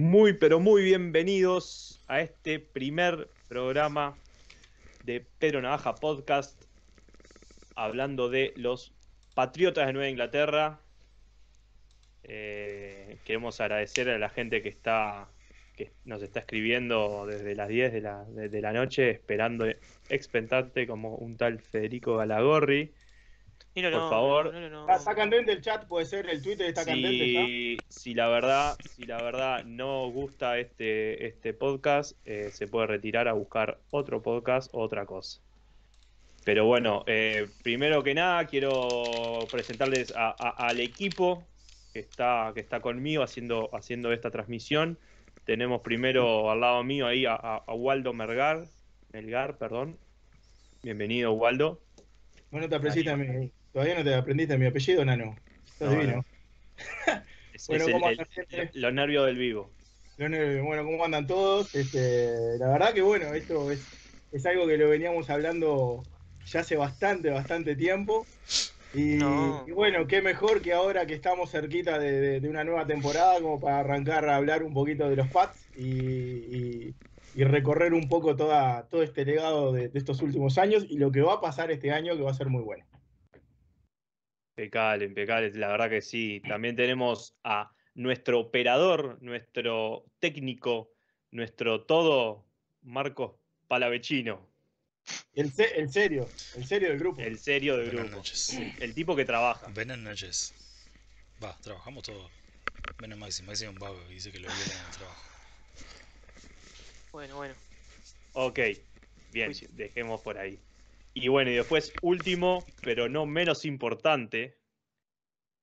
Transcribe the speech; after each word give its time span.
Muy, 0.00 0.34
pero 0.34 0.60
muy 0.60 0.84
bienvenidos 0.84 2.00
a 2.06 2.20
este 2.20 2.60
primer 2.60 3.28
programa 3.48 4.16
de 5.02 5.26
Pedro 5.40 5.60
Navaja 5.60 5.96
Podcast, 5.96 6.56
hablando 7.74 8.30
de 8.30 8.52
los 8.54 8.92
Patriotas 9.34 9.88
de 9.88 9.92
Nueva 9.94 10.08
Inglaterra. 10.08 10.78
Eh, 12.22 13.18
queremos 13.24 13.60
agradecer 13.60 14.08
a 14.08 14.18
la 14.18 14.28
gente 14.28 14.62
que 14.62 14.68
está 14.68 15.28
que 15.74 15.90
nos 16.04 16.22
está 16.22 16.38
escribiendo 16.38 17.26
desde 17.26 17.56
las 17.56 17.66
10 17.66 17.92
de 17.92 18.00
la, 18.00 18.22
de, 18.22 18.60
la 18.60 18.72
noche, 18.72 19.10
esperando 19.10 19.66
expectante 20.08 20.86
como 20.86 21.16
un 21.16 21.36
tal 21.36 21.58
Federico 21.58 22.16
Galagorri. 22.18 22.92
Míralo, 23.78 24.00
Por 24.00 24.10
favor. 24.10 24.54
no. 24.54 24.80
Está, 24.80 24.96
está 24.96 25.14
candente 25.14 25.52
el 25.52 25.60
chat, 25.60 25.86
puede 25.86 26.04
ser 26.04 26.28
el 26.28 26.42
Twitter 26.42 26.66
está 26.66 26.84
candente 26.84 27.32
ya. 27.32 27.44
Si, 27.46 27.76
si 27.88 28.12
la 28.14 28.26
verdad, 28.28 28.76
si 28.90 29.04
la 29.04 29.22
verdad 29.22 29.62
no 29.64 30.10
gusta 30.10 30.58
este, 30.58 31.26
este 31.28 31.54
podcast, 31.54 32.16
eh, 32.24 32.50
se 32.52 32.66
puede 32.66 32.88
retirar 32.88 33.28
a 33.28 33.34
buscar 33.34 33.78
otro 33.92 34.20
podcast 34.20 34.68
o 34.74 34.80
otra 34.80 35.06
cosa. 35.06 35.40
Pero 36.44 36.64
bueno, 36.64 37.04
eh, 37.06 37.46
primero 37.62 38.02
que 38.02 38.14
nada 38.14 38.46
quiero 38.46 39.46
presentarles 39.48 40.12
a- 40.16 40.34
a- 40.36 40.66
al 40.68 40.80
equipo 40.80 41.44
que 41.92 42.00
está, 42.00 42.50
que 42.54 42.60
está 42.60 42.80
conmigo 42.80 43.22
haciendo, 43.22 43.70
haciendo 43.72 44.12
esta 44.12 44.32
transmisión. 44.32 44.98
Tenemos 45.44 45.82
primero 45.82 46.50
al 46.50 46.58
lado 46.60 46.82
mío 46.82 47.06
ahí 47.06 47.26
a, 47.26 47.34
a- 47.34 47.62
a 47.64 47.74
Waldo 47.74 48.12
Mergar, 48.12 48.64
Melgar, 49.12 49.56
perdón. 49.56 49.96
Bienvenido, 50.82 51.32
Waldo. 51.32 51.80
Bueno, 52.50 52.68
te 52.68 52.74
aprendiste 52.74 53.14
mi, 53.14 53.52
todavía 53.72 53.96
no 53.96 54.04
te 54.04 54.14
aprendiste 54.14 54.58
mi 54.58 54.66
apellido, 54.66 55.04
Nano. 55.04 55.36
Estás 55.64 55.90
No, 55.92 56.00
divino. 56.00 56.16
no. 56.16 56.24
Es- 57.52 57.66
Bueno, 57.66 57.86
es 58.50 58.74
los 58.76 58.92
nervios 58.94 59.26
del 59.26 59.36
vivo. 59.36 59.70
Leonel, 60.16 60.62
Bueno, 60.62 60.84
¿cómo 60.84 61.04
andan 61.04 61.26
todos? 61.26 61.74
Este, 61.74 62.56
la 62.58 62.68
verdad 62.68 62.92
que 62.92 63.02
bueno, 63.02 63.34
esto 63.34 63.70
es, 63.70 63.80
es 64.32 64.46
algo 64.46 64.66
que 64.66 64.76
lo 64.76 64.88
veníamos 64.88 65.28
hablando 65.30 66.02
ya 66.46 66.60
hace 66.60 66.76
bastante, 66.76 67.30
bastante 67.30 67.74
tiempo. 67.74 68.26
Y, 68.94 69.16
No. 69.16 69.64
y 69.66 69.72
bueno, 69.72 70.06
qué 70.06 70.22
mejor 70.22 70.62
que 70.62 70.72
ahora 70.72 71.04
que 71.06 71.14
estamos 71.14 71.50
cerquita 71.50 71.98
de, 71.98 72.12
de- 72.20 72.40
de 72.40 72.48
una 72.48 72.64
nueva 72.64 72.86
temporada 72.86 73.40
como 73.40 73.60
para 73.60 73.80
arrancar 73.80 74.28
a 74.28 74.36
hablar 74.36 74.62
un 74.62 74.72
poquito 74.72 75.08
de 75.10 75.16
los 75.16 75.28
Pats 75.28 75.68
y, 75.76 75.84
y- 75.88 76.94
y 77.34 77.44
recorrer 77.44 77.92
un 77.92 78.08
poco 78.08 78.34
toda, 78.36 78.88
todo 78.88 79.02
este 79.02 79.24
legado 79.24 79.72
de, 79.72 79.88
de 79.88 79.98
estos 79.98 80.22
últimos 80.22 80.58
años 80.58 80.86
y 80.88 80.98
lo 80.98 81.12
que 81.12 81.20
va 81.20 81.34
a 81.34 81.40
pasar 81.40 81.70
este 81.70 81.90
año 81.92 82.16
que 82.16 82.22
va 82.22 82.30
a 82.30 82.34
ser 82.34 82.48
muy 82.48 82.62
bueno. 82.62 82.84
Impecable, 84.58 85.04
impecable, 85.04 85.52
la 85.52 85.68
verdad 85.68 85.88
que 85.88 86.02
sí. 86.02 86.40
También 86.48 86.74
tenemos 86.74 87.32
a 87.44 87.70
nuestro 87.94 88.40
operador, 88.40 89.22
nuestro 89.22 90.04
técnico, 90.18 90.90
nuestro 91.30 91.84
todo, 91.84 92.44
Marcos 92.82 93.36
Palavecino, 93.68 94.48
El, 95.36 95.52
se- 95.52 95.78
el 95.78 95.88
serio, 95.88 96.28
el 96.56 96.64
serio 96.64 96.88
del 96.88 96.98
grupo. 96.98 97.22
el 97.22 97.38
serio 97.38 97.76
del 97.76 97.86
Buenas 97.86 98.06
grupo. 98.06 98.16
noches. 98.16 98.58
El 98.80 98.94
tipo 98.94 99.14
que 99.14 99.24
trabaja. 99.24 99.68
Buenas 99.68 99.98
noches. 99.98 100.52
Va, 101.40 101.56
trabajamos 101.62 102.02
todos. 102.02 102.32
Menos 102.98 103.16
Maxi, 103.16 103.44
Maxi 103.44 103.62
es 103.64 103.70
un 103.70 103.78
vago 103.78 103.96
dice 104.08 104.32
que 104.32 104.40
lo 104.40 104.48
violan 104.48 104.76
en 104.76 104.84
el 104.86 104.90
trabajo. 104.90 105.24
Bueno, 107.12 107.36
bueno. 107.36 107.54
Ok, 108.32 108.58
bien, 109.32 109.52
dejemos 109.76 110.20
por 110.22 110.36
ahí. 110.36 110.58
Y 111.14 111.28
bueno, 111.28 111.50
y 111.50 111.54
después, 111.54 111.92
último, 112.02 112.64
pero 112.82 113.08
no 113.08 113.26
menos 113.26 113.64
importante, 113.64 114.58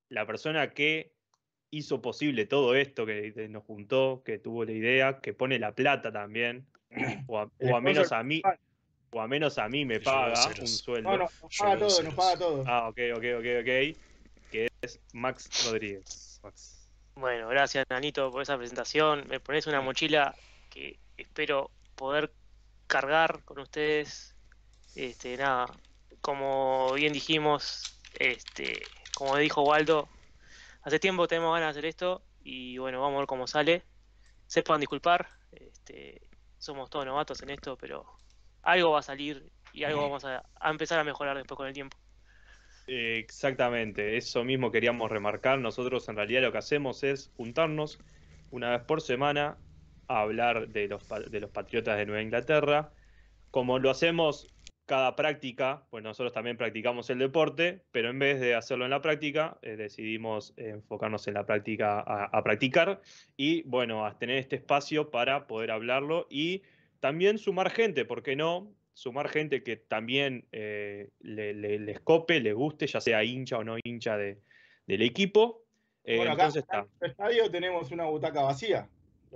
la 0.09 0.25
persona 0.25 0.71
que 0.71 1.13
hizo 1.71 2.01
posible 2.01 2.45
todo 2.45 2.75
esto, 2.75 3.05
que 3.05 3.33
nos 3.49 3.63
juntó, 3.63 4.21
que 4.25 4.37
tuvo 4.37 4.65
la 4.65 4.71
idea, 4.71 5.19
que 5.19 5.33
pone 5.33 5.59
la 5.59 5.73
plata 5.73 6.11
también, 6.11 6.67
o 7.27 7.39
a, 7.39 7.49
El 7.59 7.71
o 7.71 7.75
a 7.77 7.81
menos 7.81 8.11
a 8.11 8.23
mí, 8.23 8.41
o 9.11 9.21
a 9.21 9.27
menos 9.27 9.57
a 9.57 9.67
mí 9.69 9.85
me 9.85 9.99
paga 9.99 10.33
un 10.59 10.67
sueldo. 10.67 11.09
No, 11.09 11.17
no, 11.17 11.23
nos 11.23 11.57
paga 11.57 11.77
todo, 11.77 12.03
nos 12.03 12.13
paga 12.13 12.37
todo. 12.37 12.63
Ah, 12.67 12.89
ok, 12.89 12.99
ok, 13.15 13.23
ok, 13.39 13.45
ok. 13.61 13.97
Que 14.51 14.67
es 14.81 14.99
Max 15.13 15.65
Rodríguez. 15.65 16.39
Max. 16.43 16.89
Bueno, 17.15 17.47
gracias, 17.47 17.85
Nanito, 17.89 18.29
por 18.29 18.41
esa 18.41 18.57
presentación. 18.57 19.25
Me 19.29 19.39
pones 19.39 19.67
una 19.67 19.81
mochila 19.81 20.35
que 20.69 20.99
espero 21.17 21.71
poder 21.95 22.31
cargar 22.87 23.43
con 23.43 23.59
ustedes. 23.59 24.34
Este, 24.95 25.35
nada, 25.37 25.67
como 26.21 26.93
bien 26.93 27.11
dijimos, 27.11 27.99
este, 28.17 28.81
como 29.13 29.35
dijo 29.37 29.61
Waldo, 29.61 30.07
hace 30.83 30.99
tiempo 30.99 31.27
tenemos 31.27 31.53
ganas 31.53 31.75
de 31.75 31.79
hacer 31.79 31.85
esto 31.85 32.23
y 32.43 32.77
bueno, 32.77 33.01
vamos 33.01 33.17
a 33.17 33.19
ver 33.19 33.27
cómo 33.27 33.47
sale. 33.47 33.83
Sepan 34.47 34.79
disculpar, 34.79 35.27
este, 35.51 36.21
somos 36.57 36.89
todos 36.89 37.05
novatos 37.05 37.41
en 37.41 37.49
esto, 37.49 37.77
pero 37.77 38.05
algo 38.61 38.91
va 38.91 38.99
a 38.99 39.03
salir 39.03 39.51
y 39.73 39.83
algo 39.83 40.01
vamos 40.01 40.23
a, 40.23 40.43
a 40.59 40.69
empezar 40.69 40.99
a 40.99 41.03
mejorar 41.03 41.35
después 41.35 41.57
con 41.57 41.67
el 41.67 41.73
tiempo. 41.73 41.97
Exactamente, 42.87 44.15
eso 44.15 44.43
mismo 44.43 44.71
queríamos 44.71 45.09
remarcar. 45.11 45.59
Nosotros 45.59 46.07
en 46.07 46.15
realidad 46.15 46.41
lo 46.41 46.51
que 46.51 46.59
hacemos 46.59 47.03
es 47.03 47.31
juntarnos 47.35 47.99
una 48.51 48.69
vez 48.69 48.81
por 48.83 49.01
semana 49.01 49.57
a 50.07 50.21
hablar 50.21 50.69
de 50.69 50.87
los, 50.87 51.03
de 51.29 51.39
los 51.39 51.49
Patriotas 51.49 51.97
de 51.97 52.05
Nueva 52.05 52.21
Inglaterra. 52.21 52.91
Como 53.51 53.79
lo 53.79 53.89
hacemos 53.89 54.54
cada 54.85 55.15
práctica, 55.15 55.83
pues 55.89 56.03
nosotros 56.03 56.31
también 56.31 56.57
practicamos 56.57 57.09
el 57.09 57.19
deporte, 57.19 57.81
pero 57.91 58.09
en 58.09 58.19
vez 58.19 58.39
de 58.39 58.53
hacerlo 58.55 58.85
en 58.85 58.91
la 58.91 59.01
práctica, 59.01 59.57
eh, 59.61 59.75
decidimos 59.75 60.53
enfocarnos 60.57 61.27
en 61.27 61.33
la 61.33 61.45
práctica 61.45 61.99
a, 61.99 62.25
a 62.25 62.43
practicar 62.43 63.01
y 63.35 63.63
bueno, 63.63 64.05
a 64.05 64.17
tener 64.19 64.37
este 64.37 64.57
espacio 64.57 65.09
para 65.09 65.47
poder 65.47 65.71
hablarlo 65.71 66.27
y 66.29 66.61
también 66.99 67.37
sumar 67.39 67.71
gente, 67.71 68.05
¿por 68.05 68.21
qué 68.21 68.35
no? 68.35 68.71
Sumar 68.93 69.27
gente 69.27 69.61
que 69.63 69.75
también 69.75 70.45
eh, 70.51 71.09
le, 71.19 71.53
le- 71.53 71.79
les 71.79 71.99
cope, 71.99 72.39
le 72.39 72.53
guste, 72.53 72.87
ya 72.87 73.01
sea 73.01 73.23
hincha 73.23 73.57
o 73.57 73.63
no 73.63 73.77
hincha 73.83 74.17
de- 74.17 74.39
del 74.87 75.01
equipo. 75.01 75.63
Eh, 76.03 76.17
Bueno, 76.17 76.33
acá, 76.33 76.45
entonces 76.45 76.65
en 76.71 76.85
el 77.01 77.09
estadio 77.11 77.49
tenemos 77.51 77.91
una 77.91 78.05
butaca 78.05 78.43
vacía. 78.43 78.87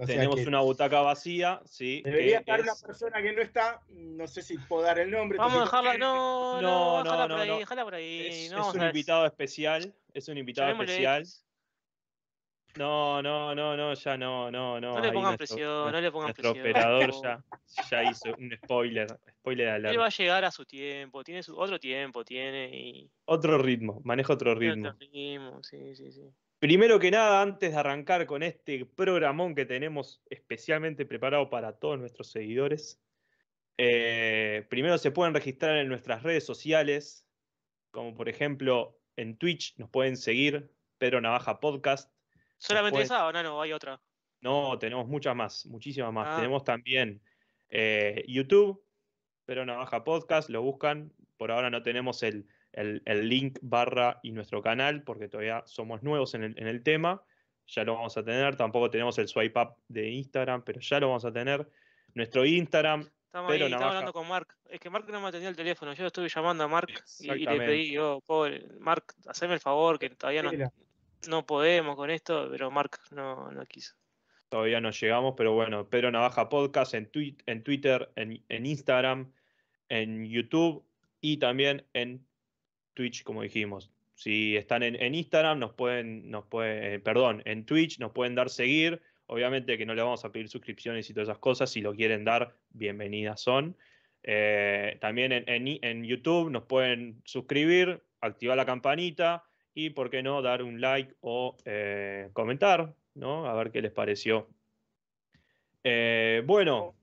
O 0.02 0.06
Tenemos 0.06 0.38
que 0.38 0.48
una 0.48 0.62
butaca 0.62 1.02
vacía, 1.02 1.62
sí. 1.66 2.02
Debería 2.06 2.40
estar 2.40 2.62
una 2.62 2.74
persona 2.74 3.22
que 3.22 3.34
no 3.34 3.42
está, 3.42 3.82
no 3.90 4.28
sé 4.28 4.42
si 4.42 4.58
puedo 4.58 4.84
dar 4.84 4.98
el 4.98 5.12
nombre. 5.12 5.38
Vamos 5.38 5.58
a 5.58 5.66
dejarla, 5.66 5.98
no, 5.98 6.62
No, 6.62 7.04
no, 7.04 7.28
no, 7.28 7.28
por 7.36 7.40
ahí, 7.42 7.50
no. 7.50 7.58
déjala 7.58 7.84
por 7.84 7.96
ahí. 7.96 8.28
Es, 8.28 8.52
no 8.52 8.58
es 8.58 8.62
vamos 8.62 8.76
un 8.76 8.84
invitado 8.84 9.26
especial. 9.26 9.94
Es 10.14 10.30
un 10.30 10.38
invitado 10.38 10.70
llamémosle 10.70 10.94
especial. 10.94 11.24
No, 12.78 13.22
no, 13.22 13.54
no, 13.54 13.76
no, 13.76 13.94
ya 13.94 14.16
no, 14.16 14.50
no, 14.50 14.80
no. 14.80 14.94
No 14.94 15.02
le 15.02 15.12
pongan 15.12 15.36
nuestro- 15.36 15.38
presión, 15.58 15.92
no 15.92 16.00
le 16.02 16.12
pongan 16.12 16.28
Nuestro 16.28 16.54
presión. 16.54 16.70
operador 16.72 17.12
ya, 17.22 17.44
ya 17.92 18.04
hizo 18.10 18.30
un 18.38 18.58
spoiler. 18.64 19.08
Spoiler 19.40 19.86
Él 19.86 20.00
va 20.00 20.06
a 20.06 20.10
llegar 20.10 20.46
a 20.46 20.52
su 20.52 20.66
tiempo, 20.66 21.24
tiene 21.26 21.44
su 21.44 21.58
otro 21.60 21.78
tiempo, 21.80 22.24
tiene 22.24 22.70
y 22.74 23.12
Otro 23.26 23.58
ritmo, 23.58 24.00
maneja 24.06 24.32
otro 24.32 24.56
ritmo. 24.56 24.90
otro 24.90 25.00
ritmo, 25.00 25.62
sí, 25.64 25.94
sí, 25.96 26.12
sí. 26.12 26.32
Primero 26.60 27.00
que 27.00 27.10
nada, 27.10 27.42
antes 27.42 27.72
de 27.72 27.78
arrancar 27.78 28.26
con 28.26 28.44
este 28.44 28.86
programón 28.86 29.56
que 29.56 29.66
tenemos 29.66 30.22
especialmente 30.30 31.06
preparado 31.06 31.50
para 31.50 31.80
todos 31.80 31.98
nuestros 31.98 32.32
seguidores, 32.32 33.02
eh, 33.78 34.68
primero 34.70 34.98
se 34.98 35.12
pueden 35.12 35.34
registrar 35.34 35.78
en 35.78 35.88
nuestras 35.88 36.22
redes 36.22 36.46
sociales, 36.46 37.26
como 37.92 38.14
por 38.14 38.28
ejemplo 38.28 39.00
en 39.16 39.38
Twitch 39.38 39.78
nos 39.78 39.90
pueden 39.90 40.18
seguir, 40.18 40.70
Pedro 40.98 41.22
Navaja 41.22 41.62
Podcast. 41.62 42.14
¿Solamente 42.58 43.04
esa 43.04 43.26
o 43.26 43.32
no, 43.32 43.42
no, 43.42 43.62
hay 43.62 43.72
otra? 43.72 44.02
No, 44.42 44.78
tenemos 44.78 45.08
muchas 45.08 45.34
más, 45.38 45.66
muchísimas 45.66 46.12
más. 46.12 46.28
Ah. 46.30 46.36
Tenemos 46.36 46.66
también 46.66 47.22
eh, 47.70 48.26
YouTube, 48.28 48.84
Pedro 49.46 49.66
Navaja 49.66 50.04
Podcast, 50.04 50.50
lo 50.50 50.62
buscan. 50.62 51.14
Por 51.38 51.52
ahora 51.52 51.70
no 51.70 51.82
tenemos 51.84 52.22
el, 52.22 52.48
el- 52.80 53.02
el 53.06 53.28
link 53.30 53.60
barra 53.62 54.20
y 54.24 54.32
nuestro 54.32 54.62
canal 54.62 55.04
porque 55.04 55.28
todavía 55.28 55.64
somos 55.66 56.02
nuevos 56.04 56.34
en 56.34 56.44
el, 56.44 56.60
en 56.60 56.68
el 56.68 56.82
tema. 56.84 57.22
Ya 57.68 57.84
lo 57.84 57.94
vamos 57.96 58.18
a 58.18 58.24
tener. 58.24 58.56
Tampoco 58.56 58.90
tenemos 58.90 59.18
el 59.20 59.28
swipe 59.28 59.60
up 59.60 59.76
de 59.88 60.10
Instagram, 60.10 60.64
pero 60.64 60.80
ya 60.80 61.00
lo 61.00 61.08
vamos 61.10 61.26
a 61.26 61.32
tener. 61.32 61.70
Nuestro 62.16 62.46
Instagram, 62.46 63.08
Estamos 63.30 63.52
Pero 63.52 63.66
ahí, 63.66 63.72
estamos 63.72 63.82
Navaja. 63.82 63.90
hablando 64.00 64.14
con 64.14 64.28
Mark. 64.28 64.56
Es 64.72 64.80
que 64.80 64.90
Mark 64.90 65.06
no 65.12 65.22
me 65.22 65.28
atendió 65.28 65.50
el 65.50 65.56
teléfono, 65.56 65.94
yo 65.94 66.08
estuve 66.08 66.28
llamando 66.30 66.64
a 66.64 66.68
Mark 66.68 66.90
y, 67.20 67.32
y 67.32 67.46
le 67.46 67.58
pedí, 67.58 67.92
yo, 67.92 68.22
pobre, 68.26 68.66
Mark, 68.80 69.04
haceme 69.28 69.54
el 69.54 69.60
favor, 69.60 70.00
que 70.00 70.10
todavía 70.10 70.42
no, 70.42 70.52
no 71.28 71.46
podemos 71.46 71.96
con 71.96 72.10
esto, 72.10 72.48
pero 72.50 72.72
Mark 72.72 72.98
no, 73.12 73.52
no 73.52 73.64
quiso. 73.68 73.94
todavía 74.50 74.82
no 74.82 74.90
llegamos, 74.90 75.36
pero 75.38 75.54
bueno, 75.54 75.88
Pedro 75.88 76.10
Navaja 76.10 76.50
Podcast 76.50 76.96
en, 76.96 77.12
twi- 77.12 77.38
en 77.46 77.62
Twitter, 77.64 78.10
en, 78.16 78.44
en 78.50 78.66
Instagram, 78.66 79.32
en 79.90 80.26
YouTube 80.26 80.84
y 81.22 81.38
también 81.38 81.86
en 81.94 82.26
Twitch, 83.00 83.24
como 83.24 83.44
dijimos. 83.44 83.90
Si 84.14 84.58
están 84.58 84.84
en, 84.84 85.16
Instagram, 85.16 85.58
nos 85.58 85.72
pueden, 85.72 86.30
nos 86.30 86.44
pueden, 86.48 86.96
eh, 86.96 87.00
perdón, 87.00 87.42
en 87.46 87.66
Twitch 87.66 87.98
nos 87.98 88.12
pueden 88.12 88.36
dar 88.36 88.50
seguir. 88.50 89.02
Obviamente 89.28 89.78
que 89.78 89.86
no 89.86 89.96
le 89.96 90.02
vamos 90.02 90.26
a 90.26 90.34
pedir 90.34 90.50
suscripciones 90.50 91.10
y 91.10 91.14
todas 91.14 91.30
esas 91.30 91.38
cosas. 91.38 91.70
Si 91.70 91.80
lo 91.80 91.96
quieren 91.96 92.26
dar, 92.26 92.58
bienvenidas 92.72 93.40
son. 93.40 93.78
Eh, 94.24 94.98
también 95.00 95.32
en, 95.32 96.04
YouTube 96.04 96.52
nos 96.52 96.64
pueden 96.64 97.22
suscribir, 97.24 98.04
activar 98.20 98.58
la 98.58 98.66
campanita 98.66 99.46
y, 99.74 99.92
¿por 99.92 100.10
qué 100.10 100.22
no?, 100.22 100.42
dar 100.42 100.62
un 100.62 100.82
like 100.82 101.16
o 101.22 101.56
eh, 101.64 102.28
comentar, 102.34 102.94
¿no? 103.16 103.46
A 103.46 103.54
ver 103.54 103.72
qué 103.72 103.82
les 103.82 103.94
pareció 103.94 104.50
bueno, 106.46 106.96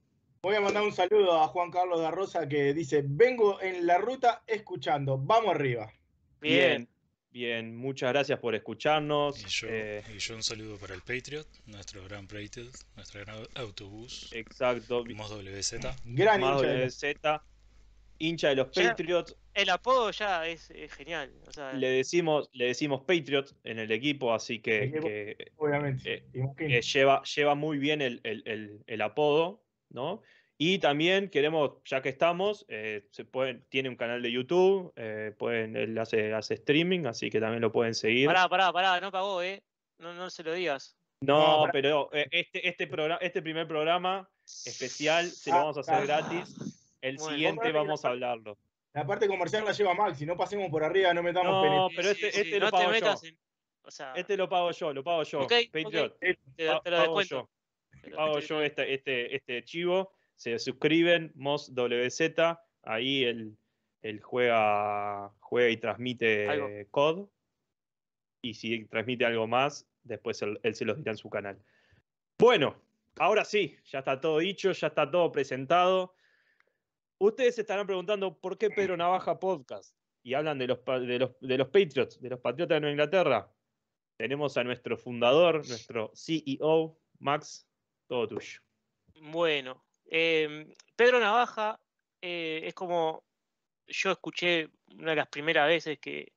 Voy 0.46 0.54
a 0.54 0.60
mandar 0.60 0.84
un 0.84 0.92
saludo 0.92 1.42
a 1.42 1.48
Juan 1.48 1.72
Carlos 1.72 2.00
da 2.00 2.12
Rosa 2.12 2.48
que 2.48 2.72
dice, 2.72 3.02
vengo 3.04 3.60
en 3.60 3.84
la 3.84 3.98
ruta 3.98 4.44
escuchando, 4.46 5.18
vamos 5.18 5.52
arriba. 5.52 5.92
Bien. 6.40 6.88
bien, 7.32 7.76
muchas 7.76 8.12
gracias 8.12 8.38
por 8.38 8.54
escucharnos. 8.54 9.40
Y 9.44 9.48
yo, 9.48 9.66
eh, 9.68 10.04
y 10.14 10.18
yo 10.18 10.36
un 10.36 10.44
saludo 10.44 10.78
para 10.78 10.94
el 10.94 11.00
Patriot, 11.02 11.48
nuestro 11.66 12.04
gran 12.04 12.28
Patriot, 12.28 12.70
nuestro 12.94 13.22
gran 13.22 13.38
autobús, 13.56 14.30
exacto, 14.32 15.04
Mos 15.16 15.32
WZ. 15.32 15.80
Gran 16.04 16.40
más 16.40 16.58
hincha 16.62 16.68
de 16.68 16.78
de 16.78 16.84
los- 16.84 16.94
Z, 16.94 17.44
hincha 18.18 18.48
de 18.50 18.54
los 18.54 18.70
Ya. 18.70 18.90
Patriots. 18.90 19.36
El 19.52 19.68
apodo 19.70 20.12
ya 20.12 20.46
es, 20.46 20.70
es 20.70 20.92
genial. 20.92 21.32
O 21.48 21.52
sea, 21.52 21.72
Le 21.72 21.88
decimos, 21.88 22.48
le 22.52 22.66
decimos 22.66 23.02
Patriot 23.04 23.52
en 23.64 23.80
el 23.80 23.90
equipo, 23.90 24.32
así 24.32 24.60
que, 24.60 24.76
El 24.84 24.88
equipo. 24.90 25.08
que- 25.08 25.50
obviamente. 25.56 26.22
eh, 26.34 26.46
que 26.56 26.80
lleva, 26.82 27.24
lleva 27.24 27.56
muy 27.56 27.78
bien 27.78 28.00
el, 28.00 28.20
el- 28.22 28.44
el- 28.46 28.84
el 28.86 29.00
apodo, 29.02 29.60
¿no? 29.90 30.22
Y 30.58 30.78
también 30.78 31.28
queremos, 31.28 31.72
ya 31.84 32.00
que 32.00 32.08
estamos, 32.08 32.64
eh, 32.68 33.06
se 33.10 33.24
pueden, 33.26 33.64
tiene 33.68 33.90
un 33.90 33.96
canal 33.96 34.22
de 34.22 34.32
YouTube, 34.32 34.92
eh, 34.96 35.34
pueden, 35.38 35.76
él 35.76 35.98
hace, 35.98 36.32
hace 36.32 36.54
streaming, 36.54 37.04
así 37.04 37.28
que 37.30 37.40
también 37.40 37.60
lo 37.60 37.70
pueden 37.72 37.94
seguir. 37.94 38.26
pará, 38.26 38.48
pará, 38.48 38.72
pará, 38.72 39.00
no 39.00 39.12
pagó, 39.12 39.42
¿eh? 39.42 39.62
No, 39.98 40.14
no 40.14 40.30
se 40.30 40.42
lo 40.42 40.54
digas. 40.54 40.96
No, 41.20 41.66
pero 41.72 42.10
eh, 42.12 42.26
este, 42.30 42.68
este, 42.68 42.86
programa, 42.86 43.18
este 43.22 43.42
primer 43.42 43.66
programa 43.66 44.28
especial 44.44 45.30
se 45.30 45.50
lo 45.50 45.56
vamos 45.56 45.76
a 45.76 45.80
hacer 45.80 46.06
gratis. 46.06 46.54
El 47.00 47.16
Bueno. 47.16 47.32
siguiente 47.32 47.72
vamos 47.72 48.04
a 48.04 48.08
hablarlo. 48.08 48.58
La 48.92 49.06
parte 49.06 49.26
comercial 49.28 49.64
la 49.64 49.72
lleva 49.72 49.94
Max, 49.94 50.18
si 50.18 50.26
no 50.26 50.36
pasemos 50.36 50.70
por 50.70 50.82
arriba, 50.82 51.12
no 51.12 51.22
metamos 51.22 51.52
No, 51.66 51.88
pero 51.94 52.10
este- 52.10 52.28
este 52.28 52.58
lo 52.58 52.66
no 52.66 52.70
pago 52.70 52.92
yo. 52.92 53.14
en. 53.22 53.38
O 53.82 53.90
sea, 53.90 54.12
Este 54.16 54.36
lo 54.36 54.48
pago 54.48 54.70
yo, 54.72 54.92
lo 54.92 55.04
pago 55.04 55.22
yo. 55.22 55.40
Patriot, 55.46 56.12
ok. 56.14 56.18
te, 56.56 56.64
lo 56.64 56.82
pago 56.82 57.00
descuento. 57.00 57.36
yo. 57.42 57.50
Pago 58.14 58.34
te- 58.40 58.46
yo 58.46 58.62
este, 58.62 58.94
este, 58.94 59.34
este 59.36 59.64
chivo, 59.64 60.12
se 60.34 60.58
suscriben, 60.58 61.32
Mos 61.34 61.74
WZ, 61.74 62.58
ahí 62.82 63.24
él, 63.24 63.56
él 64.02 64.20
juega, 64.20 65.32
juega 65.40 65.70
y 65.70 65.76
transmite 65.78 66.48
Algo. 66.48 66.68
COD, 66.90 67.28
y 68.42 68.54
si 68.54 68.84
transmite 68.86 69.24
algo 69.24 69.46
más, 69.46 69.86
después 70.04 70.40
él, 70.42 70.60
él 70.62 70.74
se 70.74 70.84
los 70.84 70.96
dirá 70.96 71.12
en 71.12 71.16
su 71.18 71.28
canal. 71.30 71.58
Bueno, 72.38 72.76
ahora 73.18 73.44
sí, 73.44 73.76
ya 73.86 74.00
está 74.00 74.20
todo 74.20 74.38
dicho, 74.38 74.72
ya 74.72 74.88
está 74.88 75.10
todo 75.10 75.32
presentado. 75.32 76.14
Ustedes 77.18 77.54
se 77.54 77.62
estarán 77.62 77.86
preguntando 77.86 78.38
por 78.38 78.58
qué 78.58 78.68
Pedro 78.70 78.96
Navaja 78.96 79.40
Podcast 79.40 79.96
y 80.22 80.34
hablan 80.34 80.58
de 80.58 80.66
los, 80.66 80.84
de 80.84 81.18
los, 81.18 81.30
de 81.40 81.58
los 81.58 81.68
Patriots, 81.68 82.20
de 82.20 82.28
los 82.30 82.40
Patriotas 82.40 82.76
de 82.76 82.80
Nueva 82.80 82.92
Inglaterra. 82.92 83.50
Tenemos 84.18 84.56
a 84.56 84.64
nuestro 84.64 84.96
fundador, 84.96 85.66
nuestro 85.66 86.12
CEO, 86.14 86.98
Max, 87.18 87.66
todo 88.06 88.28
tuyo. 88.28 88.60
Bueno, 89.20 89.84
eh, 90.10 90.66
Pedro 90.94 91.18
Navaja 91.20 91.80
eh, 92.20 92.62
es 92.64 92.74
como 92.74 93.24
yo 93.88 94.10
escuché 94.10 94.70
una 94.98 95.10
de 95.10 95.16
las 95.16 95.28
primeras 95.28 95.68
veces 95.68 95.98
que, 95.98 96.32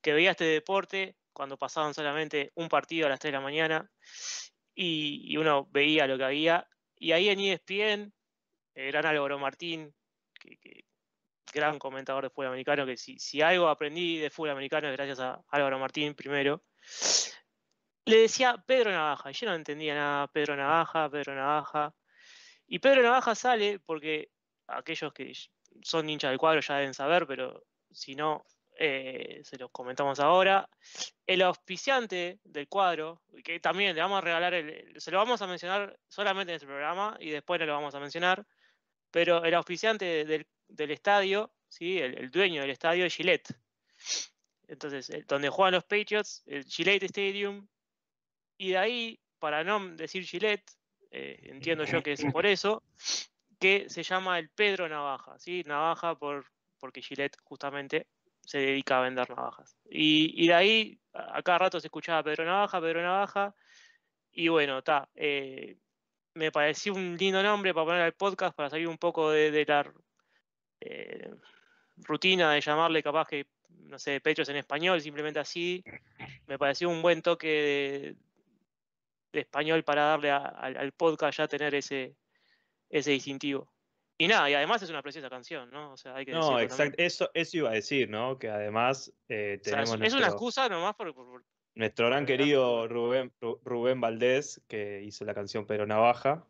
que 0.00 0.12
veía 0.12 0.32
este 0.32 0.44
deporte, 0.44 1.16
cuando 1.32 1.56
pasaban 1.56 1.94
solamente 1.94 2.52
un 2.54 2.68
partido 2.68 3.06
a 3.06 3.10
las 3.10 3.18
3 3.18 3.32
de 3.32 3.38
la 3.38 3.42
mañana 3.42 3.90
y, 4.74 5.36
uno 5.36 5.66
veía 5.70 6.06
lo 6.06 6.16
que 6.18 6.24
había. 6.24 6.68
Y 6.96 7.12
ahí 7.12 7.28
en 7.28 7.40
ESPN, 7.40 8.12
el 8.74 8.92
gran 8.92 9.06
Álvaro 9.06 9.38
Martín, 9.38 9.94
que, 10.34 10.56
que- 10.58 10.84
gran 11.52 11.78
comentador 11.78 12.24
de 12.24 12.30
fútbol 12.30 12.46
americano, 12.46 12.86
que 12.86 12.96
si 12.96 13.42
algo 13.42 13.68
aprendí 13.68 14.16
de 14.16 14.30
fútbol 14.30 14.50
americano 14.50 14.88
es 14.88 14.96
gracias 14.96 15.20
a 15.20 15.44
Álvaro 15.48 15.78
Martín 15.78 16.14
primero, 16.14 16.62
le 18.04 18.16
decía 18.18 18.62
Pedro 18.66 18.90
Navaja, 18.90 19.30
y 19.30 19.34
yo 19.34 19.46
no 19.46 19.54
entendía 19.54 19.94
nada, 19.94 20.28
Pedro 20.28 20.56
Navaja, 20.56 21.08
Pedro 21.10 21.34
Navaja. 21.34 21.94
Y 22.66 22.78
Pedro 22.78 23.02
Navaja 23.02 23.34
sale 23.34 23.78
porque 23.80 24.30
aquellos 24.66 25.12
que 25.12 25.32
son 25.82 26.08
hinchas 26.08 26.30
del 26.30 26.38
cuadro 26.38 26.60
ya 26.60 26.76
deben 26.76 26.94
saber, 26.94 27.26
pero 27.26 27.64
si 27.90 28.14
no, 28.14 28.44
eh, 28.78 29.40
se 29.44 29.58
los 29.58 29.70
comentamos 29.70 30.18
ahora. 30.20 30.68
El 31.26 31.42
auspiciante 31.42 32.40
del 32.44 32.68
cuadro, 32.68 33.22
que 33.44 33.60
también 33.60 33.94
le 33.94 34.00
vamos 34.00 34.18
a 34.18 34.22
regalar, 34.22 34.54
el, 34.54 35.00
se 35.00 35.10
lo 35.10 35.18
vamos 35.18 35.42
a 35.42 35.46
mencionar 35.46 35.98
solamente 36.08 36.52
en 36.52 36.56
este 36.56 36.66
programa 36.66 37.16
y 37.20 37.30
después 37.30 37.60
no 37.60 37.66
lo 37.66 37.74
vamos 37.74 37.94
a 37.94 38.00
mencionar, 38.00 38.46
pero 39.10 39.44
el 39.44 39.54
auspiciante 39.54 40.24
del, 40.24 40.46
del 40.68 40.90
estadio, 40.90 41.52
¿sí? 41.68 41.98
el, 41.98 42.30
dueño 42.30 42.62
del 42.62 42.70
estadio 42.70 43.04
es 43.04 43.14
Gillette. 43.14 43.54
Entonces, 44.68 45.26
donde 45.26 45.50
juegan 45.50 45.74
los 45.74 45.84
Patriots, 45.84 46.42
el 46.46 46.64
Gillette 46.64 47.04
Stadium, 47.04 47.68
y 48.62 48.70
de 48.70 48.78
ahí, 48.78 49.20
para 49.40 49.64
no 49.64 49.96
decir 49.96 50.24
Gillette, 50.24 50.70
eh, 51.10 51.36
entiendo 51.46 51.82
yo 51.82 52.00
que 52.00 52.12
es 52.12 52.24
por 52.32 52.46
eso, 52.46 52.84
que 53.58 53.90
se 53.90 54.04
llama 54.04 54.38
el 54.38 54.50
Pedro 54.50 54.88
Navaja, 54.88 55.36
¿sí? 55.40 55.64
Navaja 55.66 56.14
por, 56.14 56.46
porque 56.78 57.02
Gillette 57.02 57.36
justamente 57.42 58.06
se 58.40 58.58
dedica 58.58 58.98
a 58.98 59.02
vender 59.02 59.28
navajas. 59.30 59.76
Y, 59.90 60.44
y 60.44 60.46
de 60.46 60.54
ahí, 60.54 61.00
a 61.12 61.42
cada 61.42 61.58
rato 61.58 61.80
se 61.80 61.88
escuchaba 61.88 62.22
Pedro 62.22 62.44
Navaja, 62.44 62.80
Pedro 62.80 63.02
Navaja, 63.02 63.52
y 64.30 64.46
bueno, 64.46 64.78
está. 64.78 65.08
me 66.34 66.52
pareció 66.52 66.94
un 66.94 67.16
lindo 67.16 67.42
nombre 67.42 67.74
para 67.74 67.86
poner 67.86 68.02
al 68.02 68.14
podcast, 68.14 68.54
para 68.54 68.70
salir 68.70 68.86
un 68.86 68.98
poco 68.98 69.32
de, 69.32 69.50
de 69.50 69.64
la 69.64 69.92
eh, 70.78 71.34
rutina 71.96 72.52
de 72.52 72.60
llamarle 72.60 73.02
capaz 73.02 73.26
que, 73.26 73.46
no 73.70 73.98
sé, 73.98 74.20
pechos 74.20 74.48
en 74.50 74.56
español, 74.56 75.00
simplemente 75.00 75.40
así. 75.40 75.82
Me 76.46 76.58
pareció 76.58 76.88
un 76.88 77.02
buen 77.02 77.22
toque 77.22 78.14
de, 79.32 79.40
español 79.40 79.82
para 79.84 80.02
darle 80.02 80.30
a- 80.30 80.38
al, 80.46 80.76
al 80.76 80.92
podcast 80.92 81.38
ya 81.38 81.48
tener 81.48 81.74
ese, 81.74 82.14
ese 82.88 83.10
distintivo. 83.12 83.72
Y 84.18 84.28
nada, 84.28 84.48
y 84.50 84.54
además 84.54 84.82
es 84.82 84.90
una 84.90 85.02
preciosa 85.02 85.28
canción, 85.30 85.70
¿no? 85.70 85.92
O 85.92 85.96
sea, 85.96 86.14
hay 86.14 86.24
que 86.24 86.32
No, 86.32 86.60
exacto. 86.60 86.94
Eso, 86.98 87.30
eso 87.34 87.56
iba 87.56 87.70
a 87.70 87.74
decir, 87.74 88.08
¿no? 88.08 88.38
Que 88.38 88.48
además 88.50 89.12
eh, 89.28 89.58
O 89.60 89.64
sea, 89.64 89.72
tenemos 89.72 89.94
es, 89.94 89.98
nuestro, 89.98 90.18
una 90.18 90.28
excusa 90.28 90.68
nomás 90.68 90.94
por, 90.94 91.12
por- 91.14 91.26
por- 91.26 91.44
nuestro 91.74 92.06
gran 92.06 92.20
por- 92.24 92.26
querido 92.28 92.86
Rubén, 92.86 93.32
Ru- 93.40 93.58
Rubén 93.64 94.00
Valdés, 94.00 94.62
que 94.68 95.02
hizo 95.02 95.24
la 95.24 95.34
canción 95.34 95.66
Pedro 95.66 95.86
Navaja. 95.86 96.46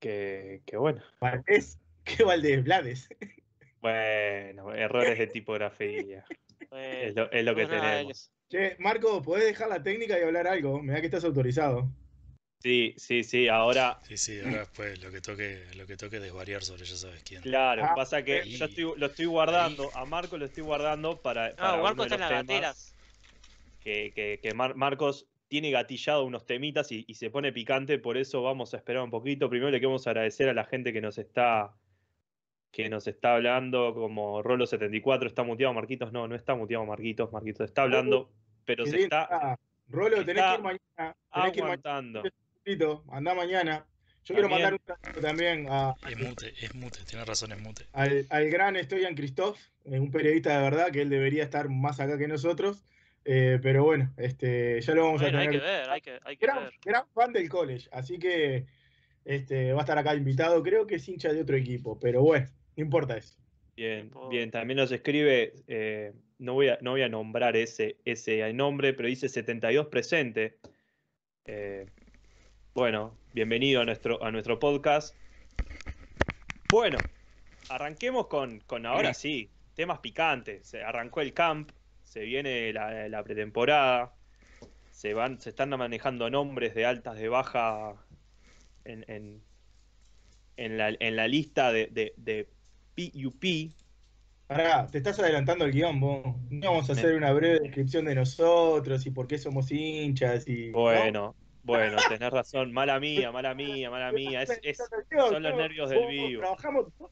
Que, 0.00 0.62
que 0.66 0.76
bueno. 0.76 1.02
Valdés, 1.20 1.78
¿qué 2.04 2.24
Valdés? 2.24 2.64
Blades. 2.64 3.08
Bueno, 3.78 4.72
errores 4.74 5.16
de 5.16 5.28
tipografía. 5.28 6.24
Es 6.72 7.14
lo, 7.14 7.30
es 7.30 7.44
lo 7.44 7.54
que 7.54 7.66
nada, 7.68 7.98
tenemos. 7.98 8.32
Che, 8.50 8.74
Marco, 8.80 9.22
¿podés 9.22 9.44
dejar 9.44 9.68
la 9.68 9.80
técnica 9.80 10.18
y 10.18 10.22
hablar 10.22 10.48
algo? 10.48 10.82
Mirá 10.82 10.98
que 11.00 11.06
estás 11.06 11.24
autorizado. 11.24 11.86
Sí, 12.62 12.94
sí, 12.96 13.22
sí. 13.22 13.48
Ahora, 13.48 13.98
Sí, 14.02 14.16
sí, 14.16 14.40
ahora 14.40 14.60
después 14.60 15.02
lo 15.02 15.10
que 15.10 15.20
toque, 15.20 15.64
lo 15.76 15.86
que 15.86 15.96
toque 15.96 16.18
desvariar 16.18 16.62
sobre 16.62 16.84
ya 16.84 16.96
sabes 16.96 17.22
quién. 17.22 17.42
claro, 17.42 17.84
Ah, 17.84 17.94
pasa 17.94 18.24
que 18.24 18.40
ahí. 18.40 18.56
yo 18.56 18.64
estoy, 18.64 18.92
lo 18.96 19.06
estoy 19.06 19.26
guardando. 19.26 19.90
A 19.94 20.04
Marco 20.04 20.36
lo 20.38 20.46
estoy 20.46 20.62
guardando 20.64 21.20
para. 21.20 21.50
No, 21.50 21.56
para 21.56 21.76
Marco 21.82 22.02
uno 22.02 22.04
de 22.04 22.14
está 22.14 22.14
en 22.16 22.20
las 22.20 22.30
gateras. 22.30 22.94
Que, 23.84 24.12
que- 24.14 24.40
que 24.42 24.54
Mar- 24.54 24.74
Marcos 24.74 25.26
tiene 25.48 25.70
gatillado 25.70 26.24
unos 26.24 26.44
temitas 26.44 26.90
y, 26.90 27.04
y 27.06 27.14
se 27.14 27.30
pone 27.30 27.52
picante, 27.52 27.98
por 28.00 28.16
eso 28.16 28.42
vamos 28.42 28.74
a 28.74 28.78
esperar 28.78 29.02
un 29.04 29.10
poquito. 29.10 29.48
Primero 29.48 29.70
le 29.70 29.78
queremos 29.78 30.04
agradecer 30.08 30.48
a 30.48 30.54
la 30.54 30.64
gente 30.64 30.92
que 30.92 31.00
nos 31.00 31.18
está 31.18 31.72
que 32.72 32.90
nos 32.90 33.06
está 33.06 33.34
hablando, 33.36 33.94
como 33.94 34.42
Rolo74, 34.42 35.26
está 35.26 35.42
muteado 35.44 35.72
Marquitos, 35.72 36.12
no, 36.12 36.28
no 36.28 36.34
está 36.34 36.54
muteado 36.54 36.84
Marquitos, 36.84 37.32
Marquitos 37.32 37.64
está 37.70 37.82
hablando, 37.82 38.30
pero 38.66 38.84
se 38.84 39.04
está 39.04 39.28
Ah, 39.30 39.56
Rolo, 39.88 40.16
tenés 40.26 40.42
está 40.44 40.48
que 40.50 40.54
ir 40.56 40.62
mañana. 40.62 41.16
Tenés 41.32 41.52
que 41.52 41.58
ir 41.60 41.64
mañana. 41.64 42.22
Tito, 42.66 43.04
Andá 43.12 43.32
mañana. 43.32 43.86
Yo 44.24 44.34
quiero 44.34 44.48
mandar 44.48 44.72
un 44.74 44.80
saludo 44.84 45.20
también 45.20 45.66
a- 45.70 45.94
Es 46.10 46.18
mute, 46.18 46.52
es 46.60 46.74
mute, 46.74 46.98
tiene 47.08 47.24
razón, 47.24 47.52
es 47.52 47.60
mute. 47.60 47.84
al, 47.92 48.26
al 48.28 48.50
gran 48.50 48.74
Stoyan 48.76 49.14
Christoph, 49.14 49.56
un 49.84 50.10
periodista 50.10 50.56
de 50.56 50.62
verdad 50.64 50.90
que 50.90 51.02
él 51.02 51.08
debería 51.08 51.44
estar 51.44 51.68
más 51.68 52.00
acá 52.00 52.18
que 52.18 52.26
nosotros. 52.26 52.84
eh, 53.24 53.60
pero 53.62 53.84
bueno, 53.84 54.12
este, 54.16 54.80
ya 54.80 54.94
lo 54.94 55.04
vamos 55.04 55.20
Bueno, 55.22 55.38
a 55.38 55.40
hay 55.42 55.46
tener. 55.46 55.60
que 55.60 55.66
ver, 55.66 55.90
hay 55.90 56.00
que, 56.00 56.18
hay 56.24 56.36
que 56.36 56.44
gran, 56.46 56.64
ver. 56.64 56.72
gran 56.84 57.04
fan 57.14 57.32
del 57.32 57.48
college, 57.48 57.88
así 57.92 58.18
que 58.18 58.66
este, 59.24 59.72
va 59.72 59.80
a 59.80 59.82
estar 59.82 59.98
acá 59.98 60.14
invitado. 60.16 60.60
Creo 60.64 60.86
que 60.88 60.96
es 60.96 61.08
hincha 61.08 61.32
de 61.32 61.40
otro 61.42 61.56
equipo, 61.56 61.98
pero 62.00 62.22
bueno, 62.22 62.48
no 62.76 62.82
importa 62.82 63.16
eso. 63.16 63.36
Bien, 63.76 64.10
bien, 64.30 64.50
también 64.50 64.76
nos 64.78 64.90
escribe, 64.90 65.54
eh, 65.68 66.12
no, 66.38 66.54
voy 66.54 66.68
a, 66.68 66.78
no 66.82 66.92
voy 66.92 67.02
a 67.02 67.08
nombrar 67.08 67.56
ese, 67.56 67.96
ese 68.04 68.52
nombre, 68.52 68.92
pero 68.92 69.08
dice 69.08 69.28
72 69.28 69.86
presente. 69.86 70.58
Eh, 71.44 71.86
bueno, 72.76 73.14
bienvenido 73.32 73.80
a 73.80 73.86
nuestro, 73.86 74.22
a 74.22 74.30
nuestro 74.30 74.58
podcast. 74.58 75.14
Bueno, 76.70 76.98
arranquemos 77.70 78.26
con, 78.26 78.60
con 78.60 78.84
ahora 78.84 79.14
sí, 79.14 79.48
temas 79.74 80.00
picantes. 80.00 80.66
Se 80.66 80.82
arrancó 80.82 81.22
el 81.22 81.32
camp, 81.32 81.70
se 82.04 82.20
viene 82.20 82.74
la, 82.74 83.08
la 83.08 83.24
pretemporada, 83.24 84.12
se 84.90 85.14
van, 85.14 85.40
se 85.40 85.48
están 85.48 85.70
manejando 85.70 86.28
nombres 86.28 86.74
de 86.74 86.84
altas, 86.84 87.16
de 87.16 87.30
baja 87.30 87.94
en, 88.84 89.06
en, 89.08 89.40
en 90.58 90.76
la, 90.76 90.94
en 91.00 91.16
la 91.16 91.28
lista 91.28 91.72
de, 91.72 91.86
de, 91.86 92.12
de 92.18 92.46
PUP. 92.94 93.72
Pará, 94.48 94.86
te 94.86 94.98
estás 94.98 95.18
adelantando 95.18 95.64
el 95.64 95.72
guion, 95.72 95.98
vos. 95.98 96.24
No 96.50 96.72
vamos 96.72 96.90
a 96.90 96.92
hacer 96.92 97.16
una 97.16 97.32
breve 97.32 97.58
descripción 97.60 98.04
de 98.04 98.16
nosotros 98.16 99.06
y 99.06 99.10
por 99.10 99.26
qué 99.26 99.38
somos 99.38 99.72
hinchas 99.72 100.46
y. 100.46 100.72
¿no? 101.10 101.34
Bueno, 101.66 101.96
tenés 102.08 102.30
razón, 102.30 102.72
mala 102.72 102.98
mía, 103.00 103.32
mala 103.32 103.54
mía, 103.54 103.90
mala 103.90 104.12
mía. 104.12 104.42
Es, 104.42 104.58
es- 104.62 104.78
son 104.78 105.42
los 105.42 105.54
nervios 105.56 105.90
del 105.90 106.06
vivo. 106.06 106.40
Trabajamos 106.42 106.86
do- 106.98 107.10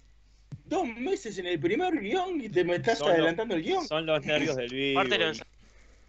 dos 0.66 0.86
meses 0.86 1.36
en 1.38 1.46
el 1.46 1.58
primer 1.60 1.98
guion 2.00 2.40
y 2.40 2.48
te 2.48 2.64
me 2.64 2.76
estás 2.76 2.98
Son 2.98 3.08
los- 3.08 3.16
adelantando 3.16 3.54
el 3.56 3.62
guion. 3.62 3.86
Son 3.86 4.06
los 4.06 4.24
nervios 4.24 4.56
del 4.56 4.70
vivo. 4.72 5.00
Aparte 5.00 5.18
lo 5.18 5.32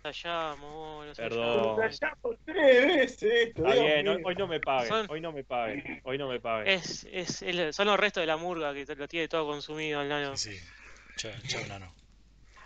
ensayamos, 0.03 1.07
lo 1.07 1.13
Perdón. 1.13 1.77
Lo 1.77 1.83
ensayamos 1.83 2.37
tres 2.45 2.85
veces 2.87 3.23
esto. 3.23 3.65
Está 3.67 3.81
bien, 3.81 4.07
hoy, 4.07 4.35
no 4.35 4.47
me 4.47 4.59
paguen, 4.59 4.87
Son- 4.89 5.07
hoy 5.09 5.21
no 5.21 5.31
me 5.31 5.43
paguen, 5.43 6.01
hoy 6.03 6.17
no 6.17 6.27
me 6.29 6.39
paguen. 6.39 6.67
Es, 6.67 7.07
es, 7.11 7.41
el- 7.41 7.73
son 7.73 7.87
los 7.87 7.99
restos 7.99 8.21
de 8.21 8.27
la 8.27 8.37
murga 8.37 8.73
que 8.73 8.85
te- 8.85 8.95
lo 8.95 9.07
tiene 9.07 9.27
todo 9.27 9.45
consumido 9.47 10.01
el 10.01 10.09
nano. 10.09 10.37
Sí, 10.37 10.53
sí. 10.55 10.65
Chao, 11.17 11.31
chao, 11.47 11.65
nano. 11.67 11.93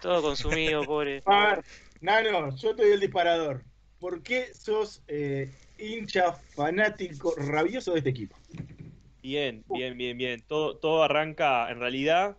Todo 0.01 0.21
consumido, 0.21 0.83
pobre. 0.83 1.21
A 1.25 1.55
ver, 1.55 1.63
Nano, 2.01 2.55
yo 2.55 2.73
te 2.75 2.83
doy 2.83 2.93
el 2.93 2.99
disparador. 3.01 3.63
¿Por 3.99 4.23
qué 4.23 4.53
sos 4.53 5.01
eh, 5.09 5.51
hincha 5.79 6.33
fanático 6.33 7.33
rabioso 7.37 7.93
de 7.93 7.99
este 7.99 8.09
equipo? 8.09 8.35
Bien, 9.21 9.63
bien, 9.69 9.97
bien, 9.97 10.17
bien. 10.17 10.43
Todo, 10.47 10.77
todo 10.77 11.03
arranca, 11.03 11.69
en 11.69 11.79
realidad, 11.79 12.37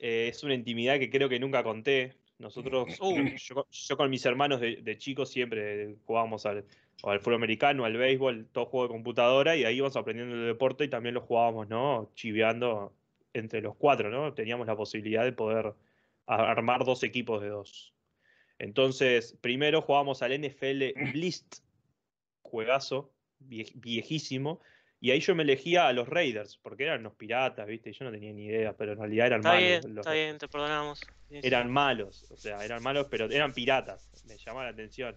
eh, 0.00 0.28
es 0.28 0.42
una 0.42 0.54
intimidad 0.54 0.98
que 0.98 1.10
creo 1.10 1.28
que 1.28 1.38
nunca 1.38 1.62
conté. 1.62 2.14
Nosotros, 2.38 2.88
Uh. 3.00 3.36
yo, 3.36 3.66
yo 3.70 3.96
con 3.96 4.10
mis 4.10 4.24
hermanos 4.24 4.60
de, 4.60 4.76
de 4.76 4.98
chicos 4.98 5.30
siempre 5.30 5.96
jugábamos 6.06 6.46
al, 6.46 6.64
al 7.02 7.20
fútbol 7.20 7.34
americano, 7.34 7.84
al 7.84 7.96
béisbol, 7.96 8.48
todo 8.52 8.66
juego 8.66 8.88
de 8.88 8.92
computadora, 8.92 9.56
y 9.56 9.64
ahí 9.64 9.76
íbamos 9.76 9.96
aprendiendo 9.96 10.34
el 10.34 10.46
deporte 10.46 10.84
y 10.84 10.88
también 10.88 11.14
lo 11.14 11.20
jugábamos, 11.20 11.68
¿no? 11.68 12.10
Chiveando 12.14 12.94
entre 13.32 13.60
los 13.60 13.76
cuatro, 13.76 14.10
¿no? 14.10 14.32
Teníamos 14.34 14.66
la 14.66 14.76
posibilidad 14.76 15.24
de 15.24 15.32
poder 15.32 15.74
armar 16.26 16.84
dos 16.84 17.02
equipos 17.02 17.42
de 17.42 17.48
dos. 17.48 17.92
Entonces, 18.58 19.36
primero 19.40 19.82
jugábamos 19.82 20.22
al 20.22 20.40
NFL 20.40 21.12
Blist, 21.12 21.56
juegazo, 22.56 23.12
vie- 23.38 23.70
viejísimo, 23.74 24.60
y 24.98 25.10
ahí 25.10 25.20
yo 25.20 25.34
me 25.34 25.42
elegía 25.42 25.88
a 25.88 25.92
los 25.92 26.08
Raiders, 26.08 26.56
porque 26.62 26.84
eran 26.84 27.02
los 27.02 27.14
piratas, 27.14 27.66
¿viste? 27.66 27.92
Yo 27.92 28.06
no 28.06 28.10
tenía 28.10 28.32
ni 28.32 28.46
idea, 28.46 28.74
pero 28.74 28.92
en 28.92 28.98
realidad 28.98 29.26
eran 29.26 29.40
Está 29.40 29.50
malos. 29.50 29.62
bien, 29.62 29.94
los- 29.94 30.06
está 30.06 30.12
bien, 30.14 30.38
te 30.38 30.48
perdonamos. 30.48 31.02
Eran 31.28 31.70
malos, 31.70 32.24
o 32.30 32.36
sea, 32.38 32.64
eran 32.64 32.82
malos, 32.82 33.08
pero 33.10 33.26
eran 33.30 33.52
piratas, 33.52 34.10
me 34.26 34.38
llamaba 34.38 34.64
la 34.64 34.70
atención. 34.70 35.14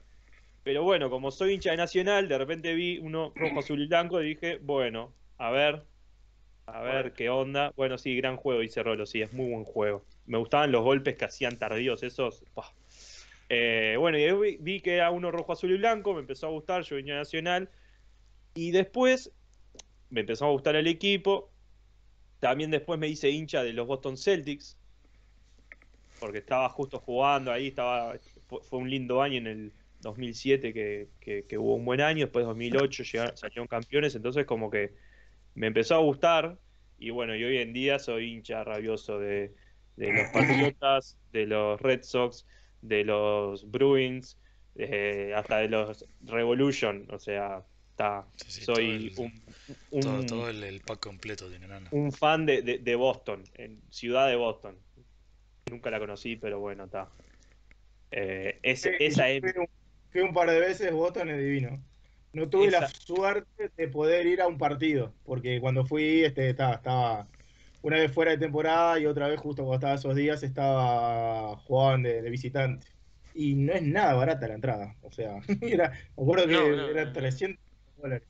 Pero 0.63 0.83
bueno, 0.83 1.09
como 1.09 1.31
soy 1.31 1.53
hincha 1.53 1.71
de 1.71 1.77
Nacional, 1.77 2.27
de 2.27 2.37
repente 2.37 2.73
vi 2.73 2.97
uno 2.97 3.31
rojo, 3.37 3.59
azul 3.59 3.81
y 3.81 3.87
blanco 3.87 4.21
y 4.21 4.27
dije, 4.35 4.57
bueno, 4.61 5.13
a 5.37 5.49
ver, 5.51 5.85
a 6.65 6.81
ver 6.81 7.03
Bueno. 7.03 7.15
qué 7.15 7.29
onda. 7.29 7.71
Bueno, 7.77 7.97
sí, 7.97 8.17
gran 8.17 8.35
juego, 8.35 8.59
dice 8.59 8.83
Rolo, 8.83 9.05
sí, 9.05 9.21
es 9.21 9.31
muy 9.31 9.49
buen 9.49 9.63
juego. 9.63 10.05
Me 10.25 10.37
gustaban 10.37 10.73
los 10.73 10.83
golpes 10.83 11.15
que 11.15 11.23
hacían 11.25 11.57
tardíos, 11.57 12.03
esos. 12.03 12.43
Eh, 13.49 13.95
bueno, 13.99 14.17
y 14.19 14.23
ahí 14.23 14.57
vi, 14.59 14.81
que 14.81 14.95
era 14.95 15.11
uno 15.11 15.31
rojo, 15.31 15.53
azul 15.53 15.71
y 15.71 15.77
blanco, 15.77 16.13
me 16.13 16.21
empezó 16.21 16.47
a 16.47 16.51
gustar, 16.51 16.83
yo 16.83 16.95
venía 16.95 17.15
Nacional. 17.15 17.71
Y 18.55 18.71
después 18.71 19.33
me 20.09 20.21
empezó 20.21 20.45
a 20.47 20.51
gustar 20.51 20.75
el 20.75 20.87
equipo. 20.87 21.53
También 22.39 22.71
después 22.71 22.99
me 22.99 23.07
hice 23.09 23.29
hincha 23.31 23.63
de 23.63 23.73
los 23.73 23.87
Boston 23.87 24.17
Celtics 24.17 24.79
porque 26.17 26.39
estaba 26.39 26.69
justo 26.69 26.99
jugando 26.99 27.51
ahí, 27.51 27.67
estaba 27.67 28.15
fue, 28.47 28.61
un 28.79 28.89
lindo 28.89 29.21
año 29.21 29.37
en 29.37 29.47
el 29.47 29.73
2007 29.99 30.73
que, 30.73 31.11
que- 31.19 31.57
hubo 31.57 31.75
un 31.75 31.85
buen 31.85 32.01
año, 32.01 32.25
después 32.25 32.45
2008 32.45 33.03
llegaron, 33.03 33.37
salieron 33.37 33.67
campeones, 33.67 34.15
entonces 34.15 34.45
como 34.45 34.69
que 34.69 34.95
me 35.53 35.67
empezó 35.67 35.95
a 35.95 35.99
gustar 35.99 36.59
y 36.97 37.11
bueno, 37.11 37.33
hoy 37.33 37.57
en 37.57 37.73
día 37.73 37.99
soy 37.99 38.33
hincha 38.33 38.63
rabioso 38.63 39.19
de 39.19 40.13
los 40.13 40.29
Patriotas, 40.29 41.19
de 41.31 41.45
los 41.47 41.81
Red 41.81 42.03
Sox, 42.03 42.47
de 42.81 43.03
los 43.03 43.69
Bruins, 43.69 44.37
eh, 44.75 45.33
hasta 45.35 45.57
de 45.57 45.69
los 45.69 46.05
Revolution, 46.21 47.07
o 47.11 47.19
sea, 47.19 47.65
está, 47.91 48.25
Sí, 48.35 48.51
sí, 48.51 48.61
soy 48.65 48.85
todo 48.85 48.95
el- 48.95 49.13
un, 49.17 49.43
un- 49.91 50.01
Todo, 50.01 50.25
todo 50.25 50.49
el, 50.49 50.63
el 50.63 50.81
pack 50.81 50.99
completo 50.99 51.49
tiene 51.49 51.67
nano. 51.67 51.89
un 51.91 52.11
fan 52.11 52.45
de, 52.45 52.61
de- 52.61 52.77
de 52.79 52.95
Boston, 52.95 53.43
en 53.55 53.81
Ciudad 53.89 54.27
de 54.27 54.35
Boston. 54.35 54.77
Nunca 55.69 55.89
la 55.89 55.99
conocí, 55.99 56.35
pero 56.35 56.59
bueno, 56.59 56.85
está. 56.85 57.09
Eh, 58.11 58.59
es- 58.63 58.81
Sí, 58.81 58.89
esa 58.99 59.29
es. 59.29 59.41
Fui 59.41 59.51
un, 59.55 59.67
fui 60.11 60.21
un 60.21 60.33
par 60.33 60.49
de 60.49 60.59
veces, 60.59 60.91
Boston 60.91 61.29
es 61.29 61.37
divino. 61.39 61.83
No 62.33 62.49
tuve 62.49 62.69
la 62.71 62.87
suerte 62.87 63.71
de 63.75 63.87
poder 63.87 64.27
ir 64.27 64.41
a 64.41 64.47
un 64.47 64.57
partido, 64.57 65.15
porque 65.23 65.59
cuando 65.59 65.83
fui 65.85 66.23
este, 66.23 66.49
estaba, 66.51 66.75
estaba 66.75 67.27
una 67.81 67.97
vez 67.97 68.11
fuera 68.13 68.31
de 68.31 68.37
temporada 68.37 68.99
y 68.99 69.05
otra 69.05 69.27
vez 69.27 69.39
justo 69.39 69.63
cuando 69.63 69.75
estaba 69.75 69.95
esos 69.95 70.15
días 70.15 70.43
estaba 70.43 71.57
jugaban 71.57 72.03
de, 72.03 72.21
de 72.21 72.29
visitante. 72.29 72.87
Y 73.33 73.55
no 73.55 73.73
es 73.73 73.81
nada 73.83 74.13
barata 74.15 74.47
la 74.47 74.55
entrada. 74.55 74.95
O 75.01 75.11
sea, 75.11 75.39
era, 75.61 75.91
me 76.17 76.23
acuerdo 76.23 76.47
que 76.47 76.53
No, 76.53 76.69
no, 76.75 76.89
era 76.89 77.05
no. 77.05 77.13
300 77.13 77.63
dólares. 77.97 78.27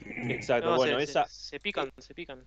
Exacto, 0.00 0.70
No, 0.70 0.76
bueno, 0.76 0.98
se, 0.98 1.04
esa, 1.04 1.26
se, 1.26 1.48
se 1.50 1.60
pican, 1.60 1.90
se 1.98 2.14
pican. 2.14 2.46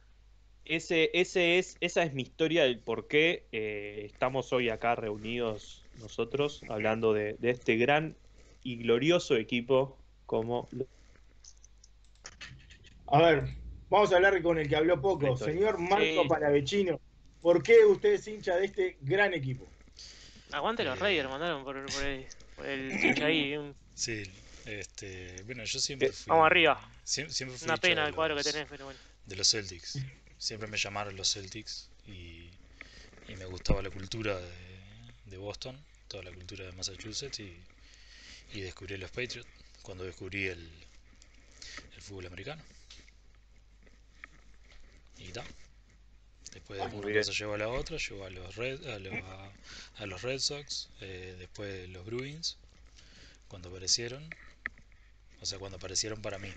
ese, 0.66 1.10
ese 1.14 1.58
es, 1.60 1.78
esa 1.82 2.04
es 2.04 2.14
mi 2.14 2.22
historia 2.24 2.64
del 2.64 2.80
por 2.80 3.08
qué 3.08 3.48
eh, 3.52 4.04
estamos 4.06 4.54
hoy 4.54 4.70
acá 4.70 4.96
reunidos 4.96 5.86
nosotros, 6.00 6.62
hablando 6.70 7.14
de, 7.14 7.34
de 7.40 7.50
este 7.52 7.76
gran 7.78 8.16
y 8.64 8.78
glorioso 8.78 9.36
equipo 9.36 9.98
como 10.26 10.68
A 13.08 13.22
ver, 13.22 13.59
vamos 13.90 14.12
a 14.12 14.16
hablar 14.18 14.42
con 14.42 14.58
el 14.60 14.68
que 14.70 14.76
habló 14.76 15.00
poco. 15.02 15.28
Listo. 15.28 15.46
Señor 15.46 15.78
Marco 15.80 16.24
Sí. 16.24 16.28
Palavecino, 16.30 17.00
¿por 17.42 17.62
qué 17.64 17.86
usted 17.86 18.14
es 18.14 18.28
hincha 18.28 18.56
de 18.56 18.66
este 18.66 18.98
gran 19.02 19.34
equipo? 19.34 19.68
Aguante 20.52 20.84
los 20.84 20.98
Eh. 20.98 21.02
Raiders, 21.02 21.30
mandaron 21.30 21.64
por, 21.64 21.76
por 21.94 22.04
el, 22.06 22.26
por 22.56 22.66
el 22.66 22.90
pinche 23.00 23.24
ahí. 23.24 23.56
un- 23.58 23.76
Sí, 23.94 24.24
este, 24.66 25.44
bueno, 25.44 25.64
yo 25.64 25.80
siempre 25.80 26.08
Eh, 26.10 26.12
fui. 26.12 26.30
vamos 26.30 26.46
arriba. 26.46 26.80
Siempre, 27.04 27.34
siempre 27.34 27.58
fui 27.58 27.66
Una 27.66 27.74
hincha 27.74 27.82
pena 27.82 28.08
el 28.08 28.16
cuadro 28.16 28.36
que 28.36 28.44
tenés, 28.44 28.68
pero 28.70 28.86
bueno. 28.86 29.00
De 29.26 29.36
los 29.36 29.50
Celtics. 29.50 30.00
Siempre 30.38 30.68
me 30.70 30.78
llamaron 30.78 31.16
los 31.16 31.34
Celtics 31.34 31.90
y, 32.08 32.50
y 33.28 33.36
me 33.38 33.46
gustaba 33.46 33.82
la 33.82 33.90
cultura 33.90 34.38
de, 34.40 34.50
de 35.26 35.38
Boston, 35.38 35.78
toda 36.08 36.24
la 36.24 36.32
cultura 36.32 36.66
de 36.66 36.72
Massachusetts 36.72 37.40
y, 37.42 37.56
y 38.54 38.62
descubrí 38.62 38.98
los 38.98 39.12
Patriots 39.12 39.48
cuando 39.84 40.04
descubrí 40.06 40.46
el, 40.48 40.68
el 41.96 42.02
fútbol 42.02 42.26
americano. 42.28 42.64
Y 45.20 45.32
tal. 45.32 45.46
Después 46.54 46.80
de 46.80 46.88
muy 46.88 46.98
una 47.00 47.08
bien. 47.08 47.20
cosa 47.20 47.32
llevó 47.32 47.54
a 47.54 47.58
la 47.58 47.68
otra, 47.70 47.98
llevó 47.98 48.26
a 48.26 48.30
los 48.30 48.56
Red, 48.56 48.84
a 48.90 49.00
los, 49.00 49.14
a- 49.14 49.52
a 49.98 50.06
los 50.08 50.22
Red 50.24 50.40
Sox, 50.40 50.90
eh, 51.02 51.36
después 51.38 51.88
los 51.90 52.06
Bruins, 52.06 52.58
cuando 53.48 53.70
aparecieron, 53.70 54.24
o 55.42 55.46
sea, 55.46 55.60
cuando 55.60 55.78
aparecieron 55.78 56.22
para 56.22 56.40
mí, 56.40 56.50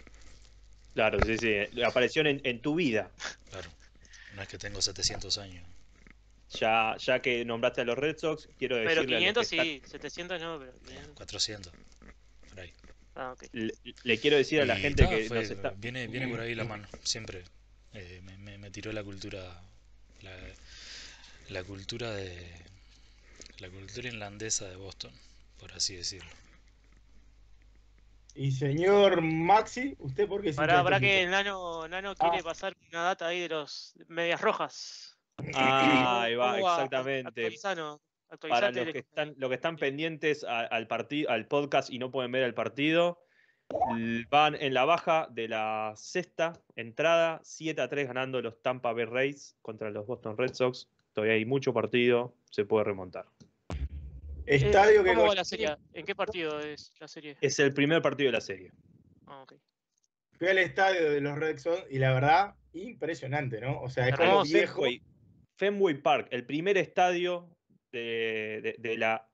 Claro, 0.94 1.22
sí, 1.24 1.38
sí. 1.38 1.54
Apareció 1.82 2.20
en, 2.26 2.40
en 2.44 2.60
tu 2.60 2.74
vida. 2.74 3.10
claro. 3.50 3.70
No 4.34 4.42
es 4.42 4.48
que 4.48 4.58
tengo 4.58 4.80
700 4.82 5.38
años. 5.38 5.64
Ya, 6.58 6.96
ya 6.98 7.22
que 7.22 7.44
nombraste 7.46 7.80
a 7.80 7.84
los 7.84 7.96
Red 7.96 8.18
Sox, 8.18 8.46
quiero 8.58 8.76
decirle 8.76 8.94
Pero 8.94 9.00
a 9.00 9.04
los 9.04 9.18
500 9.18 9.48
que 9.48 9.56
están- 9.56 9.66
sí, 9.66 9.90
700 9.90 10.40
no, 10.40 10.58
pero 10.58 10.72
500. 10.84 11.14
400. 11.16 11.72
Por 12.50 12.60
ahí. 12.60 12.72
Ah, 13.14 13.32
ok. 13.32 13.44
le, 13.52 13.72
le 14.04 14.18
quiero 14.18 14.36
decir 14.36 14.60
a 14.60 14.66
la 14.66 14.78
Y 14.78 14.82
gente 14.82 15.04
ta, 15.04 15.08
que 15.10 15.24
fue- 15.24 15.40
nos 15.40 15.50
está. 15.50 15.70
viene, 15.70 16.06
viene 16.08 16.28
por 16.28 16.40
ahí 16.40 16.54
la 16.54 16.64
mano, 16.64 16.86
siempre. 17.04 17.44
Eh, 17.94 18.20
me, 18.24 18.36
me- 18.38 18.58
me 18.58 18.70
tiró 18.70 18.92
la 18.92 19.02
cultura. 19.04 19.62
La, 20.22 20.32
la 21.48 21.64
cultura 21.64 22.10
de. 22.12 22.54
La 23.58 23.68
cultura 23.68 24.08
irlandesa 24.08 24.68
de 24.68 24.76
Boston, 24.76 25.12
por 25.58 25.72
así 25.72 25.94
decirlo. 25.96 26.30
Y 28.34 28.50
señor 28.52 29.20
Maxi, 29.20 29.94
¿usted 29.98 30.26
por 30.26 30.42
qué 30.42 30.52
Pará, 30.54 30.82
pará 30.82 30.96
este 30.96 31.06
que 31.06 31.22
el 31.22 31.30
nano, 31.30 31.86
nano 31.86 32.14
quiere 32.14 32.38
Ah. 32.38 32.42
pasar 32.42 32.74
una 32.90 33.02
data 33.02 33.26
ahí 33.26 33.40
de 33.40 33.48
los 33.50 33.92
medias 34.08 34.40
rojas. 34.40 35.18
Ah, 35.54 36.22
ahí 36.22 36.34
va, 36.34 36.58
exactamente. 36.58 37.28
Actualizano, 37.28 38.00
Para 38.48 38.70
los 38.70 38.92
que 38.92 38.98
están, 39.00 39.34
los 39.36 39.48
que 39.50 39.54
están 39.56 39.76
pendientes 39.76 40.44
al 40.44 40.86
partido, 40.86 41.30
al 41.30 41.46
podcast 41.46 41.90
y 41.90 41.98
no 41.98 42.10
pueden 42.10 42.32
ver 42.32 42.44
el 42.44 42.54
partido, 42.54 43.22
van 44.30 44.54
en 44.54 44.74
la 44.74 44.84
baja 44.84 45.28
de 45.30 45.48
la 45.48 45.92
sexta 45.96 46.52
entrada, 46.76 47.40
7 47.44 47.80
a 47.80 47.88
3 47.88 48.06
ganando 48.08 48.40
los 48.42 48.60
Tampa 48.62 48.92
Bay 48.92 49.04
Rays 49.04 49.56
contra 49.62 49.90
los 49.90 50.06
Boston 50.06 50.36
Red 50.36 50.54
Sox. 50.54 50.88
Todavía 51.12 51.34
hay 51.34 51.44
mucho 51.44 51.72
partido, 51.74 52.34
se 52.50 52.64
puede 52.64 52.84
remontar. 52.84 53.26
Eh, 54.46 54.56
Estadio 54.56 55.02
que 55.04 55.10
¿Cómo 55.10 55.22
va 55.22 55.28
con- 55.28 55.36
la 55.36 55.44
serie? 55.44 55.76
¿En 55.92 56.04
qué 56.04 56.14
partido 56.14 56.58
es 56.60 56.92
la 56.98 57.06
serie? 57.08 57.36
Es 57.40 57.58
el 57.58 57.72
primer 57.74 58.02
partido 58.02 58.28
de 58.28 58.32
la 58.32 58.40
serie. 58.40 58.72
Ah, 59.26 59.42
ok. 59.42 59.54
fui 60.38 60.48
al 60.48 60.58
estadio 60.58 61.10
de 61.10 61.20
los 61.20 61.38
Red 61.38 61.58
Sox 61.58 61.84
y 61.90 61.98
la 61.98 62.12
verdad, 62.12 62.54
impresionante, 62.72 63.60
¿no? 63.60 63.80
O 63.80 63.88
sea, 63.88 64.08
es 64.08 64.16
como 64.16 64.42
viejo. 64.42 64.74
Fenway, 64.82 65.02
Fenway 65.56 65.94
Park, 66.02 66.28
el 66.32 66.44
primer 66.44 66.76
estadio 66.78 67.48
de, 67.92 68.60
de- 68.62 68.74
de 68.78 68.96
la, 68.98 69.28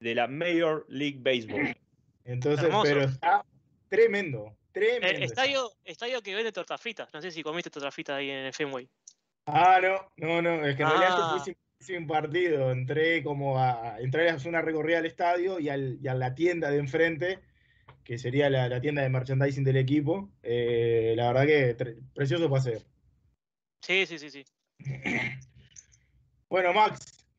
de 0.00 0.14
la 0.14 0.26
Major 0.28 0.84
League 0.88 1.18
Baseball. 1.20 1.74
Entonces, 2.24 2.66
Hermoso. 2.66 2.82
pero 2.84 3.00
está 3.04 3.44
tremendo, 3.90 4.56
tremendo. 4.72 5.06
Eh, 5.08 5.24
estadio, 5.24 5.70
estadio 5.84 6.22
que 6.22 6.34
vende 6.34 6.52
tortas 6.52 6.80
fritas. 6.80 7.12
No 7.12 7.20
sé 7.20 7.30
si 7.30 7.42
comiste 7.42 7.68
tortas 7.68 7.92
fritas 7.94 8.16
ahí 8.16 8.30
en 8.30 8.46
el 8.46 8.54
Fenway. 8.54 8.88
Ah, 9.46 9.78
no, 9.82 10.10
no, 10.16 10.40
no, 10.40 10.66
es 10.66 10.76
que 10.76 10.82
en 10.82 10.88
Ah. 10.88 10.96
realidad 10.98 11.30
fui 11.32 11.40
sin, 11.40 11.56
sin 11.80 12.06
partido, 12.06 12.70
entré 12.70 13.22
como 13.22 13.58
a, 13.58 13.98
entré 14.00 14.30
a 14.30 14.34
hacer 14.34 14.48
una 14.48 14.62
recorrida 14.62 14.98
al 14.98 15.06
estadio 15.06 15.58
y, 15.58 15.68
al, 15.68 15.98
y 16.00 16.08
a 16.08 16.14
la 16.14 16.34
tienda 16.34 16.70
de 16.70 16.78
enfrente 16.78 17.40
que 18.04 18.16
sería 18.18 18.48
la, 18.48 18.68
la 18.68 18.80
tienda 18.80 19.02
de 19.02 19.08
merchandising 19.10 19.64
del 19.64 19.76
equipo. 19.76 20.30
Eh, 20.42 21.12
la 21.16 21.32
verdad 21.32 21.46
que 21.46 21.76
tre- 21.76 22.00
precioso 22.14 22.48
paseo. 22.48 22.80
Sí, 23.82 24.06
sí, 24.06 24.18
sí, 24.18 24.30
sí. 24.30 24.44
Bueno, 26.48 26.72
Max, 26.72 26.98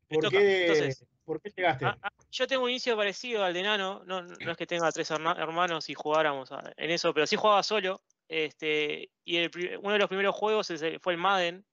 ¿por 0.10 0.30
qué, 0.30 0.62
entonces. 0.68 1.06
¿Por 1.26 1.42
qué 1.42 1.50
llegaste? 1.50 1.86
Ah, 1.86 1.98
ah, 2.02 2.10
yo 2.32 2.48
tengo 2.48 2.64
un 2.64 2.70
inicio 2.70 2.96
parecido 2.96 3.44
al 3.44 3.54
de 3.54 3.64
Nano, 3.64 4.04
no, 4.06 4.22
no 4.24 4.52
es 4.52 4.58
que 4.58 4.68
tenga 4.68 4.92
tres 4.92 5.10
hermanos 5.12 5.90
y 5.90 5.94
jugáramos 5.94 6.52
a- 6.52 6.74
en 6.78 6.92
eso, 6.92 7.14
pero 7.14 7.28
sí 7.28 7.36
jugaba 7.36 7.64
solo. 7.64 8.02
Este, 8.28 9.10
y 9.26 9.38
el 9.38 9.52
uno 9.82 9.94
de 9.94 10.00
los 10.00 10.08
primeros 10.08 10.36
juegos 10.36 10.72
fue 11.02 11.14
el 11.14 11.20
Madden, 11.20 11.66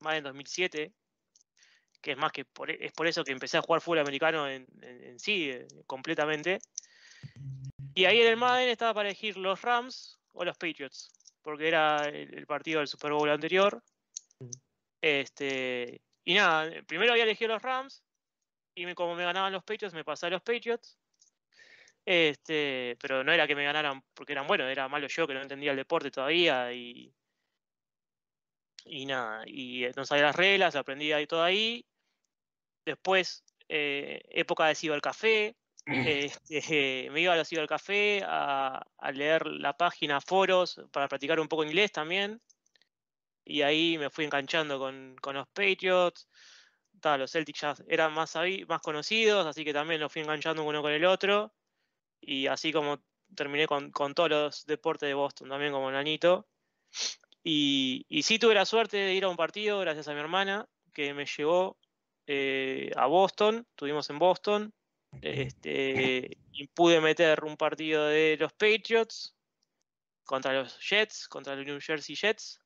Madden 0.00 0.24
2007, 0.24 0.92
que 2.00 2.12
es 2.12 2.16
más 2.16 2.32
que 2.32 2.44
por, 2.46 2.70
e- 2.70 2.78
es 2.86 2.92
por 2.92 3.06
eso 3.06 3.22
que 3.22 3.32
empecé 3.32 3.58
a 3.58 3.62
jugar 3.62 3.82
fútbol 3.82 3.98
americano 3.98 4.48
en, 4.48 4.66
en- 4.80 5.04
en 5.04 5.18
sí, 5.18 5.50
eh, 5.50 5.66
completamente. 5.86 6.58
Y 7.94 8.04
ahí 8.06 8.20
en 8.22 8.28
el 8.28 8.36
Madden 8.36 8.68
estaba 8.70 8.94
para 8.94 9.08
elegir 9.10 9.36
los 9.36 9.60
Rams 9.60 10.18
o 10.32 10.44
los 10.44 10.56
Patriots, 10.56 11.10
porque 11.42 11.68
era 11.68 12.06
el, 12.08 12.32
el 12.38 12.46
partido 12.46 12.78
del 12.78 12.88
Super 12.88 13.12
Bowl 13.12 13.28
anterior. 13.28 13.82
Este, 15.02 16.00
y 16.24 16.34
nada, 16.34 16.70
primero 16.86 17.12
había 17.12 17.24
elegido 17.24 17.52
los 17.52 17.62
Rams, 17.62 18.02
y 18.74 18.86
me- 18.86 18.94
como 18.94 19.14
me 19.14 19.24
ganaban 19.24 19.52
los 19.52 19.64
Patriots, 19.64 19.94
me 19.94 20.04
pasé 20.04 20.26
a 20.26 20.30
los 20.30 20.42
Patriots. 20.42 20.98
Este, 22.04 22.96
pero 23.00 23.22
no 23.24 23.32
era 23.32 23.46
que 23.46 23.54
me 23.54 23.64
ganaran 23.64 24.02
porque 24.14 24.32
eran 24.32 24.46
buenos, 24.46 24.68
era 24.68 24.88
malo 24.88 25.06
yo 25.08 25.26
que 25.26 25.34
no 25.34 25.42
entendía 25.42 25.70
el 25.72 25.76
deporte 25.76 26.10
todavía 26.10 26.72
y, 26.72 27.14
y 28.84 29.06
nada, 29.06 29.44
y 29.46 29.84
eh, 29.84 29.92
no 29.96 30.04
sabía 30.04 30.24
las 30.24 30.36
reglas, 30.36 30.76
aprendí 30.76 31.12
ahí 31.12 31.26
todo 31.26 31.42
ahí. 31.42 31.86
Después, 32.84 33.44
eh, 33.68 34.22
época 34.30 34.66
de 34.66 34.74
cibercafé, 34.74 35.56
este, 35.90 37.08
me 37.10 37.20
iba 37.20 37.34
a 37.34 37.36
los 37.36 37.48
cibercafé 37.48 38.22
a, 38.26 38.82
a 38.98 39.12
leer 39.12 39.46
la 39.46 39.76
página, 39.76 40.20
foros, 40.20 40.80
para 40.92 41.08
practicar 41.08 41.40
un 41.40 41.48
poco 41.48 41.64
inglés 41.64 41.92
también. 41.92 42.40
Y 43.44 43.62
ahí 43.62 43.98
me 43.98 44.10
fui 44.10 44.24
enganchando 44.24 44.78
con, 44.78 45.16
con 45.20 45.34
los 45.34 45.48
Patriots. 45.48 46.28
Ta, 47.00 47.16
los 47.18 47.32
Celtics 47.32 47.60
ya 47.60 47.74
eran 47.88 48.12
más, 48.12 48.34
más 48.68 48.80
conocidos, 48.82 49.46
así 49.46 49.64
que 49.64 49.72
también 49.72 50.00
los 50.00 50.12
fui 50.12 50.22
enganchando 50.22 50.64
uno 50.64 50.82
con 50.82 50.92
el 50.92 51.04
otro. 51.04 51.52
Y 52.20 52.46
así 52.46 52.72
como 52.72 53.02
terminé 53.34 53.66
con, 53.66 53.90
con 53.90 54.14
todos 54.14 54.28
los 54.30 54.66
deportes 54.66 55.08
de 55.08 55.14
Boston, 55.14 55.48
también 55.48 55.72
como 55.72 55.90
Nanito. 55.90 56.46
Y, 57.42 58.04
y 58.08 58.22
sí 58.22 58.38
tuve 58.38 58.54
la 58.54 58.66
suerte 58.66 58.98
de 58.98 59.14
ir 59.14 59.24
a 59.24 59.28
un 59.28 59.36
partido 59.36 59.78
gracias 59.80 60.08
a 60.08 60.12
mi 60.12 60.20
hermana, 60.20 60.68
que 60.92 61.14
me 61.14 61.24
llevó 61.24 61.78
eh, 62.26 62.90
a 62.96 63.06
Boston, 63.06 63.66
estuvimos 63.70 64.10
en 64.10 64.18
Boston, 64.18 64.74
este, 65.22 66.36
y 66.52 66.66
pude 66.68 67.00
meter 67.00 67.42
un 67.44 67.56
partido 67.56 68.06
de 68.06 68.36
los 68.38 68.52
Patriots 68.52 69.34
contra 70.24 70.52
los 70.52 70.78
Jets, 70.86 71.26
contra 71.28 71.56
los 71.56 71.64
New 71.64 71.80
Jersey 71.80 72.14
Jets, 72.14 72.60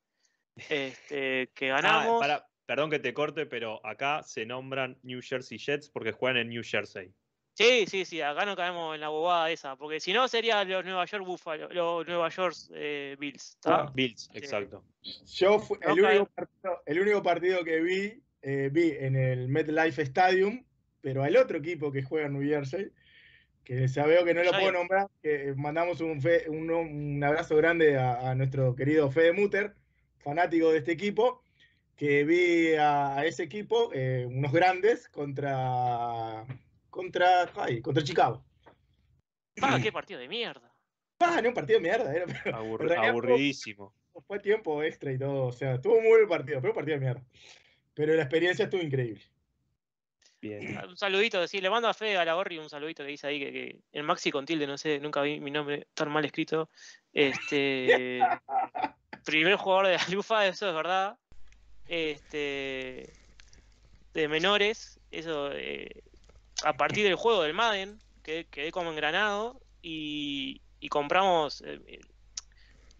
este, 0.68 1.50
que 1.54 1.70
Ah, 1.70 1.76
ganamos. 1.80 2.20
para- 2.20 2.46
perdón 2.66 2.90
que 2.90 2.98
te 2.98 3.12
corte, 3.14 3.46
pero 3.46 3.84
acá 3.86 4.22
se 4.22 4.46
nombran 4.46 4.98
New 5.02 5.20
Jersey 5.22 5.58
Jets 5.58 5.88
porque 5.90 6.12
juegan 6.12 6.38
en 6.38 6.48
New 6.48 6.62
Jersey. 6.64 7.12
Sí, 7.56 7.86
sí, 7.86 8.04
sí, 8.04 8.20
acá 8.20 8.44
no 8.44 8.56
caemos 8.56 8.96
en 8.96 9.00
la 9.00 9.10
bobada 9.10 9.48
esa, 9.50 9.76
porque 9.76 10.00
si 10.00 10.12
no 10.12 10.26
sería 10.26 10.64
los 10.64 10.84
Nueva 10.84 11.04
York 11.04 11.24
Buffalo, 11.24 11.68
los 11.68 12.04
Nueva 12.04 12.28
York 12.28 12.56
eh, 12.74 13.14
Bills, 13.16 13.58
¿tá? 13.60 13.92
Bills, 13.94 14.28
exacto. 14.34 14.82
Yo 15.26 15.60
fu- 15.60 15.78
el, 15.80 16.00
único 16.00 16.26
partido, 16.26 16.82
el 16.84 17.00
único 17.00 17.22
partido 17.22 17.62
que 17.62 17.80
vi, 17.80 18.22
eh, 18.42 18.70
vi 18.72 18.90
en 18.98 19.14
el 19.14 19.48
MetLife 19.48 20.02
Stadium, 20.02 20.64
pero 21.00 21.22
al 21.22 21.36
otro 21.36 21.58
equipo 21.58 21.92
que 21.92 22.02
juega 22.02 22.26
en 22.26 22.32
New 22.32 22.42
Jersey, 22.48 22.90
que 23.62 23.86
ya 23.86 24.04
veo 24.04 24.24
que 24.24 24.34
no 24.34 24.42
lo 24.42 24.50
puedo 24.50 24.72
nombrar, 24.72 25.06
que 25.22 25.54
mandamos 25.56 26.00
un, 26.00 26.20
fe- 26.20 26.48
un, 26.48 26.68
un 26.72 27.22
abrazo 27.22 27.54
grande 27.56 27.96
a, 27.96 28.30
a 28.30 28.34
nuestro 28.34 28.74
querido 28.74 29.12
Fede 29.12 29.32
Mutter, 29.32 29.76
fanático 30.18 30.72
de 30.72 30.78
este 30.78 30.90
equipo, 30.90 31.43
que 31.96 32.24
vi 32.24 32.74
a, 32.74 33.18
a 33.18 33.26
ese 33.26 33.42
equipo, 33.44 33.90
eh, 33.92 34.26
unos 34.28 34.52
grandes, 34.52 35.08
contra, 35.08 36.44
contra, 36.90 37.50
ay, 37.56 37.80
contra 37.80 38.02
Chicago. 38.02 38.44
Ah, 39.62 39.78
qué 39.82 39.92
partido 39.92 40.20
de 40.20 40.28
mierda. 40.28 40.70
Ah, 41.20 41.40
no, 41.40 41.48
un 41.48 41.54
partido 41.54 41.78
de 41.78 41.82
mierda, 41.82 42.14
era, 42.14 42.26
pero 42.26 42.58
Aburri- 42.58 42.82
En 42.82 42.88
realidad, 42.88 43.10
aburridísimo. 43.10 43.94
fue 44.26 44.40
tiempo 44.40 44.82
extra 44.82 45.12
y 45.12 45.18
todo, 45.18 45.46
o 45.46 45.52
sea, 45.52 45.74
estuvo 45.74 46.00
muy 46.00 46.08
buen 46.10 46.22
el 46.22 46.28
partido, 46.28 46.60
pero 46.60 46.72
un 46.72 46.76
partido 46.76 46.98
de 46.98 47.04
mierda. 47.04 47.24
Pero 47.94 48.14
la 48.14 48.22
experiencia 48.22 48.64
estuvo 48.64 48.82
increíble. 48.82 49.22
Bien. 50.40 50.76
Un 50.86 50.96
saludito, 50.96 51.40
decir, 51.40 51.62
le 51.62 51.70
mando 51.70 51.88
a 51.88 51.94
Fede 51.94 52.18
a 52.18 52.24
la 52.24 52.34
Gorri 52.34 52.58
un 52.58 52.68
saludito 52.68 53.02
que 53.02 53.10
dice 53.10 53.26
ahí 53.28 53.38
que, 53.38 53.50
que 53.52 53.80
el 53.92 54.02
Maxi 54.02 54.30
con 54.30 54.44
tilde, 54.44 54.66
no 54.66 54.76
sé, 54.76 54.98
nunca 55.00 55.22
vi 55.22 55.40
mi 55.40 55.50
nombre 55.50 55.86
tan 55.94 56.10
mal 56.10 56.24
escrito. 56.24 56.68
Este 57.14 58.20
primer 59.24 59.56
jugador 59.56 59.86
de 59.86 59.94
la 59.96 60.04
Lufa, 60.10 60.46
eso 60.46 60.68
es 60.68 60.74
verdad. 60.74 61.16
Este 61.88 63.12
de 64.14 64.28
menores, 64.28 65.00
eso 65.10 65.50
eh, 65.52 66.02
a 66.64 66.72
partir 66.76 67.04
del 67.04 67.16
juego 67.16 67.42
del 67.42 67.54
Madden, 67.54 67.98
que 68.22 68.46
quedé 68.46 68.70
como 68.70 68.90
engranado 68.90 69.60
y, 69.82 70.62
y 70.80 70.88
compramos 70.88 71.62
eh, 71.66 72.00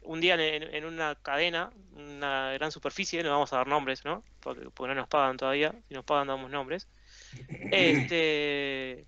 un 0.02 0.20
día 0.20 0.34
en, 0.34 0.62
en 0.74 0.84
una 0.84 1.14
cadena, 1.14 1.72
una 1.92 2.52
gran 2.52 2.70
superficie, 2.72 3.22
no 3.22 3.30
vamos 3.30 3.52
a 3.52 3.56
dar 3.56 3.66
nombres, 3.68 4.04
¿no? 4.04 4.22
Porque, 4.40 4.68
porque 4.74 4.88
no 4.88 5.00
nos 5.00 5.08
pagan 5.08 5.36
todavía, 5.36 5.72
si 5.88 5.94
nos 5.94 6.04
pagan 6.04 6.26
damos 6.26 6.50
nombres. 6.50 6.88
Este 7.70 9.06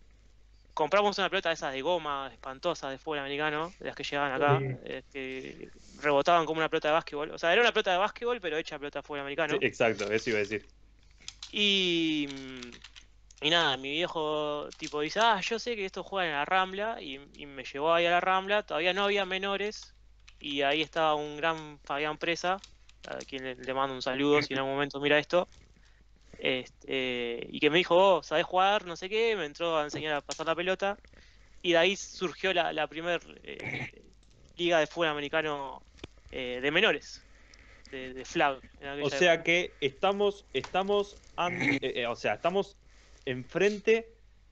compramos 0.75 1.17
una 1.19 1.31
pelota 1.31 1.49
de 1.49 1.55
esas 1.55 1.73
de 1.73 1.83
goma 1.83 2.29
espantosa 2.33 2.91
de 2.91 2.99
fútbol 2.99 3.21
americano, 3.21 3.73
de 3.79 3.87
las 3.87 3.97
que 3.97 4.05
llegaban 4.05 4.33
acá, 4.33 4.59
Sí. 4.59 5.03
que 5.13 5.71
rebotaban 6.01 6.47
como 6.47 6.59
una 6.59 6.69
pelota 6.69 6.89
de 6.89 6.95
básquetbol. 6.95 7.31
O 7.31 7.39
sea, 7.39 7.53
era 7.53 7.63
una 7.63 7.73
pelota 7.73 7.93
de 7.93 7.99
básquetbol, 7.99 8.41
pero 8.41 8.57
hecha 8.57 8.79
pelota 8.79 9.01
de 9.01 9.03
fútbol 9.03 9.21
americano. 9.21 9.59
Sí, 9.59 9.67
exacto, 9.67 10.11
eso 10.11 10.31
iba 10.31 10.39
a 10.39 10.43
decir. 10.43 10.67
Y, 11.53 12.29
y 13.41 13.51
nada, 13.51 13.77
mi 13.77 13.91
viejo 13.91 14.73
tipo 14.77 15.01
dice, 15.01 15.21
ah, 15.21 15.41
yo 15.41 15.59
sé 15.59 15.77
que 15.77 15.85
esto 15.85 16.03
juega 16.03 16.29
en 16.29 16.35
la 16.35 16.45
Rambla, 16.45 17.01
y, 17.01 17.21
y 17.35 17.47
me 17.47 17.65
llevó 17.65 17.95
ahí 17.95 18.07
a 18.07 18.11
la 18.11 18.21
Rambla, 18.21 18.63
todavía 18.65 18.93
no 18.93 19.05
había 19.05 19.25
menores, 19.25 19.97
y 20.39 20.63
ahí 20.63 20.83
estaba 20.83 21.15
un 21.15 21.37
gran 21.37 21.81
Fabián 21.85 22.19
Presa, 22.19 22.63
a 23.05 23.25
quien 23.25 23.45
le, 23.45 23.55
le 23.55 23.75
mando 23.75 23.95
un 23.95 24.03
saludo 24.03 24.43
si 24.43 24.53
en 24.53 24.59
algún 24.59 24.75
momento 24.75 25.01
mira 25.01 25.19
esto, 25.19 25.49
este, 26.39 27.47
y 27.51 27.61
que 27.61 27.71
me 27.71 27.79
dijo, 27.79 27.95
vos, 27.95 28.27
¿sabés 28.27 28.45
jugar? 28.45 28.85
No 28.87 28.97
sé 28.97 29.09
qué, 29.09 29.37
me 29.37 29.47
entró 29.47 29.79
a 29.79 29.85
enseñar 29.85 30.15
a 30.15 30.23
pasar 30.23 30.47
la 30.47 30.57
pelota, 30.57 31.01
y 31.63 31.73
de 31.73 31.79
ahí 31.79 31.97
surgió 31.97 32.53
la, 32.55 32.73
la 32.73 32.89
primer 32.89 33.23
eh, 33.45 34.16
liga 34.57 34.81
de 34.81 34.87
fútbol 34.87 35.09
americano 35.09 35.83
eh, 36.31 36.61
de 36.63 36.71
menores, 36.71 37.23
de, 37.91 38.15
de 38.15 38.25
flag. 38.25 38.61
O 39.03 39.11
sea 39.11 39.43
que 39.43 39.73
estamos, 39.81 40.45
estamos, 40.53 41.19
an- 41.37 41.61
eh, 41.61 41.79
eh, 41.83 42.07
o 42.07 42.17
sea, 42.17 42.35
estamos 42.35 42.77
enfrente 43.25 44.09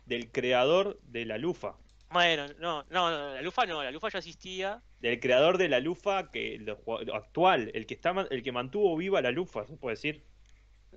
del 0.07 0.31
creador 0.31 0.99
de 1.03 1.25
la 1.25 1.39
lufa. 1.39 1.77
Bueno, 2.11 2.47
no, 2.61 2.85
no, 2.91 3.11
no, 3.11 3.35
la 3.35 3.43
Lufa 3.43 3.67
no, 3.67 3.83
la 3.83 3.91
Lufa 3.91 4.09
ya 4.09 4.19
existía. 4.19 4.81
Del 5.01 5.19
creador 5.19 5.59
de 5.59 5.69
la 5.69 5.81
lufa 5.81 6.31
que 6.31 6.59
lo 6.59 6.79
actual, 7.15 7.73
el 7.75 7.87
que 7.87 7.95
está 7.95 8.15
el 8.31 8.43
que 8.43 8.53
mantuvo 8.53 8.97
viva 8.97 9.21
la 9.21 9.33
lufa, 9.33 9.67
se 9.67 9.77
puede 9.77 9.97
decir. 9.97 10.23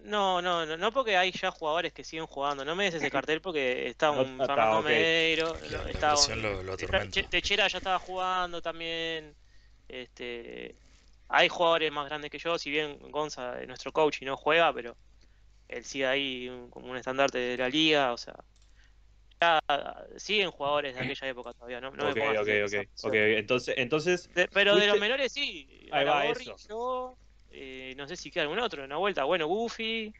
No, 0.04 0.42
no, 0.42 0.66
no, 0.66 0.78
no 0.78 0.92
porque 0.92 1.18
hay 1.18 1.32
ya 1.32 1.52
jugadores 1.52 1.94
que 1.94 2.04
siguen 2.04 2.28
jugando. 2.28 2.64
No 2.66 2.76
me 2.76 2.86
des 2.86 2.96
ese 2.96 3.10
cartel 3.12 3.42
porque 3.42 3.88
está 3.90 4.12
un 4.12 4.44
Fernando 4.46 4.82
la 5.70 5.90
está 5.90 6.16
Techera 7.30 7.68
ya 7.68 7.78
estaba 7.78 8.00
jugando 8.00 8.62
también. 8.62 9.36
Este, 9.88 10.78
hay 11.30 11.50
jugadores 11.50 11.92
más 11.92 12.08
grandes 12.08 12.32
que 12.32 12.40
yo, 12.40 12.58
si 12.58 12.70
bien 12.72 13.00
Gonza 13.12 13.62
es 13.62 13.68
nuestro 13.68 13.92
coach 13.92 14.22
y 14.22 14.26
no 14.26 14.38
juega, 14.38 14.74
pero 14.74 14.98
él 15.70 15.86
sigue 15.86 16.08
ahí 16.08 16.50
un- 16.50 16.70
como 16.72 16.92
un 16.92 16.98
estandarte 16.98 17.38
de 17.40 17.58
la 17.58 17.70
liga, 17.70 18.14
o 18.14 18.18
sea, 18.18 18.36
ya 19.42 19.60
siguen 20.18 20.52
jugadores 20.52 20.96
de 20.96 21.02
aquella 21.02 21.28
época 21.28 21.54
todavía, 21.54 21.82
¿no? 21.82 21.92
no 21.92 22.06
me 22.06 22.12
ok, 22.12 22.18
pongas 22.18 22.40
ok. 23.04 23.14
Entonces, 23.38 23.76
entonces, 23.78 24.30
De- 24.34 24.48
pero 24.50 24.76
de 24.76 24.88
los 24.88 25.00
menores 25.00 25.32
sí. 25.34 25.68
Ahí 25.92 26.06
va, 26.06 26.26
eso. 26.26 26.56
yo, 26.68 27.18
eh, 27.52 27.94
no 27.98 28.08
sé 28.08 28.16
si 28.16 28.30
queda 28.32 28.44
algún 28.44 28.60
otro 28.60 28.82
en 28.82 28.88
una 28.88 28.98
vuelta. 28.98 29.24
Bueno, 29.24 29.48
Goofy. 29.48 30.14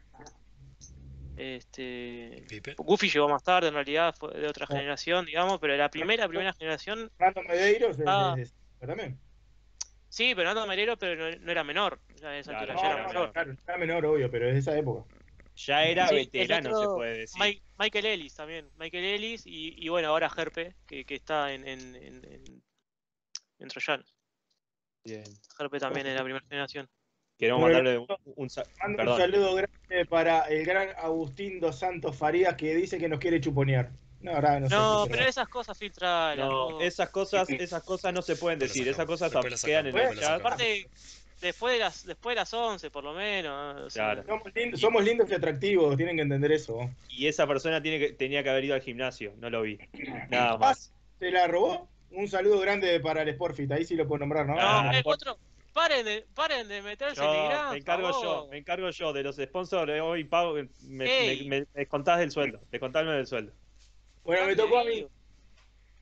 Este. 1.36 2.44
Pipe. 2.48 2.74
Goofy 2.78 3.08
llegó 3.10 3.28
más 3.28 3.42
tarde, 3.44 3.68
en 3.68 3.74
realidad, 3.74 4.14
fue 4.18 4.32
de 4.34 4.48
otra 4.48 4.66
Ah. 4.68 4.74
generación, 4.76 5.24
digamos, 5.26 5.58
pero 5.60 5.76
la 5.76 5.88
primera, 5.88 6.26
primera 6.26 6.52
generación, 6.52 7.10
Fernando 7.16 7.42
Medeiros 7.44 7.98
es- 7.98 8.04
Ah. 8.08 8.34
es- 8.36 8.48
es- 8.80 8.86
también. 8.86 9.18
sí, 10.08 10.34
pero 10.34 10.48
Fernando 10.48 10.66
Merero, 10.66 10.96
pero 10.98 11.30
no, 11.30 11.36
no 11.38 11.50
era 11.52 11.62
menor. 11.62 12.00
Ya 12.20 12.36
esa 12.36 12.50
Claro, 12.52 12.72
altura 12.72 12.74
No, 12.74 12.82
ya 12.82 12.88
era 12.94 13.02
no, 13.02 13.08
mayor. 13.08 13.32
claro, 13.32 13.52
está 13.52 13.76
menor, 13.76 14.06
obvio, 14.06 14.30
pero 14.30 14.48
es 14.48 14.54
de 14.54 14.58
esa 14.60 14.76
época. 14.76 15.04
ya 15.54 15.84
era 15.84 16.06
Sí, 16.08 16.14
el 16.16 16.24
veterano, 16.26 16.70
otro, 16.70 16.80
se 16.80 16.96
puede 16.96 17.18
decir. 17.18 17.40
Mike- 17.40 17.62
Michael 17.78 18.06
Ellis 18.06 18.34
también. 18.34 18.70
Michael 18.76 19.04
Ellis 19.04 19.44
y, 19.46 19.74
y 19.76 19.88
bueno, 19.88 20.08
ahora 20.08 20.30
Herpe, 20.36 20.74
que, 20.86 21.04
que 21.04 21.14
está 21.16 21.52
en, 21.52 21.66
en, 21.66 21.94
en, 21.96 22.24
en, 22.24 22.62
en 23.60 23.68
Troyanos. 23.68 24.14
Bien. 25.04 25.24
Herpe 25.58 25.78
también 25.80 26.06
es 26.06 26.14
la 26.16 26.22
primera 26.24 26.44
generación. 26.48 26.88
Queremos 27.38 27.60
Bueno, 27.62 27.76
mandarle 27.76 27.98
un, 27.98 28.08
un 28.36 28.48
Mando 28.96 29.16
saludo 29.16 29.54
grande 29.54 30.06
para 30.08 30.40
el 30.48 30.64
gran 30.64 30.88
Agustín 30.98 31.60
dos 31.60 31.78
Santos 31.78 32.16
Farías 32.16 32.54
que 32.56 32.74
dice 32.74 32.98
que 32.98 33.08
nos 33.08 33.20
quiere 33.20 33.40
chuponear. 33.40 33.90
No, 34.20 34.32
ahora 34.32 34.58
no, 34.58 34.68
sé. 34.68 34.74
No, 34.74 35.02
si 35.04 35.10
pero 35.10 35.18
será. 35.20 35.30
esas 35.30 35.48
cosas 35.48 35.78
filtradas. 35.78 36.36
No, 36.38 36.80
esas 36.80 37.08
cosas, 37.10 37.48
esas 37.50 37.82
cosas 37.84 38.12
no 38.12 38.22
se 38.22 38.34
pueden 38.34 38.58
decir, 38.58 38.88
esas 38.88 39.06
cosas 39.06 39.30
quedan 39.64 39.86
en 39.86 39.96
el 39.96 40.18
chat. 40.18 40.40
Aparte, 40.40 40.88
después 41.40 41.74
de 41.74 41.78
las, 41.78 42.04
después 42.04 42.34
de 42.34 42.40
las 42.40 42.52
11, 42.52 42.90
por 42.90 43.04
lo 43.04 43.12
menos. 43.12 43.82
o 43.82 43.90
sea, 43.90 44.14
Claro. 44.14 44.24
Somos 44.26 44.54
lindos, 44.56 44.80
somos 44.80 45.04
lindos 45.04 45.30
y 45.30 45.34
atractivos, 45.34 45.96
tienen 45.96 46.16
que 46.16 46.22
entender 46.22 46.50
eso. 46.50 46.90
Y 47.08 47.28
esa 47.28 47.46
persona 47.46 47.80
tiene 47.80 48.00
que, 48.00 48.12
tenía 48.14 48.42
que 48.42 48.50
haber 48.50 48.64
ido 48.64 48.74
al 48.74 48.82
gimnasio, 48.82 49.34
no 49.38 49.48
lo 49.48 49.62
vi. 49.62 49.78
Nada 50.30 50.54
Ah, 50.54 50.58
más. 50.58 50.92
¿Se 51.20 51.30
la 51.30 51.46
robó? 51.46 51.86
Un 52.10 52.26
saludo 52.26 52.58
grande 52.58 52.98
para 52.98 53.22
el 53.22 53.32
Sportfit, 53.34 53.70
ahí 53.70 53.84
sí 53.84 53.94
lo 53.94 54.08
puedo 54.08 54.18
nombrar, 54.20 54.46
¿no? 54.46 54.54
No, 54.56 54.60
Ah, 54.60 54.90
por- 55.04 55.14
otro. 55.14 55.38
Paren 55.72 56.04
de, 56.04 56.26
paren 56.34 56.66
de 56.68 56.82
meterse 56.82 57.20
en 57.20 57.26
Yo, 57.26 57.48
gran 57.48 57.70
me 57.72 57.78
encargo 57.78 58.08
favor. 58.08 58.24
yo, 58.24 58.48
me 58.50 58.58
encargo 58.58 58.90
yo 58.90 59.12
de 59.12 59.22
los 59.22 59.36
sponsors 59.36 59.92
de 59.92 60.00
hoy 60.00 60.24
pago, 60.24 60.54
me, 60.82 61.04
Ey. 61.04 61.46
me, 61.48 61.60
me 61.60 61.66
descontás 61.74 62.18
del 62.18 62.30
sueldo, 62.30 62.60
descontame 62.70 63.12
del 63.12 63.26
sueldo. 63.26 63.52
Bueno, 64.24 64.46
me 64.46 64.56
tocó 64.56 64.78
a 64.78 64.84
mí. 64.84 65.06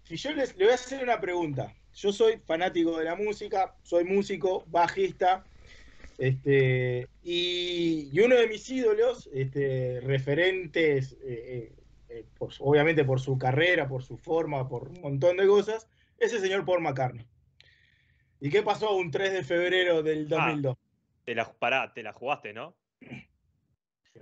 Si 0.04 0.16
yo 0.16 0.32
les, 0.32 0.56
le 0.56 0.64
voy 0.64 0.72
a 0.72 0.74
hacer 0.76 1.02
una 1.02 1.20
pregunta. 1.20 1.74
Yo 1.94 2.12
soy 2.12 2.38
fanático 2.46 2.98
de 2.98 3.04
la 3.04 3.16
música, 3.16 3.74
soy 3.82 4.04
músico, 4.04 4.64
bajista, 4.68 5.44
este, 6.18 7.08
y, 7.22 8.08
y 8.12 8.20
uno 8.20 8.36
de 8.36 8.46
mis 8.48 8.68
ídolos, 8.70 9.28
este, 9.32 10.00
referentes, 10.00 11.12
eh, 11.12 11.16
eh, 11.24 11.72
eh, 12.08 12.24
por 12.38 12.50
obviamente 12.60 13.04
por 13.04 13.20
su 13.20 13.36
carrera, 13.38 13.88
por 13.88 14.02
su 14.02 14.16
forma, 14.16 14.68
por 14.68 14.88
un 14.88 15.00
montón 15.00 15.36
de 15.36 15.46
cosas, 15.46 15.88
es 16.18 16.32
el 16.32 16.40
señor 16.40 16.64
Paul 16.64 16.80
McCartney. 16.82 17.26
¿Y 18.40 18.50
qué 18.50 18.62
pasó 18.62 18.94
un 18.96 19.10
3 19.10 19.32
de 19.32 19.44
febrero 19.44 20.02
del 20.02 20.28
2002? 20.28 20.76
Te 21.24 21.34
la, 21.34 21.52
pará, 21.52 21.92
te 21.92 22.02
la 22.02 22.12
jugaste, 22.12 22.52
¿no? 22.52 22.76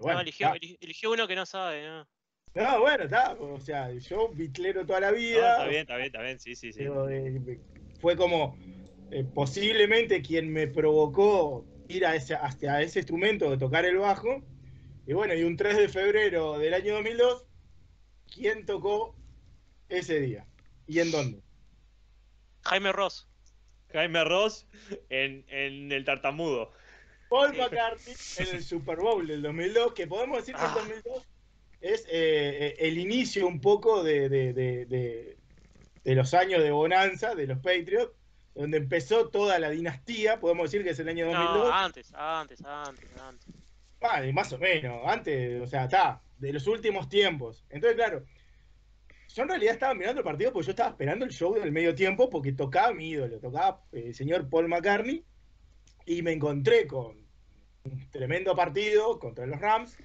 Bueno, 0.00 0.14
no, 0.14 0.20
eligió, 0.20 0.54
eligió 0.80 1.12
uno 1.12 1.28
que 1.28 1.36
no 1.36 1.46
sabe, 1.46 1.86
¿no? 1.86 2.08
No, 2.54 2.80
bueno, 2.80 3.04
está. 3.04 3.32
O 3.34 3.60
sea, 3.60 3.92
yo 3.92 4.28
bitlero 4.28 4.86
toda 4.86 5.00
la 5.00 5.10
No, 5.10 5.16
vida. 5.16 5.50
está 5.52 5.66
bien, 5.66 5.80
está 5.82 5.96
bien, 5.96 6.06
está 6.06 6.22
bien, 6.22 6.40
sí, 6.40 6.54
sí, 6.54 6.72
sí. 6.72 6.78
Pero, 6.78 7.08
eh, 7.10 7.60
fue 8.00 8.16
como 8.16 8.56
eh, 9.10 9.24
posiblemente 9.34 10.22
quien 10.22 10.52
me 10.52 10.66
provocó 10.68 11.64
ir 11.88 12.06
a 12.06 12.14
ese, 12.14 12.34
hasta 12.34 12.80
ese 12.82 13.00
instrumento 13.00 13.50
de 13.50 13.58
tocar 13.58 13.84
el 13.84 13.98
bajo. 13.98 14.42
Y 15.06 15.12
bueno, 15.12 15.34
y 15.34 15.42
un 15.42 15.56
3 15.56 15.76
de 15.76 15.88
febrero 15.88 16.58
del 16.58 16.74
año 16.74 16.94
2002, 16.94 17.44
¿quién 18.32 18.64
tocó 18.66 19.14
ese 19.88 20.20
día? 20.20 20.46
¿Y 20.86 21.00
en 21.00 21.10
dónde? 21.10 21.42
Jaime 22.62 22.92
Ross. 22.92 23.28
Jaime 23.94 24.24
Ross 24.24 24.66
en, 25.08 25.44
en 25.48 25.90
el 25.92 26.04
tartamudo. 26.04 26.72
Paul 27.30 27.56
McCartney 27.56 28.14
en 28.38 28.56
el 28.56 28.62
Super 28.62 28.98
Bowl 28.98 29.26
del 29.26 29.40
2002, 29.42 29.94
que 29.94 30.06
podemos 30.06 30.38
decir 30.38 30.54
que 30.54 30.60
Ah. 30.62 30.74
el 30.78 30.88
2002 31.02 31.26
es 31.80 32.02
eh, 32.02 32.06
eh, 32.12 32.76
el 32.80 32.98
inicio 32.98 33.46
un 33.46 33.60
poco 33.60 34.02
de, 34.02 34.28
de- 34.28 34.52
de- 34.52 34.86
de- 34.86 35.36
de 36.04 36.14
los 36.14 36.34
años 36.34 36.62
de 36.62 36.70
bonanza 36.70 37.34
de 37.34 37.46
los 37.46 37.58
Patriots, 37.58 38.12
donde 38.54 38.76
empezó 38.76 39.28
toda 39.30 39.58
la 39.58 39.70
dinastía, 39.70 40.38
podemos 40.38 40.70
decir 40.70 40.84
que 40.84 40.90
es 40.90 40.98
el 40.98 41.08
año 41.08 41.26
2002. 41.26 41.56
No, 41.68 41.72
antes, 41.74 42.12
antes, 42.14 42.64
antes, 42.64 43.08
antes. 43.20 43.46
Vale, 44.00 44.32
más 44.32 44.52
o 44.52 44.58
menos, 44.58 45.00
antes, 45.06 45.62
o 45.62 45.66
sea, 45.66 45.84
está, 45.84 46.20
de 46.38 46.52
los 46.52 46.66
últimos 46.66 47.08
tiempos. 47.08 47.64
Entonces, 47.70 47.96
claro, 47.96 48.24
yo 49.34 49.42
en 49.42 49.48
realidad 49.48 49.74
estaba 49.74 49.94
mirando 49.94 50.20
el 50.20 50.24
partido 50.24 50.52
porque 50.52 50.66
yo 50.66 50.70
estaba 50.70 50.90
esperando 50.90 51.24
el 51.24 51.32
show 51.32 51.54
del 51.54 51.72
medio 51.72 51.92
tiempo 51.92 52.30
porque 52.30 52.52
tocaba 52.52 52.94
mi 52.94 53.10
ídolo, 53.10 53.40
tocaba 53.40 53.82
eh, 53.90 54.04
el 54.06 54.14
señor 54.14 54.48
Paul 54.48 54.68
McCartney 54.68 55.24
y 56.06 56.22
me 56.22 56.32
encontré 56.32 56.86
con 56.86 57.16
un 57.82 58.10
tremendo 58.12 58.54
partido 58.54 59.18
contra 59.18 59.44
los 59.46 59.60
Rams. 59.60 59.96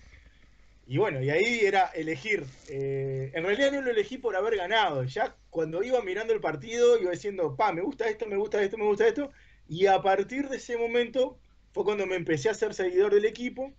Y 0.88 0.98
bueno, 0.98 1.22
y 1.22 1.30
ahí 1.30 1.60
era 1.60 1.86
elegir. 1.94 2.44
eh, 2.70 3.32
en 3.36 3.44
realidad 3.44 3.72
no 3.72 3.84
lo 3.84 3.92
elegí 3.92 4.18
por 4.18 4.36
haber 4.36 4.58
ganado. 4.58 5.04
Ya 5.04 5.36
cuando 5.52 5.84
iba 5.84 6.02
mirando 6.02 6.34
el 6.34 6.42
partido, 6.42 6.98
iba 7.00 7.12
diciendo, 7.12 7.56
pa, 7.56 7.72
me 7.72 7.82
gusta 7.82 8.10
esto, 8.10 8.26
me 8.26 8.36
gusta 8.36 8.63
esto, 8.63 8.80
me 8.80 8.86
gusta 8.86 9.08
esto. 9.08 9.30
Y 9.68 9.86
a 9.86 10.02
partir 10.02 10.50
de 10.50 10.58
ese 10.58 10.76
momento 10.76 11.38
fue 11.72 11.84
cuando 11.84 12.08
me 12.08 12.15
empecé 12.15 12.50
a 12.50 12.56
ser 12.56 12.74
seguidor 12.74 13.13
del 13.13 13.26
equipo. 13.26 13.72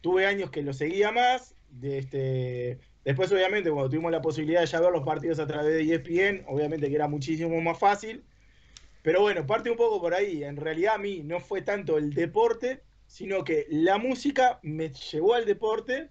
Tuve 0.00 0.26
años 0.26 0.52
que 0.52 0.62
lo 0.62 0.72
seguía 0.72 1.10
más. 1.10 1.56
De 1.68 1.98
este... 1.98 2.78
Después, 3.08 3.32
obviamente, 3.32 3.70
cuando 3.70 3.88
tuvimos 3.88 4.12
la 4.12 4.20
posibilidad 4.20 4.60
de 4.60 4.66
ya 4.66 4.80
ver 4.82 4.92
los 4.92 5.02
partidos 5.02 5.38
a 5.38 5.46
través 5.46 5.72
de 5.72 5.94
ESPN, 5.94 6.44
obviamente 6.46 6.90
que 6.90 6.94
era 6.94 7.08
muchísimo 7.08 7.58
más 7.62 7.78
fácil. 7.78 8.22
Pero 9.00 9.22
bueno, 9.22 9.46
parte 9.46 9.70
un 9.70 9.78
poco 9.78 9.98
por 9.98 10.12
ahí. 10.12 10.44
En 10.44 10.58
realidad 10.58 10.96
a 10.96 10.98
mí 10.98 11.22
no 11.24 11.40
fue 11.40 11.62
tanto 11.62 11.96
el 11.96 12.12
deporte, 12.12 12.82
sino 13.06 13.44
que 13.44 13.64
la 13.70 13.96
música 13.96 14.58
me 14.62 14.90
llevó 14.90 15.32
al 15.32 15.46
deporte 15.46 16.10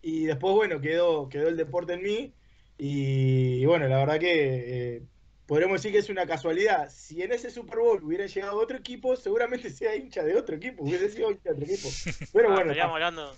y 0.00 0.24
después, 0.24 0.54
bueno, 0.54 0.80
quedó, 0.80 1.28
quedó 1.28 1.48
el 1.48 1.58
deporte 1.58 1.92
en 1.92 2.02
mí. 2.02 2.32
Y, 2.78 3.56
y 3.60 3.66
bueno, 3.66 3.86
la 3.86 3.98
verdad 3.98 4.18
que 4.18 4.94
eh, 4.96 5.02
podremos 5.44 5.82
decir 5.82 5.92
que 5.92 5.98
es 5.98 6.08
una 6.08 6.24
casualidad. 6.24 6.88
Si 6.88 7.20
en 7.20 7.30
ese 7.32 7.50
Super 7.50 7.76
Bowl 7.76 8.02
hubiera 8.02 8.24
llegado 8.24 8.58
otro 8.58 8.78
equipo, 8.78 9.16
seguramente 9.16 9.68
sea 9.68 9.94
hincha 9.94 10.24
de 10.24 10.34
otro 10.34 10.56
equipo, 10.56 10.82
hubiese 10.82 11.10
sido 11.10 11.30
hincha 11.30 11.52
de 11.52 11.56
otro 11.56 11.64
equipo. 11.66 11.88
Pero 12.32 12.48
Ah, 12.48 12.54
bueno, 12.54 12.70
estaríamos 12.70 12.94
hablando 12.94 13.34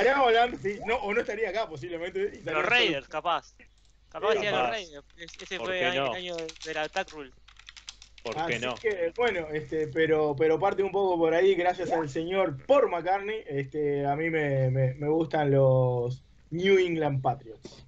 estaríamos 0.00 0.26
hablando, 0.28 0.58
sí, 0.58 0.78
no, 0.86 0.96
o 0.96 1.12
no 1.14 1.20
estaría 1.20 1.50
acá 1.50 1.68
posiblemente. 1.68 2.24
estaríamos 2.26 2.62
los 2.62 2.66
Raiders, 2.66 3.08
capaz. 3.08 3.54
Capaz 4.08 4.28
Sí, 4.30 4.34
decía 4.36 4.50
los 4.50 4.60
capaz. 4.60 4.70
Raiders. 4.72 5.04
Es- 5.16 5.42
Ese 5.42 5.56
¿Por 5.58 5.66
fue 5.66 5.80
el 5.80 5.86
año, 5.86 6.04
no? 6.04 6.10
el 6.12 6.16
año 6.16 6.36
de, 6.36 6.46
de 6.64 6.74
la 6.74 6.82
Attack 6.82 7.10
Rule. 7.12 7.30
¿Por 8.22 8.38
Así 8.38 8.52
qué 8.54 8.58
no? 8.58 8.74
que, 8.74 9.12
bueno, 9.16 9.46
este, 9.52 9.86
pero, 9.88 10.34
pero 10.36 10.58
parte 10.58 10.82
un 10.82 10.90
poco 10.90 11.16
por 11.16 11.32
ahí, 11.32 11.54
gracias 11.54 11.92
al 11.92 12.08
señor 12.08 12.56
por 12.66 12.88
McCartney, 12.90 13.44
este, 13.46 14.04
a 14.04 14.16
mí 14.16 14.30
me, 14.30 14.68
me, 14.70 14.94
me 14.94 15.08
gustan 15.08 15.50
los 15.52 16.24
New 16.50 16.76
England 16.78 17.22
Patriots. 17.22 17.86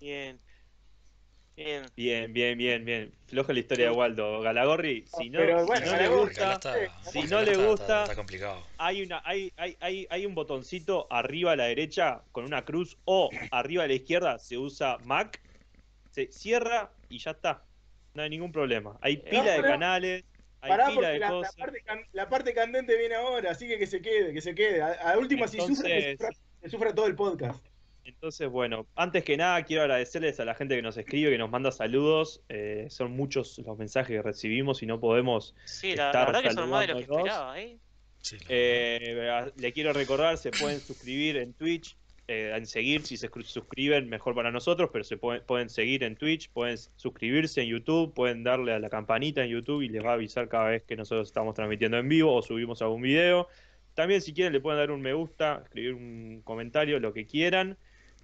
Bien. 0.00 0.40
Bien. 1.64 1.82
Bien, 1.94 2.32
bien, 2.32 2.56
bien, 2.56 2.84
bien. 2.86 3.12
Floja 3.26 3.52
la 3.52 3.58
historia 3.58 3.86
de 3.86 3.90
Waldo. 3.92 4.40
Galagorri, 4.40 5.04
si 5.18 5.28
no, 5.28 5.40
Pero 5.40 5.66
si 5.66 5.84
no 5.84 5.96
le 5.96 6.08
gusta, 6.08 6.52
está, 6.54 6.74
si 7.10 7.22
no 7.24 7.42
le 7.42 7.52
está- 7.52 7.66
gusta- 7.66 7.82
está, 7.82 8.02
está 8.04 8.16
complicado. 8.16 8.66
hay, 8.78 9.02
una, 9.02 9.20
hay, 9.26 9.52
hay, 9.58 9.76
hay, 9.80 10.06
hay 10.08 10.24
un 10.26 10.34
botoncito 10.34 11.06
arriba 11.10 11.52
a 11.52 11.56
la 11.56 11.64
derecha 11.64 12.22
con 12.32 12.44
una 12.46 12.64
cruz 12.64 12.96
o 13.04 13.28
arriba 13.50 13.84
a 13.84 13.86
la 13.86 13.92
izquierda 13.92 14.38
se 14.38 14.56
usa 14.56 14.96
Mac, 15.04 15.38
se 16.10 16.32
cierra 16.32 16.90
y 17.10 17.18
ya 17.18 17.32
está. 17.32 17.62
No 18.14 18.22
hay 18.22 18.30
ningún 18.30 18.52
problema. 18.52 18.96
Hay 19.02 19.18
pila 19.18 19.52
de 19.52 19.60
canales, 19.62 20.24
hay 20.62 20.70
Pará 20.70 20.88
pila 20.88 21.08
de 21.10 21.18
la, 21.18 21.26
la 21.26 21.32
cosas. 21.34 21.56
parte, 21.56 21.82
can- 21.82 22.04
la 22.14 22.28
parte 22.30 22.54
candente 22.54 22.96
viene 22.96 23.16
ahora, 23.16 23.50
así 23.50 23.68
que 23.68 23.78
que 23.78 23.86
se 23.86 24.00
quede, 24.00 24.32
que 24.32 24.40
se 24.40 24.54
quede. 24.54 24.80
A, 24.80 24.92
a 25.12 25.18
última, 25.18 25.46
si 25.46 25.58
sufre, 25.60 25.88
que 25.88 26.10
Entonces- 26.12 26.36
sufra, 26.38 26.60
que 26.62 26.70
sufra 26.70 26.94
todo 26.94 27.06
el 27.06 27.14
podcast. 27.16 27.62
Entonces, 28.04 28.48
bueno, 28.48 28.86
antes 28.94 29.24
que 29.24 29.36
nada 29.36 29.62
quiero 29.64 29.82
agradecerles 29.82 30.40
a 30.40 30.44
la 30.44 30.54
gente 30.54 30.74
que 30.76 30.82
nos 30.82 30.96
escribe, 30.96 31.30
que 31.30 31.38
nos 31.38 31.50
manda 31.50 31.70
saludos. 31.70 32.42
Eh, 32.48 32.86
son 32.88 33.12
muchos 33.12 33.58
los 33.58 33.78
mensajes 33.78 34.16
que 34.16 34.22
recibimos 34.22 34.82
y 34.82 34.86
no 34.86 35.00
podemos 35.00 35.54
Sí, 35.64 35.94
la, 35.94 36.04
la 36.04 36.08
Estar 36.10 36.26
verdad 36.26 36.42
que 36.42 36.50
son 36.50 36.70
más 36.70 36.80
de 36.80 36.86
lo 36.88 36.96
que 36.96 37.02
esperaba, 37.02 37.60
¿eh? 37.60 37.78
Sí, 38.22 38.36
la- 38.38 38.44
Eh, 38.48 39.52
le 39.56 39.72
quiero 39.72 39.92
recordar, 39.92 40.36
se 40.38 40.50
pueden 40.50 40.80
suscribir 40.80 41.36
en 41.36 41.54
Twitch, 41.54 41.96
eh, 42.28 42.52
en 42.54 42.66
seguir, 42.66 43.06
si 43.06 43.16
se 43.16 43.28
suscriben, 43.44 44.08
mejor 44.08 44.34
para 44.34 44.50
nosotros, 44.50 44.90
pero 44.92 45.04
se 45.04 45.16
pueden, 45.16 45.42
pueden 45.46 45.68
seguir 45.68 46.04
en 46.04 46.16
Twitch, 46.16 46.50
pueden 46.50 46.76
suscribirse 46.96 47.62
en 47.62 47.68
YouTube, 47.68 48.14
pueden 48.14 48.44
darle 48.44 48.72
a 48.72 48.78
la 48.78 48.88
campanita 48.90 49.42
en 49.42 49.50
YouTube 49.50 49.82
y 49.82 49.88
les 49.88 50.04
va 50.04 50.10
a 50.10 50.14
avisar 50.14 50.48
cada 50.48 50.68
vez 50.70 50.82
que 50.84 50.96
nosotros 50.96 51.28
estamos 51.28 51.54
transmitiendo 51.54 51.98
en 51.98 52.08
vivo 52.08 52.34
o 52.34 52.42
subimos 52.42 52.82
algún 52.82 53.02
video. 53.02 53.48
También 53.94 54.20
si 54.22 54.32
quieren 54.32 54.52
le 54.52 54.60
pueden 54.60 54.78
dar 54.78 54.90
un 54.90 55.02
me 55.02 55.12
gusta, 55.12 55.62
escribir 55.64 55.94
un 55.94 56.42
comentario, 56.44 57.00
lo 57.00 57.12
que 57.12 57.26
quieran. 57.26 57.76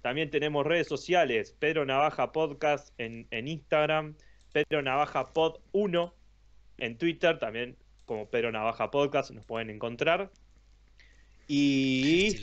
También 0.07 0.29
tenemos 0.29 0.65
redes 0.65 0.87
sociales, 0.87 1.53
Pedro 1.59 1.85
Navaja 1.85 2.31
Podcast 2.31 2.97
en, 2.97 3.27
en 3.29 3.49
Instagram, 3.49 4.15
Pedro 4.53 4.81
Navaja 4.81 5.33
Pod 5.33 5.59
1 5.73 6.15
en 6.77 6.97
Twitter, 6.97 7.37
también 7.39 7.75
como 8.05 8.29
Pedro 8.29 8.53
Navaja 8.53 8.89
Podcast 8.89 9.31
nos 9.31 9.43
pueden 9.43 9.69
encontrar. 9.69 10.31
Y, 11.49 12.37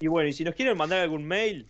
y 0.00 0.06
bueno, 0.06 0.30
y 0.30 0.32
si 0.32 0.42
nos 0.42 0.54
quieren 0.54 0.74
mandar 0.74 1.00
algún 1.00 1.22
mail, 1.22 1.68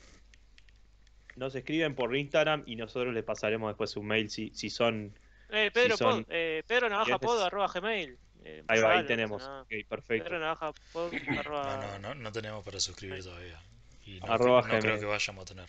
nos 1.34 1.56
escriben 1.56 1.96
por 1.96 2.14
Instagram 2.14 2.62
y 2.64 2.76
nosotros 2.76 3.12
les 3.12 3.24
pasaremos 3.24 3.68
después 3.68 3.96
un 3.96 4.06
mail 4.06 4.30
si, 4.30 4.52
si 4.54 4.70
son... 4.70 5.12
Eh, 5.50 5.72
Pedro, 5.74 5.96
Si 5.96 6.04
son 6.04 6.22
Pod, 6.22 6.32
eh, 6.32 6.62
Pedro 6.68 6.88
Navaja. 6.88 7.18
Pod, 7.18 7.42
arroba 7.42 7.66
gmail. 7.66 8.16
Eh, 8.44 8.62
Ahí 8.68 8.80
va, 8.80 8.92
ahí 8.92 8.98
no 9.00 9.06
tenemos. 9.06 9.42
Ok, 9.42 9.72
perfecto. 9.88 10.22
Pedro 10.22 10.38
Navaja 10.38 10.72
Pod, 10.92 11.12
arroba... 11.36 11.78
No, 11.78 11.98
no, 11.98 12.14
no, 12.14 12.14
no 12.14 12.30
tenemos 12.30 12.64
para 12.64 12.78
suscribir 12.78 13.24
todavía. 13.24 13.60
Y 14.04 14.20
no, 14.20 14.32
Arroba 14.32 14.62
no 14.62 14.78
creo 14.80 14.98
que 14.98 15.06
vayamos 15.06 15.42
a 15.42 15.44
tener. 15.46 15.68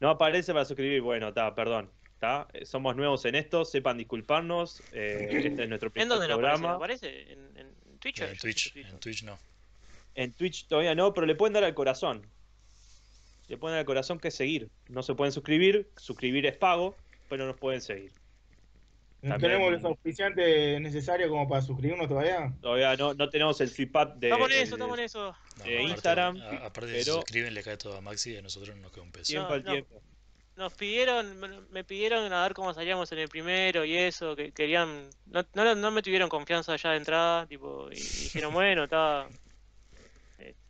No 0.00 0.10
aparece 0.10 0.52
para 0.52 0.64
suscribir, 0.64 1.02
bueno, 1.02 1.28
está, 1.28 1.54
perdón. 1.54 1.90
¿tá? 2.18 2.48
Eh, 2.52 2.64
Somos 2.66 2.96
nuevos 2.96 3.24
en 3.24 3.34
esto, 3.34 3.64
sepan 3.64 3.96
disculparnos. 3.98 4.82
eh, 4.92 5.28
este 5.44 5.62
es 5.62 5.68
nuestro 5.68 5.88
¿En 5.88 5.92
primer 5.92 6.08
dónde 6.08 6.28
no 6.28 6.34
aparece? 6.34 6.52
¿No 6.52 6.58
programa. 6.58 6.74
aparece? 6.76 7.32
¿En, 7.32 7.56
en 7.56 7.98
Twitch? 7.98 8.20
En 8.20 8.36
Twitch, 8.36 8.76
en 8.76 9.00
Twitch 9.00 9.22
no. 9.24 9.38
En 10.14 10.32
Twitch 10.32 10.66
todavía 10.68 10.94
no, 10.94 11.14
pero 11.14 11.26
le 11.26 11.34
pueden 11.34 11.52
dar 11.54 11.64
al 11.64 11.74
corazón. 11.74 12.26
Le 13.48 13.56
pueden 13.56 13.74
dar 13.74 13.80
al 13.80 13.86
corazón 13.86 14.18
que 14.18 14.28
es 14.28 14.34
seguir. 14.34 14.68
No 14.88 15.02
se 15.02 15.14
pueden 15.14 15.32
suscribir, 15.32 15.90
suscribir 15.96 16.46
es 16.46 16.56
pago, 16.56 16.96
pero 17.28 17.46
nos 17.46 17.56
pueden 17.56 17.80
seguir. 17.80 18.12
¿No 19.22 19.32
También- 19.34 19.52
tenemos 19.52 19.72
los 19.72 19.84
auspiciantes 19.84 20.80
necesarios 20.80 21.28
como 21.28 21.46
para 21.46 21.60
suscribirnos 21.60 22.08
todavía? 22.08 22.52
Todavía 22.62 22.96
no, 22.96 23.12
no 23.12 23.28
tenemos 23.28 23.60
el 23.60 23.68
feedback 23.68 24.14
de, 24.14 24.28
Estamos 24.28 24.48
en 24.50 24.56
el- 24.56 24.62
eso, 24.62 24.74
estamos 24.76 24.98
en 24.98 25.04
eso. 25.04 25.18
No, 25.58 25.64
de 25.64 25.74
aparte- 25.76 25.82
Instagram, 25.90 26.36
a- 26.40 26.66
aparte 26.66 26.90
si 26.92 26.98
se 27.00 27.04
pero- 27.04 27.14
suscriben 27.16 27.52
le 27.54 27.62
cae 27.62 27.76
todo 27.76 27.96
a 27.98 28.00
Maxi 28.00 28.32
y 28.32 28.36
a 28.38 28.42
nosotros 28.42 28.74
nos 28.76 28.90
queda 28.90 29.02
un 29.02 29.12
peso. 29.12 29.26
tiempo 29.26 29.48
No, 29.50 29.54
al 29.54 29.64
no. 29.64 29.72
tiempo. 29.72 30.02
Nos 30.56 30.74
pidieron, 30.74 31.38
me- 31.38 31.60
me 31.70 31.84
pidieron 31.84 32.32
a 32.32 32.42
ver 32.42 32.54
cómo 32.54 32.72
salíamos 32.74 33.10
en 33.12 33.18
el 33.18 33.28
primero 33.28 33.84
y 33.84 33.96
eso, 33.96 34.34
que 34.36 34.52
querían, 34.52 35.08
no, 35.26 35.44
no, 35.54 35.74
no 35.74 35.90
me 35.90 36.02
tuvieron 36.02 36.28
confianza 36.30 36.76
ya 36.76 36.90
de 36.92 36.96
entrada, 36.96 37.46
tipo, 37.46 37.88
y 37.92 37.96
dijeron, 37.96 38.52
bueno, 38.54 38.84
está, 38.84 39.28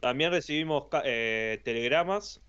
También 0.01 0.33
recibimos 0.33 0.85
eh, 1.05 1.61
telegramas. 1.65 2.41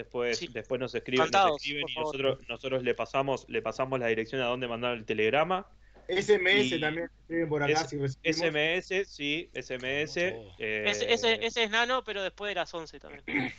Después, 0.00 0.38
Sí. 0.38 0.48
después 0.48 0.80
nos 0.80 0.94
escriben, 0.94 1.30
nos 1.30 1.56
escriben 1.56 1.84
y 1.86 1.92
favor. 1.92 2.14
nosotros, 2.16 2.48
nosotros 2.48 2.82
le 2.82 2.94
pasamos, 2.94 3.44
le 3.48 3.60
pasamos 3.60 4.00
la 4.00 4.06
dirección 4.06 4.40
a 4.40 4.46
dónde 4.46 4.66
mandar 4.66 4.94
el 4.96 5.04
telegrama. 5.04 5.66
SMS 6.08 6.74
Y- 6.76 6.80
también 6.80 7.10
escriben 7.20 7.48
por 7.50 7.62
acá 7.62 7.82
S- 7.82 7.98
si. 8.22 8.32
SMS, 8.32 9.04
sí, 9.04 9.50
SMS. 9.52 10.32
Oh. 10.34 10.54
eh, 10.58 10.84
ese, 10.88 11.12
ese, 11.12 11.44
ese 11.44 11.64
es 11.64 11.70
nano, 11.70 12.02
pero 12.02 12.22
después 12.22 12.48
de 12.48 12.54
las 12.54 12.72
11 12.72 12.98
también. 12.98 13.22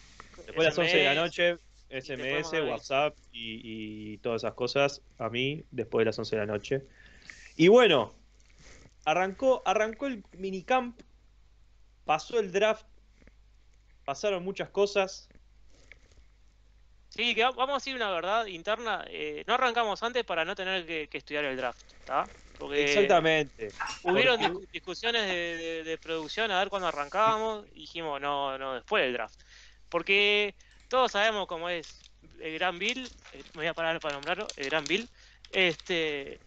Después 0.48 0.58
de 0.58 0.64
las 0.64 0.78
11 0.80 0.98
de 0.98 1.04
la 1.04 1.14
noche, 1.14 1.58
SMS. 1.90 2.60
WhatsApp 2.68 3.16
y, 3.32 4.14
y 4.14 4.18
todas 4.18 4.42
esas 4.44 4.56
cosas 4.56 5.02
a 5.20 5.30
mí 5.30 5.64
después 5.70 6.02
de 6.02 6.06
las 6.06 6.18
11 6.18 6.36
de 6.36 6.40
la 6.46 6.52
noche. 6.52 6.82
Y 7.56 7.68
bueno, 7.68 8.16
arrancó, 9.06 9.62
arrancó 9.66 10.08
el 10.08 10.24
minicamp, 10.36 11.00
pasó 12.06 12.40
el 12.40 12.52
draft, 12.52 12.86
pasaron 14.06 14.44
muchas 14.44 14.70
cosas. 14.70 15.30
Sí, 17.14 17.36
que 17.36 17.44
va- 17.44 17.52
vamos 17.52 17.74
a 17.74 17.78
decir 17.80 17.96
una 17.96 18.10
verdad 18.10 18.46
interna, 18.46 19.04
eh, 19.10 19.44
no 19.46 19.56
arrancamos 19.56 20.02
antes 20.02 20.24
para 20.24 20.46
no 20.46 20.56
tener 20.56 20.86
que, 20.86 21.10
que 21.10 21.18
estudiar 21.18 21.44
el 21.44 21.58
draft, 21.58 21.82
¿está? 22.00 22.24
Porque 22.58 22.86
Exactamente. 22.86 23.70
hubieron 24.04 24.40
Porque- 24.40 24.68
discusiones 24.72 25.24
de, 25.28 25.58
de- 25.58 25.84
de 25.84 25.98
producción 25.98 26.50
a 26.52 26.60
ver 26.60 26.70
cuándo 26.70 26.88
arrancábamos 26.88 27.66
y 27.74 27.82
dijimos, 27.82 28.22
no, 28.22 28.58
no, 28.58 28.76
después 28.76 29.04
del 29.04 29.14
draft. 29.14 29.36
Porque 29.90 30.56
todos 30.88 31.12
sabemos 31.12 31.48
cómo 31.48 31.68
es 31.70 32.00
el 32.40 32.54
Gran 32.54 32.80
Bill, 32.80 33.06
eh, 33.34 33.44
me 33.56 33.60
voy 33.60 33.68
a 33.68 33.74
parar 33.74 34.00
para 34.00 34.14
nombrarlo, 34.14 34.48
el 34.56 34.70
Gran 34.70 34.86
Bill, 34.86 35.10
este, 35.52 36.40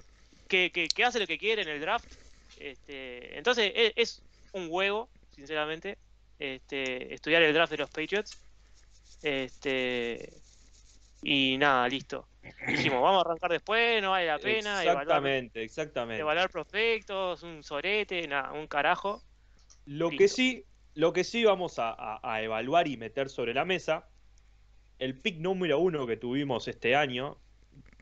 que, 0.48 0.70
que- 0.72 0.88
que 0.88 1.04
hace 1.04 1.20
lo 1.20 1.26
que 1.26 1.36
quiere 1.36 1.60
en 1.60 1.68
el 1.68 1.80
draft. 1.80 2.06
Este, 2.58 3.36
entonces 3.36 3.70
e- 3.74 3.92
es, 3.96 4.22
un 4.52 4.68
huevo, 4.70 5.10
sinceramente, 5.34 5.98
este, 6.38 7.12
estudiar 7.12 7.42
el 7.42 7.52
draft 7.52 7.72
de 7.72 7.76
los 7.78 7.90
Patriots. 7.90 8.38
Este, 9.22 10.30
y 11.24 11.56
nada, 11.58 11.88
listo. 11.88 12.28
Dijimos, 12.66 13.00
vamos 13.02 13.24
a 13.24 13.28
arrancar 13.28 13.50
después, 13.50 14.02
no 14.02 14.10
vale 14.10 14.26
la 14.26 14.38
pena. 14.38 14.82
evaluar- 14.84 15.02
Exactamente, 15.02 15.62
exactamente. 15.62 16.20
evaluar 16.20 16.50
prospectos, 16.50 17.42
un 17.42 17.62
sorete, 17.62 18.26
nada, 18.28 18.52
un 18.52 18.66
carajo. 18.66 19.22
Lo 19.86 20.10
que 20.10 20.28
sí, 20.28 20.64
lo 20.94 21.12
que 21.12 21.24
sí 21.24 21.44
vamos 21.44 21.78
a, 21.78 21.90
a- 21.90 22.20
a 22.22 22.42
evaluar 22.42 22.86
y 22.88 22.96
meter 22.96 23.28
sobre 23.30 23.54
la 23.54 23.64
mesa, 23.64 24.06
el 24.98 25.18
pick 25.18 25.38
número 25.38 25.78
uno 25.78 26.06
que 26.06 26.16
tuvimos 26.16 26.68
este 26.68 26.94
año, 26.94 27.38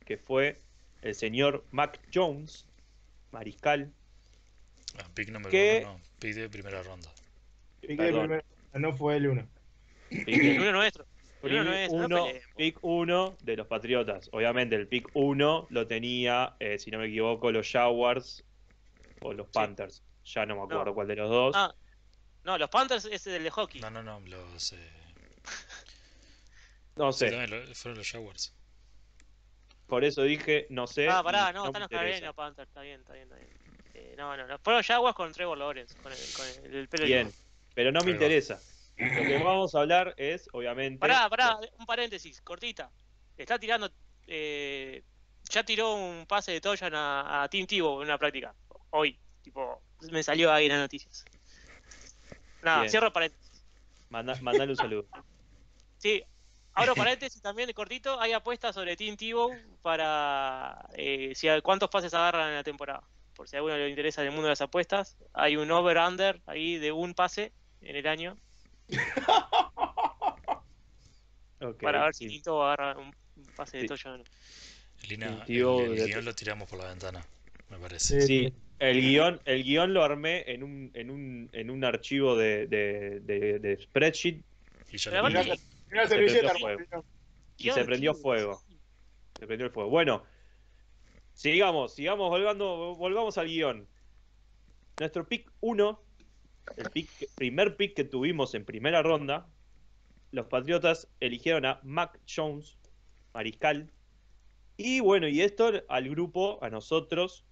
que 0.04 0.16
fue 0.18 0.60
el 1.02 1.14
señor 1.14 1.64
Mac 1.70 2.00
Jones, 2.12 2.66
mariscal. 3.30 3.92
Ah, 4.98 5.08
pick 5.14 5.28
número 5.30 5.50
¿Qué? 5.50 5.82
uno, 5.84 5.94
no, 5.94 6.00
pick 6.18 6.34
de 6.34 6.48
primera 6.48 6.82
ronda. 6.82 7.08
Piqué 7.80 7.96
Perdón. 7.96 8.20
primero, 8.26 8.44
no 8.74 8.96
fue 8.96 9.16
el 9.16 9.26
uno. 9.28 9.46
Pick, 10.10 10.28
El 10.28 10.60
uno 10.60 10.72
nuestro. 10.72 11.06
Uno 11.42 11.64
nuestro, 11.64 11.98
no 11.98 12.04
uno, 12.06 12.24
peleemos. 12.24 12.54
pick 12.56 12.78
uno 12.82 13.36
de 13.42 13.56
los 13.56 13.66
Patriotas. 13.66 14.28
Obviamente 14.32 14.76
el 14.76 14.86
pick 14.88 15.08
uno 15.14 15.66
lo 15.70 15.86
tenía, 15.86 16.54
eh, 16.60 16.78
si 16.78 16.90
no 16.90 16.98
me 16.98 17.06
equivoco, 17.06 17.50
los 17.50 17.70
Jaguars 17.70 18.44
o 19.20 19.32
los 19.32 19.48
Panthers. 19.48 20.02
Ya 20.24 20.46
no 20.46 20.56
me 20.56 20.62
acuerdo 20.62 20.84
No. 20.86 20.94
cuál 20.94 21.08
de 21.08 21.16
los 21.16 21.28
dos. 21.30 21.54
Ah, 21.56 21.74
no, 22.44 22.58
los 22.58 22.70
Panthers 22.70 23.04
es 23.06 23.26
el 23.26 23.42
de 23.42 23.50
hockey. 23.50 23.80
No, 23.80 23.90
no, 23.90 24.02
no, 24.02 24.20
los. 24.20 24.72
Eh, 24.72 24.90
no 26.96 27.12
sé, 27.12 27.30
lo- 27.46 27.74
fueron 27.74 27.98
los 27.98 28.10
Jaguars. 28.10 28.54
por 29.86 30.04
eso 30.04 30.22
dije, 30.22 30.66
no 30.70 30.86
sé. 30.86 31.08
ah, 31.08 31.22
pará, 31.22 31.52
no, 31.52 31.62
me 31.64 31.68
están 31.68 31.82
los 31.82 31.90
interesa. 31.90 32.06
Carolina 32.20 32.32
Panthers, 32.32 32.68
está 32.68 32.80
bien, 32.82 33.00
está 33.00 33.12
bien, 33.14 33.24
está 33.24 33.36
bien. 33.36 33.50
Eh, 33.94 34.14
no, 34.16 34.36
no, 34.36 34.46
no, 34.46 34.58
fueron 34.58 34.82
Jaguars 34.82 35.14
con 35.16 35.32
Trevor 35.32 35.58
Lawrence, 35.58 35.94
con 36.02 36.12
el, 36.12 36.18
con 36.36 36.64
el, 36.64 36.74
el 36.76 36.88
pelo 36.88 37.04
Bien, 37.04 37.30
pero 37.74 37.92
no 37.92 38.00
me 38.00 38.12
Ahí 38.12 38.18
va. 38.18 38.58
Lo 38.96 39.22
que 39.22 39.38
vamos 39.42 39.74
a 39.74 39.80
hablar 39.80 40.14
es, 40.16 40.48
obviamente. 40.52 40.98
Pará, 40.98 41.28
pará, 41.28 41.58
un 41.78 41.86
paréntesis, 41.86 42.40
cortita. 42.42 42.90
Está 43.36 43.58
tirando, 43.58 43.90
eh, 44.26 45.02
ya 45.50 45.64
tiró 45.64 45.94
un 45.94 46.26
pase 46.26 46.52
de 46.52 46.60
touchdown 46.60 46.94
a, 46.94 47.42
a 47.42 47.48
Team 47.48 47.66
Tivo 47.66 48.02
en 48.02 48.08
una 48.08 48.18
práctica. 48.18 48.54
Hoy, 48.90 49.18
tipo, 49.42 49.82
me 50.10 50.22
salió 50.22 50.52
ahí 50.52 50.66
en 50.66 50.72
las 50.72 50.80
noticias. 50.80 51.24
Nada, 52.62 52.80
Bien. 52.80 52.90
cierro 52.90 53.12
paréntesis. 53.12 53.64
Manda- 54.10 54.38
mandale 54.40 54.70
un 54.72 54.76
saludo. 54.76 55.06
Sí, 55.98 56.20
abro 56.74 56.96
paréntesis 56.96 57.40
también 57.40 57.72
cortito. 57.74 58.20
Hay 58.20 58.32
apuestas 58.32 58.74
sobre 58.74 58.96
Team 58.96 59.16
Tebow 59.16 59.52
para 59.82 60.88
eh, 60.94 61.30
si 61.36 61.46
cuántos 61.62 61.88
pases 61.90 62.12
agarran 62.12 62.48
en 62.48 62.56
la 62.56 62.64
temporada. 62.64 63.04
Por 63.36 63.46
si 63.48 63.54
a 63.54 63.60
alguno 63.60 63.76
le 63.76 63.88
interesa 63.88 64.20
en 64.22 64.26
el 64.26 64.32
mundo 64.32 64.46
de 64.48 64.50
las 64.52 64.60
apuestas, 64.62 65.16
hay 65.32 65.56
un 65.56 65.70
over-under 65.70 66.42
ahí 66.46 66.78
de 66.78 66.90
un 66.90 67.14
pase 67.14 67.52
en 67.82 67.94
el 67.94 68.06
año 68.08 68.36
Para 71.80 72.04
ver 72.04 72.14
si 72.14 72.40
Tebow 72.40 72.62
agarra 72.62 72.98
un 72.98 73.12
pase 73.56 73.78
de 73.78 73.86
no. 73.86 74.24
Lina, 75.08 75.26
el, 75.28 75.44
Tío, 75.44 75.80
el 75.80 75.96
de- 75.96 76.06
guion 76.06 76.24
lo 76.24 76.34
tiramos 76.34 76.68
por 76.68 76.78
la 76.78 76.88
ventana, 76.88 77.24
me 77.70 77.78
parece. 77.78 78.22
Sí. 78.22 78.52
El 78.78 79.00
guion, 79.00 79.40
el 79.44 79.62
guion 79.62 79.94
lo 79.94 80.02
armé 80.02 80.44
en 80.48 80.62
un, 80.64 80.90
en 80.94 81.10
un, 81.10 81.48
en 81.52 81.70
un 81.70 81.84
archivo 81.84 82.36
de, 82.36 82.66
de, 82.66 83.20
de- 83.20 83.58
de 83.60 83.80
spreadsheet 83.82 84.42
ya 84.92 85.22
lo 85.22 85.30
Se 85.30 86.08
servilleta, 86.08 86.52
y 87.56 87.70
se 87.70 87.84
prendió 87.84 88.14
fuego. 88.14 88.60
Se 89.38 89.46
prendió 89.46 89.66
el 89.66 89.72
fuego. 89.72 89.88
Bueno, 89.90 90.24
sigamos, 91.32 91.94
sigamos, 91.94 92.28
volvando, 92.28 92.94
volvamos 92.96 93.38
al 93.38 93.46
guion. 93.46 93.86
Nuestro 94.98 95.26
pick 95.26 95.50
1, 95.60 96.00
el 96.76 97.08
primer 97.34 97.76
pick 97.76 97.94
que 97.94 98.04
tuvimos 98.04 98.54
en 98.54 98.64
primera 98.64 99.02
ronda, 99.02 99.46
los 100.30 100.46
Patriotas 100.46 101.08
eligieron 101.20 101.66
a 101.66 101.80
Mac 101.82 102.18
Jones, 102.26 102.78
mariscal. 103.34 103.90
Y 104.76 105.00
bueno, 105.00 105.28
y 105.28 105.42
esto 105.42 105.70
al 105.88 106.08
grupo, 106.08 106.58
a 106.62 106.70
nosotros, 106.70 107.44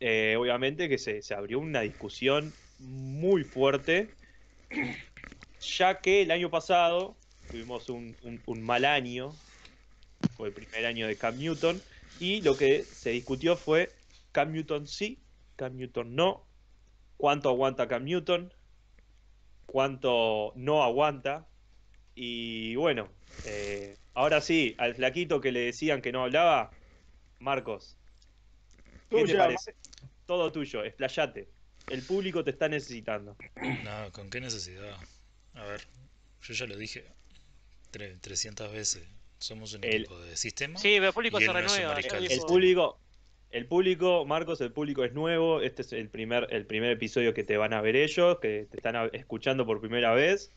eh, 0.00 0.36
obviamente 0.38 0.88
que 0.88 0.98
se, 0.98 1.22
se 1.22 1.34
abrió 1.34 1.58
una 1.58 1.82
discusión 1.82 2.52
muy 2.78 3.44
fuerte, 3.44 4.10
ya 5.60 6.00
que 6.00 6.22
el 6.22 6.30
año 6.30 6.50
pasado 6.50 7.16
tuvimos 7.50 7.88
un, 7.88 8.16
un- 8.22 8.42
un 8.46 8.62
mal 8.62 8.84
año, 8.84 9.32
fue 10.36 10.48
el 10.48 10.54
primer 10.54 10.86
año 10.86 11.06
de 11.06 11.16
Cam 11.16 11.36
Newton, 11.38 11.80
y 12.18 12.40
lo 12.42 12.56
que 12.56 12.84
se 12.84 13.10
discutió 13.10 13.56
fue 13.56 13.90
Cam 14.32 14.52
Newton 14.52 14.86
sí, 14.86 15.18
Cam 15.56 15.76
Newton 15.76 16.14
no, 16.14 16.46
cuánto 17.16 17.48
aguanta 17.48 17.88
Cam 17.88 18.04
Newton, 18.04 18.52
cuánto 19.66 20.52
no 20.56 20.82
aguanta, 20.82 21.46
y 22.14 22.76
bueno, 22.76 23.08
eh, 23.44 23.96
ahora 24.14 24.40
sí, 24.40 24.74
al 24.78 24.94
flaquito 24.94 25.40
que 25.40 25.52
le 25.52 25.60
decían 25.60 26.00
que 26.02 26.12
no 26.12 26.22
hablaba, 26.24 26.70
Marcos, 27.40 27.96
¿qué 29.10 29.16
te 29.16 29.22
Tuya, 29.22 29.38
parece? 29.38 29.74
Todo 30.26 30.50
tuyo, 30.52 30.84
explayate. 30.84 31.48
El 31.90 32.02
público 32.02 32.42
te 32.44 32.50
está 32.50 32.68
necesitando. 32.68 33.36
No, 33.84 34.10
¿con 34.12 34.30
qué 34.30 34.40
necesidad? 34.40 34.96
A 35.54 35.64
ver, 35.64 35.82
yo 36.42 36.54
ya 36.54 36.66
lo 36.66 36.76
dije 36.76 37.04
tre- 37.92 38.18
300 38.20 38.72
veces. 38.72 39.06
Somos 39.38 39.74
un 39.74 39.84
El- 39.84 39.96
equipo 40.02 40.18
de 40.20 40.36
sistema. 40.36 40.78
Sí, 40.78 40.94
pero 40.94 41.08
el 41.08 41.12
público 41.12 41.38
Y 41.40 41.44
se 41.44 41.52
renueva. 41.52 41.98
el 41.98 42.40
público, 42.40 42.98
el 43.54 43.66
público, 43.66 44.24
Marcos, 44.26 44.60
el 44.60 44.72
público 44.72 45.04
es 45.04 45.12
nuevo. 45.12 45.60
Este 45.60 45.82
es 45.82 45.92
el 45.92 46.08
primer, 46.08 46.48
el 46.50 46.66
primer 46.66 46.90
episodio 46.90 47.32
que 47.32 47.44
te 47.44 47.56
van 47.56 47.72
a 47.72 47.80
ver 47.80 47.94
ellos, 47.96 48.38
que 48.40 48.66
te 48.70 48.76
están 48.76 49.10
escuchando 49.12 49.64
por 49.64 49.80
primera 49.80 50.12
vez. 50.12 50.50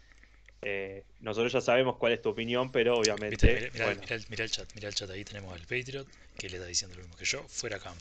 Eh, 0.64 1.04
nosotros 1.20 1.54
ya 1.54 1.62
sabemos 1.62 1.98
cuál 1.98 2.14
es 2.14 2.22
tu 2.22 2.30
opinión, 2.30 2.72
pero 2.72 2.98
obviamente, 2.98 3.70
mira- 3.74 3.86
bueno, 3.86 4.02
mira 4.30 4.44
el, 4.44 4.52
chat, 4.52 4.68
mira 4.74 4.88
el 4.90 4.96
chat 4.96 5.10
ahí 5.12 5.24
tenemos 5.24 5.54
al 5.54 5.62
Patriot 5.62 6.08
que 6.38 6.50
le 6.50 6.56
está 6.58 6.68
diciendo 6.68 6.96
lo 6.96 7.04
mismo 7.04 7.16
que 7.16 7.26
yo, 7.26 7.44
fuera 7.48 7.78
Cam. 7.80 7.96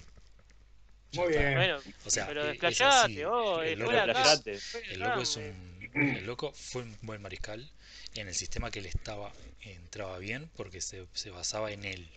Muy 1.13 1.29
bien. 1.29 1.55
Bueno, 1.55 1.79
O 2.05 2.11
sea, 2.11 2.27
pero 2.27 2.47
eh, 2.47 2.53
es 2.53 2.61
desplayate, 2.61 2.85
así. 3.05 3.25
vos, 3.25 3.63
El 3.63 3.69
eh, 3.69 3.77
loco-. 3.77 3.93
Desplayate. 3.93 4.59
El 4.93 5.01
loco 5.01 5.21
es 5.21 5.37
un. 5.37 5.77
El 5.95 6.27
loco 6.27 6.53
fue 6.53 6.83
un 6.83 6.97
buen 7.03 7.23
mariscal 7.23 7.71
en 8.15 8.29
el 8.29 8.35
sistema 8.35 8.71
que 8.71 8.81
él 8.81 8.87
estaba. 8.87 9.33
Entraba 9.61 10.19
bien 10.19 10.51
porque 10.57 10.81
se, 10.81 11.07
se 11.13 11.31
basaba 11.31 11.71
en 11.73 11.85
él. 11.85 12.09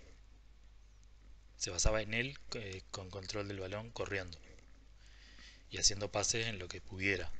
Se 1.59 1.69
basaba 1.69 2.01
en 2.01 2.15
él 2.15 2.39
eh, 2.55 2.81
con 2.89 3.11
control 3.11 3.47
del 3.47 3.59
balón 3.59 3.91
corriendo. 3.91 4.37
Y 5.69 5.77
haciendo 5.77 6.11
pases 6.11 6.47
en 6.47 6.57
lo 6.57 6.67
que 6.67 6.81
pudiera. 6.81 7.31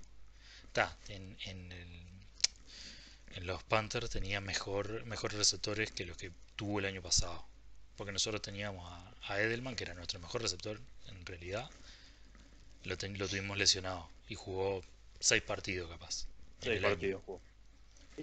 Está, 0.66 0.96
en, 1.08 1.36
en, 1.46 1.72
el- 1.72 2.04
en 3.38 3.48
los 3.48 3.64
Panthers 3.64 4.10
tenía 4.12 4.42
mejor, 4.42 5.04
mejores 5.06 5.38
receptores 5.38 5.92
que 5.92 6.06
los 6.06 6.18
que 6.18 6.32
tuvo 6.56 6.78
el 6.80 6.86
año 6.86 7.02
pasado. 7.02 7.44
porque 7.98 8.12
nosotros 8.14 8.42
teníamos 8.42 8.86
a, 8.92 9.14
a 9.34 9.42
Edelman, 9.42 9.76
que 9.76 9.84
era 9.84 9.94
nuestro 9.94 10.20
mejor 10.20 10.42
receptor 10.42 10.80
en 11.08 11.26
realidad, 11.26 11.70
lo, 12.86 12.98
ten- 12.98 13.18
lo 13.18 13.28
tuvimos 13.28 13.58
lesionado 13.58 14.10
y 14.30 14.36
jugó 14.36 14.82
seis 15.20 15.42
partidos 15.42 15.90
capaz. 15.90 16.28
Seis 16.62 16.82
partidos 16.92 17.24
jugó. 17.26 17.42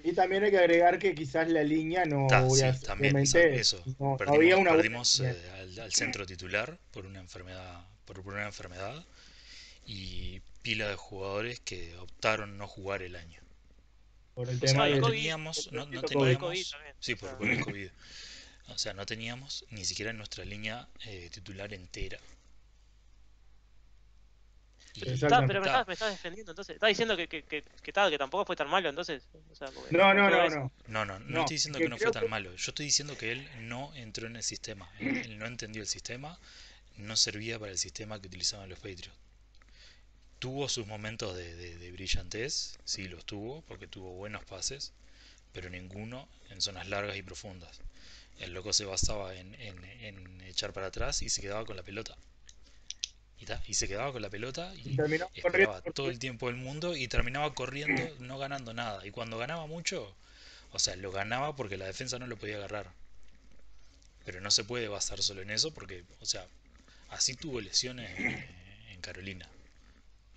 Y 0.04 0.12
también 0.12 0.44
hay 0.44 0.50
que 0.50 0.58
agregar 0.58 0.98
que 0.98 1.14
quizás 1.14 1.48
la 1.48 1.62
línea 1.62 2.04
no 2.04 2.28
sí, 2.54 2.62
también, 2.86 3.16
eso, 3.16 3.82
no 3.98 4.16
Perdimos, 4.16 4.36
había 4.36 4.56
una 4.56 4.72
perdimos, 4.72 5.20
eh, 5.20 5.36
al, 5.54 5.78
al 5.80 5.92
centro 5.92 6.26
titular 6.26 6.78
por 6.90 7.06
una 7.06 7.20
enfermedad, 7.20 7.84
por 8.04 8.20
una 8.20 8.44
enfermedad 8.44 9.04
y 9.86 10.40
pila 10.62 10.88
de 10.88 10.96
jugadores 10.96 11.60
que 11.60 11.96
optaron 11.96 12.58
no 12.58 12.66
jugar 12.66 13.02
el 13.02 13.16
año. 13.16 13.40
por 14.34 14.50
el 14.50 14.56
O 14.56 14.60
sea, 14.60 14.68
tema 14.68 14.86
de 14.86 14.96
no 14.96 15.00
COVID, 15.02 15.14
teníamos, 15.14 15.72
no, 15.72 15.86
teníamos, 16.02 16.38
COVID 16.38 16.66
sí, 16.98 17.14
por, 17.14 17.30
o 17.30 17.38
por 17.38 17.48
el 17.48 17.60
COVID. 17.60 17.88
O 18.68 18.78
sea, 18.78 18.92
no 18.94 19.06
teníamos 19.06 19.64
ni 19.70 19.84
siquiera 19.84 20.12
nuestra 20.12 20.44
línea 20.44 20.88
eh, 21.04 21.30
titular 21.32 21.72
entera. 21.72 22.18
Está, 25.02 25.46
pero 25.46 25.60
me 25.60 25.66
estás, 25.66 25.86
me 25.86 25.92
estás 25.94 26.10
defendiendo, 26.10 26.52
entonces. 26.52 26.74
Estás 26.74 26.88
diciendo 26.88 27.16
que, 27.16 27.28
que, 27.28 27.42
que, 27.42 27.62
que, 27.62 27.92
que 27.92 28.18
tampoco 28.18 28.44
fue 28.44 28.56
tan 28.56 28.68
malo, 28.68 28.88
entonces. 28.88 29.24
O 29.50 29.54
sea, 29.54 29.68
porque- 29.70 29.96
No, 29.96 30.14
no, 30.14 30.30
no, 30.30 30.48
no. 30.48 30.72
No, 30.88 31.04
no, 31.04 31.18
no, 31.18 31.26
No, 31.26 31.40
estoy 31.40 31.56
diciendo 31.56 31.78
que 31.78 31.84
que 31.84 31.88
no 31.90 31.98
fue 31.98 32.10
tan 32.12 32.22
que- 32.24 32.28
malo. 32.28 32.50
Yo 32.54 32.70
estoy 32.70 32.86
diciendo 32.86 33.16
que 33.18 33.32
él 33.32 33.48
no 33.68 33.94
entró 33.94 34.26
en 34.26 34.36
el 34.36 34.42
sistema. 34.42 34.88
Él, 35.00 35.16
él 35.18 35.38
no 35.38 35.46
entendió 35.46 35.82
el 35.82 35.88
sistema, 35.88 36.38
no 36.96 37.16
servía 37.16 37.58
para 37.58 37.72
el 37.72 37.78
sistema 37.78 38.20
que 38.20 38.28
utilizaban 38.28 38.68
los 38.68 38.78
Patriots. 38.78 39.12
Tuvo 40.38 40.68
sus 40.68 40.86
momentos 40.86 41.34
de, 41.36 41.54
de- 41.56 41.76
de 41.78 41.92
brillantez, 41.92 42.78
sí 42.84 43.08
los 43.08 43.24
tuvo, 43.24 43.62
porque 43.62 43.86
tuvo 43.86 44.12
buenos 44.12 44.44
pases, 44.44 44.92
pero 45.52 45.70
ninguno 45.70 46.28
en 46.50 46.60
zonas 46.60 46.88
largas 46.88 47.16
y 47.16 47.22
profundas. 47.22 47.80
El 48.38 48.52
loco 48.52 48.72
se 48.74 48.84
basaba 48.84 49.34
en, 49.34 49.54
en- 49.54 49.84
en 49.84 50.40
echar 50.42 50.74
para 50.74 50.88
atrás 50.88 51.22
y 51.22 51.30
se 51.30 51.40
quedaba 51.40 51.64
con 51.64 51.74
la 51.76 51.82
pelota. 51.82 52.16
Y, 53.38 53.44
ta, 53.44 53.62
y 53.66 53.74
se 53.74 53.86
quedaba 53.86 54.12
con 54.12 54.22
la 54.22 54.30
pelota 54.30 54.72
y 54.76 54.96
Y 54.96 54.96
esperaba 55.34 55.82
todo 55.82 56.08
el 56.08 56.18
tiempo 56.18 56.46
del 56.46 56.56
mundo 56.56 56.96
y 56.96 57.06
terminaba 57.06 57.52
corriendo 57.54 58.02
no 58.20 58.38
ganando 58.38 58.72
nada. 58.72 59.06
Y 59.06 59.10
cuando 59.10 59.38
ganaba 59.38 59.66
mucho, 59.66 60.14
o 60.72 60.78
sea, 60.78 60.96
lo 60.96 61.12
ganaba 61.12 61.54
porque 61.54 61.76
la 61.76 61.86
defensa 61.86 62.18
no 62.18 62.26
lo 62.26 62.36
podía 62.36 62.56
agarrar. 62.56 62.90
Pero 64.24 64.40
no 64.40 64.50
se 64.50 64.64
puede 64.64 64.88
basar 64.88 65.22
solo 65.22 65.42
en 65.42 65.50
eso 65.50 65.72
porque, 65.72 66.04
o 66.20 66.26
sea, 66.26 66.46
así 67.10 67.34
tuvo 67.34 67.60
lesiones 67.60 68.18
en, 68.18 68.46
en 68.90 69.00
Carolina. 69.00 69.48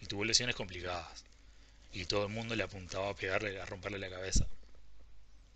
Y 0.01 0.05
tuvo 0.05 0.25
lesiones 0.25 0.55
complicadas. 0.55 1.23
Y 1.91 2.05
todo 2.05 2.25
el 2.25 2.33
mundo 2.33 2.55
le 2.55 2.63
apuntaba 2.63 3.09
a 3.09 3.15
pegarle, 3.15 3.59
a 3.59 3.65
romperle 3.65 3.97
la 3.97 4.09
cabeza. 4.09 4.45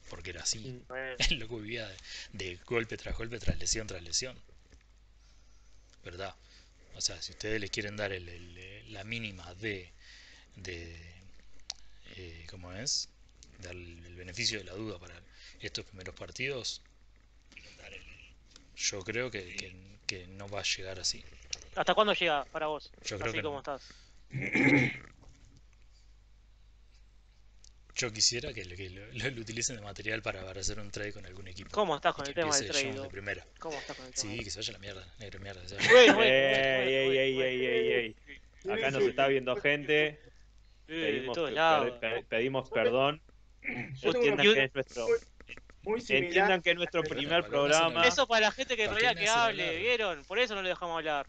Porque 0.10 0.32
era 0.32 0.42
así. 0.44 0.82
El 1.30 1.40
loco 1.40 1.58
vivía 1.60 1.88
de, 1.88 1.98
de 2.34 2.56
golpe 2.66 2.98
tras 2.98 3.18
golpe, 3.18 3.40
tras 3.40 3.58
lesión 3.58 3.88
tras 3.88 4.02
lesión. 4.02 4.38
¿Verdad? 6.04 6.36
O 6.96 7.02
sea, 7.02 7.22
si 7.22 7.32
ustedes 7.32 7.60
les 7.60 7.70
quieren 7.72 7.96
dar 7.98 8.12
el- 8.12 8.30
el- 8.30 8.94
la 8.94 9.04
mínima 9.04 9.54
de, 9.56 9.92
de 10.56 10.96
eh, 12.16 12.46
¿cómo 12.50 12.72
es? 12.74 13.10
Dar 13.60 13.72
el, 13.74 14.06
el 14.06 14.16
beneficio 14.16 14.60
de 14.60 14.66
la 14.66 14.74
duda 14.74 15.00
para 15.00 15.20
estos 15.60 15.86
primeros 15.86 16.16
partidos, 16.16 16.82
yo 18.76 19.04
creo 19.04 19.32
que, 19.32 19.56
que- 19.56 19.76
que 20.06 20.28
no 20.28 20.48
va 20.50 20.60
a 20.60 20.64
llegar 20.64 21.00
así. 21.00 21.24
¿Hasta 21.76 21.94
cuándo 21.96 22.14
llega 22.14 22.46
para 22.46 22.68
vos? 22.68 22.92
Yo 23.06 23.18
creo 23.18 23.30
Así 23.30 23.38
que 23.38 23.42
como 23.44 23.56
no. 23.56 23.60
estás. 23.60 23.82
Yo 27.96 28.12
quisiera 28.12 28.52
que, 28.54 28.66
lo, 28.66 28.76
que 28.76 28.90
lo- 28.90 29.30
lo 29.30 29.42
utilicen 29.42 29.76
de 29.76 29.82
material 29.84 30.22
para, 30.24 30.44
para 30.44 30.62
hacer 30.62 30.80
un 30.80 30.90
trade 30.90 31.14
con 31.14 31.26
algún 31.28 31.48
equipo. 31.48 31.70
¿Cómo 31.72 31.96
estás 31.96 32.14
con 32.16 32.26
el 32.26 32.34
tema 32.34 32.56
del 32.58 32.68
trade? 32.72 32.92
De 33.02 33.08
primera. 33.08 33.46
¿Cómo 33.60 33.78
estás 33.78 33.96
con 33.96 34.06
el 34.08 34.14
tema? 34.14 34.34
Sí, 34.34 34.40
que 34.44 34.50
se 34.50 34.60
vaya 34.60 34.72
a 34.72 34.74
la 34.74 34.80
mierda, 34.80 35.06
negro 35.20 35.40
mierda. 35.40 35.62
Acá 38.72 38.92
nos 38.92 39.04
está 39.04 39.28
viendo 39.28 39.56
gente. 39.58 40.20
De 40.88 40.96
Pedimos, 41.12 41.36
todos 41.36 41.50
per- 41.50 41.56
lados. 41.56 42.00
pedimos 42.30 42.70
perdón. 42.70 43.22
Entiendan 43.62 44.38
que 44.54 44.64
es 44.66 44.74
nuestro, 44.74 45.08
muy 45.84 46.00
entiendan 46.10 46.62
que 46.62 46.72
es 46.72 46.76
nuestro 46.76 47.04
primer 47.04 47.46
programa. 47.46 48.06
Eso 48.06 48.28
para 48.28 48.42
la 48.48 48.52
gente 48.52 48.76
que 48.76 48.84
en 48.84 48.90
¿Para 48.90 49.00
qué 49.00 49.06
realidad 49.06 49.20
me 49.20 49.24
que 49.26 49.30
hable, 49.30 49.68
hablar? 49.68 49.82
¿vieron? 49.82 50.26
Por 50.26 50.40
eso 50.40 50.56
no 50.56 50.62
le 50.62 50.70
dejamos 50.70 50.98
hablar. 50.98 51.28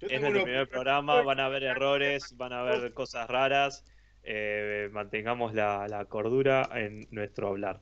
Yo 0.00 0.06
Es 0.08 0.20
nuestro 0.20 0.44
primer 0.44 0.68
programa, 0.68 1.20
van 1.22 1.40
a 1.40 1.46
haber 1.46 1.64
errores, 1.64 2.36
van 2.36 2.52
a 2.52 2.60
haber 2.60 2.92
cosas 2.92 3.28
raras. 3.28 3.82
Eh, 4.22 4.88
mantengamos 4.92 5.54
la, 5.54 5.86
la 5.88 6.04
cordura 6.06 6.68
en 6.74 7.06
nuestro 7.10 7.48
hablar. 7.48 7.80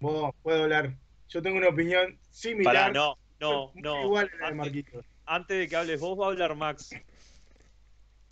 Vos, 0.00 0.34
puedo 0.42 0.64
hablar. 0.64 0.94
Yo 1.28 1.40
tengo 1.42 1.56
una 1.58 1.68
opinión 1.68 2.18
similar. 2.30 2.74
Pará, 2.74 2.92
no, 2.92 3.16
no, 3.40 3.72
no. 3.74 4.02
Igual 4.04 4.28
a 4.28 4.36
la 4.36 4.38
de 4.38 4.44
Antes, 4.46 4.56
Marquitos. 4.56 5.06
antes 5.26 5.58
de 5.58 5.68
que 5.68 5.76
hables 5.76 6.00
vos, 6.00 6.18
va 6.20 6.26
a 6.26 6.28
hablar 6.30 6.54
Max. 6.56 6.90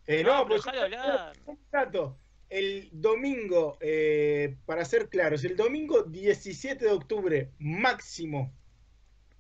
Eh, 0.07 0.23
No, 0.25 0.39
no, 0.39 0.49
pero 0.49 0.61
pues 0.63 0.67
hablar. 0.67 1.33
un 1.47 1.59
dato. 1.71 2.19
El 2.49 2.89
domingo, 2.93 3.79
eh, 3.81 4.57
para 4.67 4.85
ser 4.85 5.09
claros, 5.09 5.45
el 5.45 5.57
domingo 5.57 6.03
17 6.03 6.85
de 6.85 6.91
octubre, 6.91 7.51
máximo, 7.61 8.53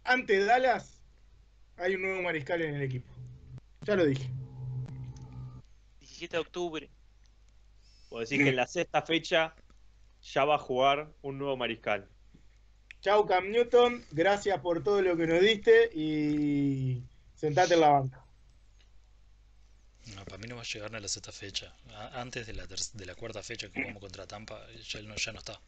ante 0.04 0.38
Dallas, 0.44 1.02
hay 1.76 1.96
un 1.96 2.02
nuevo 2.02 2.22
mariscal 2.22 2.62
en 2.62 2.76
el 2.76 2.82
equipo. 2.82 3.12
Ya 3.82 3.96
lo 3.96 4.04
dije. 4.06 4.30
17 5.98 6.36
de 6.36 6.40
octubre. 6.40 6.88
Puedo 8.10 8.20
decir 8.20 8.42
que 8.42 8.50
en 8.50 8.56
la 8.56 8.66
sexta 8.66 9.00
fecha 9.02 9.54
ya 10.22 10.44
va 10.44 10.56
a 10.56 10.58
jugar 10.58 11.08
un 11.22 11.38
nuevo 11.38 11.56
mariscal. 11.56 12.06
Chau 13.00 13.24
Cam 13.26 13.50
Newton, 13.50 14.04
gracias 14.10 14.60
por 14.60 14.82
todo 14.84 15.00
lo 15.00 15.16
que 15.16 15.26
nos 15.26 15.40
diste 15.40 15.90
y 15.94 17.02
sentate 17.34 17.72
en 17.74 17.80
la 17.80 17.88
banca. 17.88 18.22
No, 20.14 20.24
para 20.24 20.38
mí 20.38 20.48
no 20.48 20.56
va 20.56 20.62
a 20.62 20.64
llegar 20.64 20.94
a 20.94 21.00
la 21.00 21.08
sexta 21.08 21.32
fecha. 21.32 21.72
Antes 22.12 22.46
de 22.46 22.52
la, 22.54 22.66
de 22.66 23.06
la 23.06 23.14
cuarta 23.14 23.42
fecha 23.42 23.68
que 23.70 23.80
jugamos 23.80 24.00
contra 24.02 24.26
Tampa, 24.26 24.60
ya 24.82 25.00
no, 25.02 25.14
ya 25.14 25.32
no 25.32 25.38
está. 25.38 25.60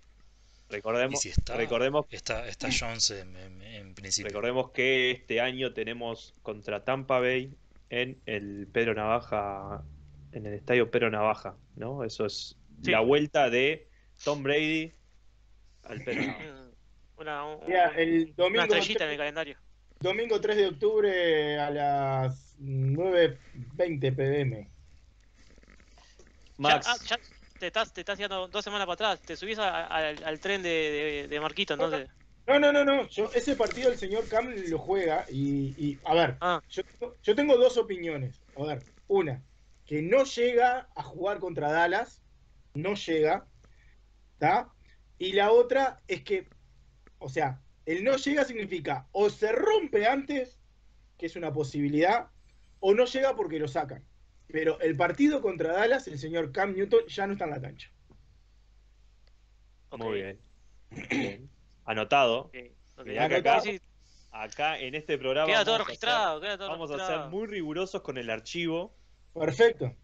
Y 0.68 0.72
Recordemos, 0.72 1.20
si 1.20 1.28
está, 1.28 1.56
recordemos, 1.56 2.06
está, 2.10 2.48
está 2.48 2.68
Jones 2.76 3.10
en, 3.12 3.36
en- 3.36 3.62
en 3.62 3.94
principio. 3.94 4.28
recordemos 4.28 4.70
que 4.70 5.10
este 5.12 5.40
año 5.40 5.72
tenemos 5.74 6.34
contra 6.42 6.82
Tampa 6.84 7.20
Bay 7.20 7.54
en 7.90 8.20
el 8.26 8.66
Pedro 8.72 8.94
Navaja, 8.94 9.84
en 10.32 10.46
el 10.46 10.54
estadio 10.54 10.90
Pedro 10.90 11.10
Navaja, 11.10 11.56
¿no? 11.76 12.04
Eso 12.04 12.26
es 12.26 12.56
Sí. 12.82 12.90
la 12.90 13.00
vuelta 13.00 13.48
de 13.50 13.88
Tom 14.24 14.42
Brady 14.42 14.92
al 15.84 16.02
Pedro 16.02 16.22
Navaja. 16.26 16.70
Una, 17.16 17.44
un- 17.44 17.66
Mira, 17.66 17.88
el 17.96 18.22
una 18.24 18.34
domingo, 18.36 18.62
estrellita 18.64 19.04
en 19.04 19.10
el 19.10 19.16
calendario. 19.18 19.56
domingo 20.00 20.40
3 20.40 20.56
de 20.56 20.66
octubre 20.66 21.58
a 21.58 21.70
las 21.70 22.56
9.20 22.58 24.16
pm. 24.16 24.68
Max, 26.58 26.86
Ya, 26.86 26.92
ah, 26.92 26.96
ya 27.08 27.18
te 27.58 27.66
estás, 27.68 27.92
te 27.92 28.00
estás 28.00 28.18
yendo 28.18 28.48
dos 28.48 28.64
semanas 28.64 28.86
para 28.86 28.94
atrás. 28.94 29.20
Te 29.24 29.36
subís 29.36 29.58
a- 29.58 29.68
a- 29.86 29.96
al, 30.08 30.24
al 30.24 30.40
tren 30.40 30.62
de, 30.62 30.68
de, 30.68 31.28
de 31.28 31.40
Marquito, 31.40 31.74
entonces. 31.74 32.08
No, 32.46 32.58
no, 32.58 32.72
no, 32.72 32.84
no. 32.84 33.06
Yo, 33.08 33.30
ese 33.34 33.54
partido 33.54 33.92
el 33.92 33.98
señor 33.98 34.26
Cam 34.28 34.52
lo 34.68 34.78
juega 34.78 35.24
y, 35.30 35.74
y, 35.78 36.00
a 36.04 36.14
ver, 36.14 36.36
Ah, 36.40 36.60
yo, 36.68 36.82
tengo- 36.82 37.16
yo 37.22 37.34
tengo 37.36 37.56
dos 37.56 37.76
opiniones. 37.78 38.42
A 38.56 38.64
ver, 38.64 38.82
una, 39.06 39.40
que 39.92 40.00
no 40.00 40.24
llega 40.24 40.88
a 40.96 41.02
jugar 41.02 41.38
contra 41.38 41.70
Dallas, 41.70 42.22
no 42.72 42.94
llega, 42.94 43.44
¿está? 44.32 44.70
Y 45.18 45.34
la 45.34 45.52
otra 45.52 46.00
es 46.08 46.22
que, 46.24 46.48
o 47.18 47.28
sea, 47.28 47.60
el 47.84 48.02
no 48.02 48.16
llega 48.16 48.42
significa 48.44 49.06
o 49.12 49.28
se 49.28 49.52
rompe 49.52 50.06
antes, 50.06 50.58
que 51.18 51.26
es 51.26 51.36
una 51.36 51.52
posibilidad, 51.52 52.28
o 52.80 52.94
no 52.94 53.04
llega 53.04 53.36
porque 53.36 53.58
lo 53.58 53.68
sacan. 53.68 54.02
Pero 54.46 54.80
el 54.80 54.96
partido 54.96 55.42
contra 55.42 55.74
Dallas, 55.74 56.08
el 56.08 56.18
señor 56.18 56.52
Cam 56.52 56.72
Newton 56.74 57.06
ya 57.08 57.26
no 57.26 57.34
está 57.34 57.44
en 57.44 57.50
la 57.50 57.60
cancha. 57.60 57.90
muy 59.90 60.14
bien. 60.22 60.40
Bien. 61.10 61.50
Anotado. 61.84 62.44
ok, 62.46 62.56
ok. 62.96 63.04
Mirá 63.04 63.28
que 63.28 63.34
Sí, 63.34 63.76
acá- 63.76 63.82
Acá 64.34 64.78
en 64.78 64.94
este 64.94 65.18
programa 65.18 65.48
Queda 65.52 65.66
todo 65.66 65.72
vamos 65.74 65.80
a 65.80 65.84
ser- 65.84 65.86
registrado, 65.88 66.40
queda 66.40 66.56
todo 66.56 66.68
vamos 66.70 66.90
a 66.90 67.06
ser 67.06 67.18
muy 67.28 67.46
rigurosos 67.46 68.00
con 68.00 68.16
el 68.16 68.30
archivo 68.30 68.94
Perfecto. 69.34 69.94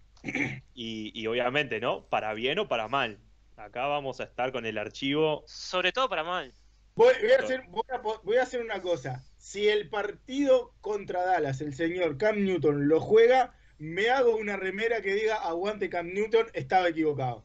y, 0.74 1.12
y 1.20 1.26
obviamente, 1.26 1.80
¿no? 1.80 2.04
Para 2.06 2.34
bien 2.34 2.58
o 2.58 2.68
para 2.68 2.88
mal. 2.88 3.18
Acá 3.56 3.86
vamos 3.86 4.20
a 4.20 4.24
estar 4.24 4.52
con 4.52 4.66
el 4.66 4.78
archivo. 4.78 5.42
Sobre 5.46 5.92
todo 5.92 6.08
para 6.08 6.24
mal. 6.24 6.52
Voy, 6.94 7.12
voy 7.20 7.30
a 7.32 7.38
hacer, 7.38 7.62
voy, 7.68 7.82
a, 7.90 7.98
voy 7.98 8.36
a 8.36 8.42
hacer 8.42 8.60
una 8.60 8.80
cosa. 8.82 9.24
Si 9.36 9.68
el 9.68 9.88
partido 9.88 10.74
contra 10.80 11.24
Dallas, 11.24 11.60
el 11.60 11.74
señor 11.74 12.18
Cam 12.18 12.44
Newton 12.44 12.88
lo 12.88 13.00
juega, 13.00 13.54
me 13.78 14.10
hago 14.10 14.36
una 14.36 14.56
remera 14.56 15.00
que 15.00 15.14
diga 15.14 15.36
aguante 15.36 15.88
Cam 15.88 16.12
Newton, 16.12 16.46
estaba 16.54 16.88
equivocado. 16.88 17.44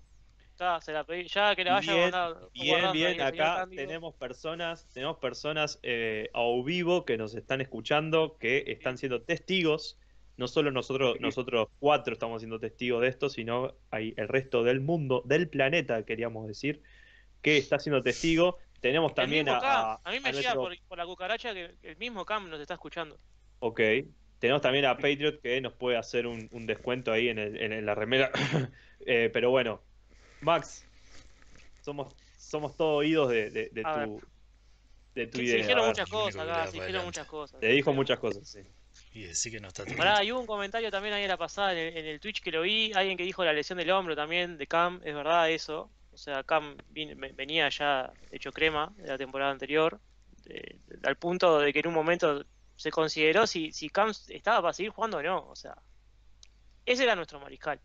Está, 0.51 0.79
se 0.81 0.91
la 0.91 1.03
pedí. 1.03 1.27
Ya 1.27 1.55
que 1.55 1.63
la 1.63 1.73
vaya 1.73 1.93
Bien, 1.93 2.11
mandando- 2.11 2.49
Bien, 2.53 2.67
guardando 2.67 2.93
bien, 2.93 3.21
acá 3.21 3.67
tenemos 3.75 4.15
personas, 4.15 4.87
tenemos 4.93 5.17
personas 5.17 5.79
eh, 5.83 6.29
a 6.33 6.41
vivo 6.63 7.05
que 7.05 7.17
nos 7.17 7.33
están 7.35 7.61
escuchando, 7.61 8.37
que 8.39 8.63
están 8.67 8.97
siendo 8.99 9.21
testigos. 9.23 9.97
No 10.37 10.47
solo 10.47 10.71
nosotros, 10.71 11.17
nosotros 11.19 11.67
cuatro 11.79 12.13
estamos 12.13 12.41
siendo 12.41 12.59
testigos 12.59 13.01
de 13.01 13.07
esto, 13.07 13.29
sino 13.29 13.75
hay 13.91 14.13
el 14.17 14.27
resto 14.27 14.63
del 14.63 14.81
mundo, 14.81 15.21
del 15.25 15.47
planeta, 15.47 16.03
queríamos 16.03 16.47
decir, 16.47 16.81
que 17.41 17.57
está 17.57 17.77
siendo 17.79 18.01
testigo. 18.01 18.57
tenemos 18.79 19.13
también 19.13 19.47
a, 19.47 19.57
a- 19.59 20.01
A 20.03 20.11
mí 20.11 20.19
me 20.19 20.29
a 20.29 20.31
llega 20.31 20.55
nuestro- 20.55 20.61
por, 20.75 20.87
por 20.89 20.97
la 20.97 21.05
cucaracha 21.05 21.53
que 21.53 21.75
el 21.83 21.97
mismo 21.97 22.25
Cam 22.25 22.49
nos 22.49 22.59
está 22.59 22.73
escuchando. 22.73 23.17
Ok. 23.59 23.79
Tenemos 24.39 24.61
también 24.61 24.83
a 24.85 24.95
Patriot 24.97 25.39
que 25.41 25.61
nos 25.61 25.71
puede 25.73 25.95
hacer 25.97 26.27
un, 26.27 26.49
un 26.51 26.65
descuento 26.65 27.11
ahí 27.13 27.29
en, 27.29 27.39
el- 27.39 27.55
en 27.61 27.85
la 27.85 27.95
remera. 27.95 28.31
Eh, 29.05 29.29
pero 29.33 29.49
bueno, 29.51 29.81
Max, 30.39 30.85
somos, 31.81 32.15
somos 32.37 32.75
todos 32.77 32.99
oídos 32.99 33.29
de, 33.29 33.49
de- 33.51 33.69
tu, 33.69 34.21
de 35.13 35.27
tu 35.27 35.37
Se, 35.39 35.43
se 35.43 35.49
idea. 35.51 35.57
dijeron 35.57 35.87
muchas 35.87 36.09
cosas 36.09 36.41
acá, 36.41 36.67
se 36.67 36.77
dijeron 36.79 37.05
muchas 37.05 37.27
cosas. 37.27 37.59
Te 37.59 37.67
dijo 37.67 37.93
muchas 37.93 38.19
cosas, 38.19 38.47
sí. 38.47 38.59
Y 39.13 39.23
decir 39.23 39.51
que 39.51 39.59
no 39.59 39.67
está 39.67 39.85
Pará, 39.85 40.17
hay 40.17 40.31
un 40.31 40.45
comentario 40.47 40.89
también 40.89 41.13
ahí 41.13 41.23
en 41.23 41.29
la 41.29 41.37
pasada 41.37 41.73
en 41.73 41.77
el, 41.77 41.97
en 41.97 42.05
el 42.07 42.19
Twitch 42.19 42.41
que 42.41 42.51
lo 42.51 42.61
vi, 42.63 42.91
alguien 42.93 43.15
que 43.17 43.23
dijo 43.23 43.43
la 43.45 43.53
lesión 43.53 43.77
del 43.77 43.91
hombro 43.91 44.15
también 44.15 44.57
de 44.57 44.65
Cam, 44.67 45.01
es 45.03 45.13
verdad 45.13 45.49
eso. 45.49 45.91
O 46.11 46.17
sea, 46.17 46.43
Cam 46.43 46.75
vin- 46.91 47.15
ve- 47.19 47.31
venía 47.33 47.69
ya 47.69 48.11
hecho 48.31 48.51
crema 48.51 48.91
de 48.97 49.07
la 49.07 49.17
temporada 49.17 49.51
anterior, 49.51 49.99
de- 50.45 50.79
de- 50.87 51.07
al 51.07 51.15
punto 51.17 51.59
de 51.59 51.71
que 51.71 51.79
en 51.79 51.87
un 51.87 51.93
momento 51.93 52.43
se 52.75 52.89
consideró 52.91 53.45
si, 53.45 53.71
si 53.71 53.89
Cam 53.89 54.11
estaba 54.29 54.61
para 54.61 54.73
seguir 54.73 54.91
jugando 54.91 55.17
o 55.17 55.21
no. 55.23 55.47
O 55.47 55.55
sea, 55.55 55.75
ese 56.85 57.03
era 57.03 57.15
nuestro 57.15 57.39
mariscal. 57.39 57.79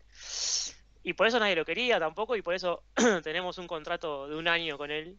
Y 1.03 1.13
por 1.13 1.27
eso 1.27 1.39
nadie 1.39 1.55
lo 1.55 1.63
quería 1.63 1.99
tampoco, 1.99 2.35
y 2.35 2.41
por 2.41 2.53
eso 2.55 2.83
tenemos 3.23 3.57
un 3.59 3.67
contrato 3.67 4.27
de 4.27 4.35
un 4.35 4.47
año 4.47 4.77
con 4.77 4.89
él. 4.91 5.17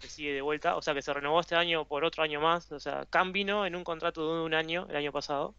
Que 0.00 0.08
sigue 0.08 0.32
de 0.34 0.40
vuelta, 0.42 0.76
o 0.76 0.82
sea 0.82 0.92
que 0.94 1.02
se 1.02 1.12
renovó 1.12 1.40
este 1.40 1.54
año 1.54 1.86
por 1.86 2.04
otro 2.04 2.22
año 2.22 2.40
más. 2.40 2.70
O 2.72 2.78
sea, 2.80 3.06
Cam 3.10 3.32
vino 3.32 3.64
en 3.66 3.74
un 3.76 3.84
contrato 3.84 4.36
de 4.36 4.42
un 4.44 4.54
año 4.54 4.86
el 4.90 4.96
año 4.96 5.12
pasado. 5.12 5.54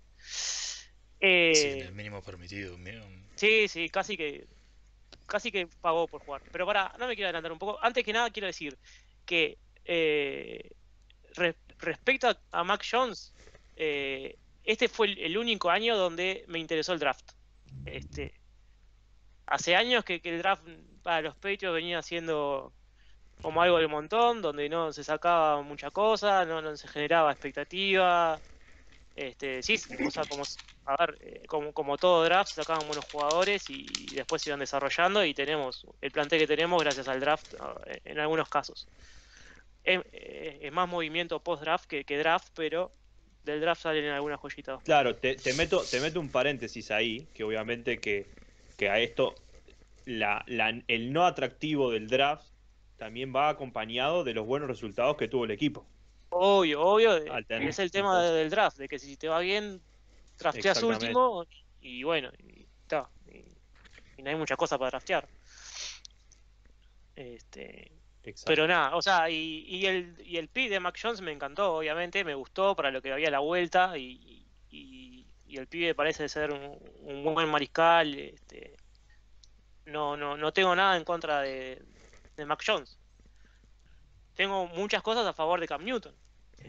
Eh, 1.19 1.53
Sí, 1.55 1.67
en 1.79 1.87
el 1.87 1.93
mínimo 1.93 2.21
permitido. 2.21 2.77
mínimo- 2.77 3.05
Sí, 3.35 3.67
sí, 3.67 3.89
casi 3.89 4.15
que 4.17 4.47
casi 5.25 5.51
que 5.51 5.67
pagó 5.81 6.07
por 6.07 6.23
jugar. 6.23 6.41
Pero 6.51 6.65
para, 6.65 6.93
no 6.99 7.07
me 7.07 7.15
quiero 7.15 7.27
adelantar 7.27 7.51
un 7.51 7.59
poco. 7.59 7.77
Antes 7.83 8.03
que 8.05 8.13
nada 8.13 8.29
quiero 8.29 8.47
decir 8.47 8.77
que 9.25 9.57
eh, 9.85 10.71
re- 11.35 11.55
respecto 11.79 12.29
a, 12.29 12.37
a 12.51 12.63
Mac 12.63 12.85
Jones, 12.89 13.33
eh, 13.75 14.37
este 14.63 14.87
fue 14.87 15.07
el, 15.07 15.19
el 15.19 15.37
único 15.37 15.69
año 15.69 15.97
donde 15.97 16.45
me 16.47 16.59
interesó 16.59 16.93
el 16.93 16.99
draft. 16.99 17.31
Este, 17.85 18.33
hace 19.47 19.75
años 19.75 20.03
que, 20.05 20.21
que 20.21 20.29
el 20.33 20.39
draft 20.39 20.63
para 21.03 21.21
los 21.21 21.35
Patriots 21.35 21.73
venía 21.73 22.01
siendo 22.01 22.71
como 23.41 23.61
algo 23.61 23.77
del 23.77 23.89
montón, 23.89 24.41
donde 24.41 24.69
no 24.69 24.91
se 24.91 25.03
sacaba 25.03 25.61
mucha 25.61 25.91
cosa, 25.91 26.45
no, 26.45 26.61
no 26.61 26.75
se 26.75 26.87
generaba 26.87 27.31
expectativa. 27.31 28.41
Este, 29.15 29.63
sí, 29.63 29.75
o 30.05 30.11
sea, 30.11 30.25
como, 30.25 30.43
a 30.85 30.95
ver, 31.05 31.17
eh, 31.21 31.43
como, 31.47 31.73
como 31.73 31.97
todo 31.97 32.23
draft, 32.23 32.51
sacaban 32.51 32.87
buenos 32.87 33.05
jugadores 33.05 33.65
y, 33.69 34.13
después 34.15 34.41
se 34.41 34.49
iban 34.49 34.59
desarrollando 34.59 35.23
y 35.25 35.33
tenemos 35.33 35.85
el 36.01 36.11
plantel 36.11 36.39
que 36.39 36.47
tenemos 36.47 36.83
gracias 36.83 37.07
al 37.07 37.19
draft 37.19 37.53
ah, 37.59 37.75
en 38.03 38.19
algunos 38.19 38.49
casos. 38.49 38.87
Es, 39.83 40.01
eh, 40.11 40.59
es 40.61 40.71
más 40.71 40.87
movimiento 40.87 41.41
post-draft 41.41 41.85
que, 41.85 42.03
que 42.03 42.17
draft, 42.17 42.49
pero 42.55 42.91
del 43.43 43.61
draft 43.61 43.81
salen 43.81 44.05
algunas 44.09 44.39
joyitas. 44.39 44.83
Claro, 44.83 45.15
te, 45.15 45.35
te 45.35 45.53
meto, 45.53 45.81
te 45.81 45.99
meto 45.99 46.19
un 46.19 46.29
paréntesis 46.29 46.91
ahí, 46.91 47.27
que 47.33 47.43
obviamente 47.43 47.99
que, 47.99 48.27
que 48.77 48.89
a 48.89 48.99
esto 48.99 49.35
la- 50.05 50.45
el 50.87 51.11
no 51.11 51.25
atractivo 51.25 51.91
del 51.91 52.07
draft 52.07 52.56
también 52.97 53.33
va 53.35 53.49
acompañado 53.49 54.23
de 54.23 54.33
los 54.33 54.45
buenos 54.45 54.67
resultados 54.67 55.17
que 55.17 55.27
tuvo 55.27 55.45
el 55.45 55.51
equipo. 55.51 55.85
Obvio, 56.29 56.81
obvio, 56.81 57.15
es 57.17 57.79
el 57.79 57.91
tema 57.91 58.21
de- 58.21 58.31
del 58.33 58.49
draft, 58.49 58.77
de 58.77 58.87
que 58.87 58.99
si 58.99 59.15
te 59.17 59.27
va 59.27 59.39
bien, 59.39 59.81
drafteas 60.37 60.83
último 60.83 61.45
y 61.81 62.03
bueno, 62.03 62.29
y, 62.39 62.65
ta, 62.87 63.09
y- 63.31 63.45
y 64.17 64.23
no 64.23 64.29
hay 64.29 64.35
mucha 64.35 64.55
cosa 64.55 64.77
para 64.77 64.89
draftear. 64.91 65.27
Este, 67.15 67.91
Exacto. 68.23 68.45
Pero 68.51 68.67
nada, 68.67 68.95
o 68.95 69.01
sea, 69.01 69.29
y, 69.29 69.65
y 69.67 69.85
el, 69.85 70.15
y 70.23 70.37
el 70.37 70.49
pick 70.49 70.69
de 70.69 70.79
Mac 70.79 70.97
Jones 71.01 71.21
me 71.21 71.31
encantó, 71.31 71.75
obviamente, 71.77 72.23
me 72.23 72.35
gustó 72.35 72.75
para 72.75 72.91
lo 72.91 73.01
que 73.01 73.11
había 73.11 73.31
la 73.31 73.39
vuelta 73.39 73.97
y, 73.97 74.45
y, 74.69 75.25
y 75.47 75.57
el 75.57 75.67
pibe 75.67 75.95
parece 75.95 76.27
ser 76.29 76.51
un, 76.51 76.77
un 77.03 77.33
buen 77.33 77.49
mariscal. 77.49 78.13
Este, 78.19 78.75
no, 79.85 80.17
no, 80.17 80.37
no 80.37 80.51
tengo 80.51 80.75
nada 80.75 80.97
en 80.97 81.03
contra 81.03 81.41
de, 81.41 81.81
de 82.37 82.45
Mac 82.45 82.63
Jones. 82.65 82.97
Tengo 84.35 84.67
muchas 84.67 85.01
cosas 85.01 85.25
a 85.25 85.33
favor 85.33 85.59
de 85.59 85.67
Cam 85.67 85.83
Newton. 85.83 86.13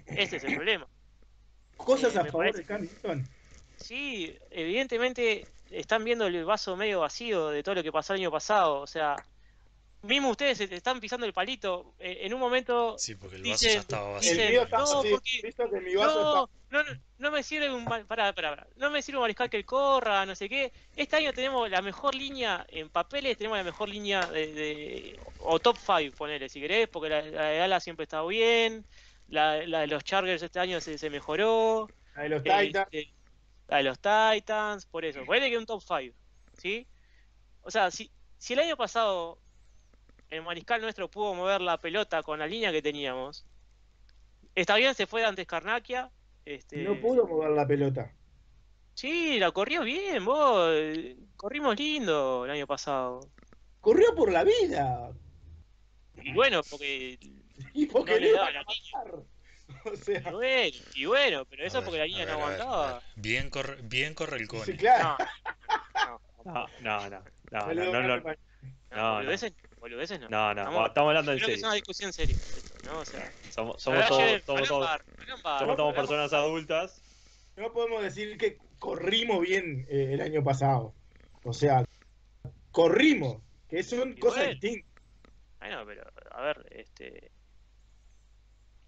Ese 0.07 0.37
es 0.37 0.45
el 0.45 0.55
problema. 0.57 0.87
Cosas 1.77 2.15
Eh, 2.17 2.19
a 2.19 2.25
favor 2.25 2.47
parece- 2.47 2.59
de 2.59 2.65
Cam 2.65 2.81
Newton. 2.83 3.29
Sí, 3.77 4.37
evidentemente 4.51 5.47
están 5.71 6.03
viendo 6.03 6.27
el 6.27 6.45
vaso 6.45 6.77
medio 6.77 7.01
vacío 7.01 7.49
de 7.51 7.63
todo 7.63 7.77
lo 7.77 7.83
que 7.83 7.93
pasó 7.93 8.15
el 8.15 8.21
año 8.21 8.31
pasado. 8.31 8.81
O 8.81 8.87
sea, 8.87 9.15
mismo 10.03 10.31
ustedes 10.31 10.59
se- 10.59 10.73
están 10.75 11.01
pisando 11.01 11.27
el 11.27 11.33
palito. 11.33 11.95
Eh, 11.99 12.19
En 12.23 12.35
un 12.35 12.41
momento 12.41 12.97
Sí, 12.99 13.15
porque 13.17 13.37
el 13.37 13.43
vaso 13.43 13.53
Dicen- 13.67 13.75
ya 13.75 13.81
estaba 13.81 14.11
vacío. 14.13 14.33
dicen, 14.33 14.51
mío 14.51 14.63
está 14.63 14.79
no, 14.79 15.03
porque- 15.03 15.81
mi 15.81 15.95
vaso 15.97 16.49
No, 16.71 16.83
no, 16.83 16.83
no, 16.95 17.01
no 17.19 17.31
me 17.31 17.43
sirve 17.43 17.73
un 17.73 17.85
pará, 17.85 18.05
pará, 18.07 18.33
pará. 18.35 18.67
no 18.77 18.91
me 18.91 19.03
sirve 19.03 19.19
un 19.19 19.23
mariscal 19.23 19.51
que 19.51 19.65
corra, 19.65 20.25
no 20.27 20.35
sé 20.37 20.49
qué. 20.49 20.73
Este 20.97 21.17
año 21.17 21.33
tenemos 21.33 21.69
la 21.71 21.83
mejor 21.83 22.15
línea 22.15 22.65
en 22.69 22.89
papeles, 22.91 23.37
tenemos 23.39 23.59
la 23.59 23.65
mejor 23.65 23.89
línea 23.89 24.27
de, 24.27 24.53
de- 24.53 25.21
o 25.41 25.59
top 25.59 25.77
5, 25.79 26.15
ponele 26.17 26.49
si 26.49 26.61
querés, 26.61 26.89
porque 26.89 27.09
la, 27.09 27.23
la 27.23 27.43
de 27.47 27.59
Dallas 27.59 27.83
siempre 27.83 28.05
está 28.05 28.23
bien, 28.25 28.85
la, 29.29 29.67
la 29.67 29.81
de 29.81 29.87
los 29.89 30.05
Chargers 30.05 30.43
este 30.43 30.61
año 30.61 30.81
se, 30.81 30.97
se 30.99 31.11
mejoró, 31.11 31.89
está 32.09 32.23
de 32.23 32.29
los 32.29 32.39
este, 32.45 32.67
Titans. 32.67 32.89
la 33.69 33.77
de 33.79 33.83
los 33.83 33.99
Titans, 33.99 34.87
por 34.87 35.05
eso, 35.05 35.25
ponele 35.25 35.51
que 35.51 35.59
un 35.59 35.67
top 35.67 35.83
5, 35.83 36.15
¿sí? 36.57 36.87
O 37.63 37.71
sea, 37.71 37.91
si, 37.91 38.11
si 38.39 38.53
el 38.53 38.61
año 38.61 38.77
pasado 38.77 39.39
el 40.31 40.43
mariscal 40.43 40.81
nuestro 40.81 41.11
pudo 41.11 41.35
mover 41.35 41.61
la 41.61 41.79
pelota 41.79 42.23
con 42.23 42.39
la 42.39 42.47
línea 42.47 42.73
que 42.73 42.83
teníamos, 42.83 43.47
está 44.55 44.77
bien, 44.77 44.95
se 44.95 45.07
fue 45.07 45.21
de 45.23 45.27
antes 45.29 45.47
Carnaquia, 45.47 46.11
este, 46.45 46.79
No 46.83 46.99
pudo 47.01 47.27
mover 47.27 47.51
la 47.51 47.67
pelota. 47.67 48.13
Sí, 48.95 49.39
la 49.39 49.53
corrió 49.53 49.83
bien, 49.83 50.25
vos. 50.25 50.71
eh, 50.75 51.17
Corrimos 51.37 51.79
lindo 51.79 52.45
el 52.45 52.51
año 52.51 52.67
pasado. 52.67 53.21
Corrió 53.81 54.15
por 54.17 54.33
la 54.33 54.43
vida. 54.45 55.13
Y 56.17 56.33
bueno, 56.33 56.63
porque. 56.69 57.17
Y 57.75 57.87
porque 57.87 58.13
No 58.15 58.19
le 58.19 58.33
daba 58.33 58.51
la 58.51 58.61
a 58.61 58.65
matar. 58.65 59.15
O 59.85 59.97
sea, 59.97 60.21
Y 60.21 60.33
bueno, 60.33 60.77
y 60.95 61.05
bueno, 61.05 61.45
pero 61.45 61.65
eso 61.65 61.79
ver, 61.79 61.85
porque 61.85 61.99
la 61.99 62.07
línea 62.07 62.23
a 62.23 62.27
ver, 62.27 62.35
no 62.35 62.41
aguantaba. 62.41 62.93
ver. 62.95 63.03
Bien 63.17 63.51
corre, 63.51 63.79
bien 63.83 64.15
corre 64.15 64.39
el 64.39 64.49
Cone. 64.49 64.65
sí, 64.65 64.77
claro. 64.77 65.17
No, 65.95 66.21
No, 66.45 66.67
no, 66.81 67.11
no. 67.11 67.25
No, 67.51 67.75
no, 67.75 67.75
no, 67.75 68.03
no, 68.03 68.21
no, 68.21 68.21
No, 68.91 68.97
no. 68.97 69.15
boludeces, 69.17 69.53
boludeces 69.81 70.21
no. 70.21 70.29
no, 70.29 70.55
no, 70.55 70.61
Estamos- 70.63 70.89
estamos 70.89 71.09
hablando 71.09 71.33
en 71.33 71.39
Creo 71.39 71.47
que 71.47 71.55
es 71.55 71.61
serio. 71.61 71.69
una 71.69 71.75
discusión 71.75 72.13
seria, 72.13 72.37
esto, 72.37 72.91
¿no? 72.91 73.01
O 73.01 73.05
sea, 73.05 73.33
Somos, 73.51 73.83
somos 73.83 74.07
todos, 74.07 74.23
ayer, 74.23 74.43
somos 74.45 74.69
todos, 74.69 74.87
bar, 74.87 75.05
bar, 75.43 75.77
somos 75.77 75.95
personas 75.95 76.33
adultas. 76.33 77.03
No 77.57 77.73
podemos 77.73 78.03
decir 78.03 78.39
que 78.39 78.59
corrimos 78.79 79.41
bien 79.41 79.87
eh, 79.91 80.11
el 80.13 80.21
año 80.21 80.43
pasado. 80.45 80.95
O 81.45 81.53
sea, 81.53 81.85
corrimos, 82.71 83.43
que 83.69 83.83
son 83.83 84.15
cosas 84.15 84.49
distintas. 84.51 84.89
Bueno, 85.59 85.85
pero 85.87 86.03
a 86.31 86.41
ver, 86.43 86.67
este. 86.71 87.31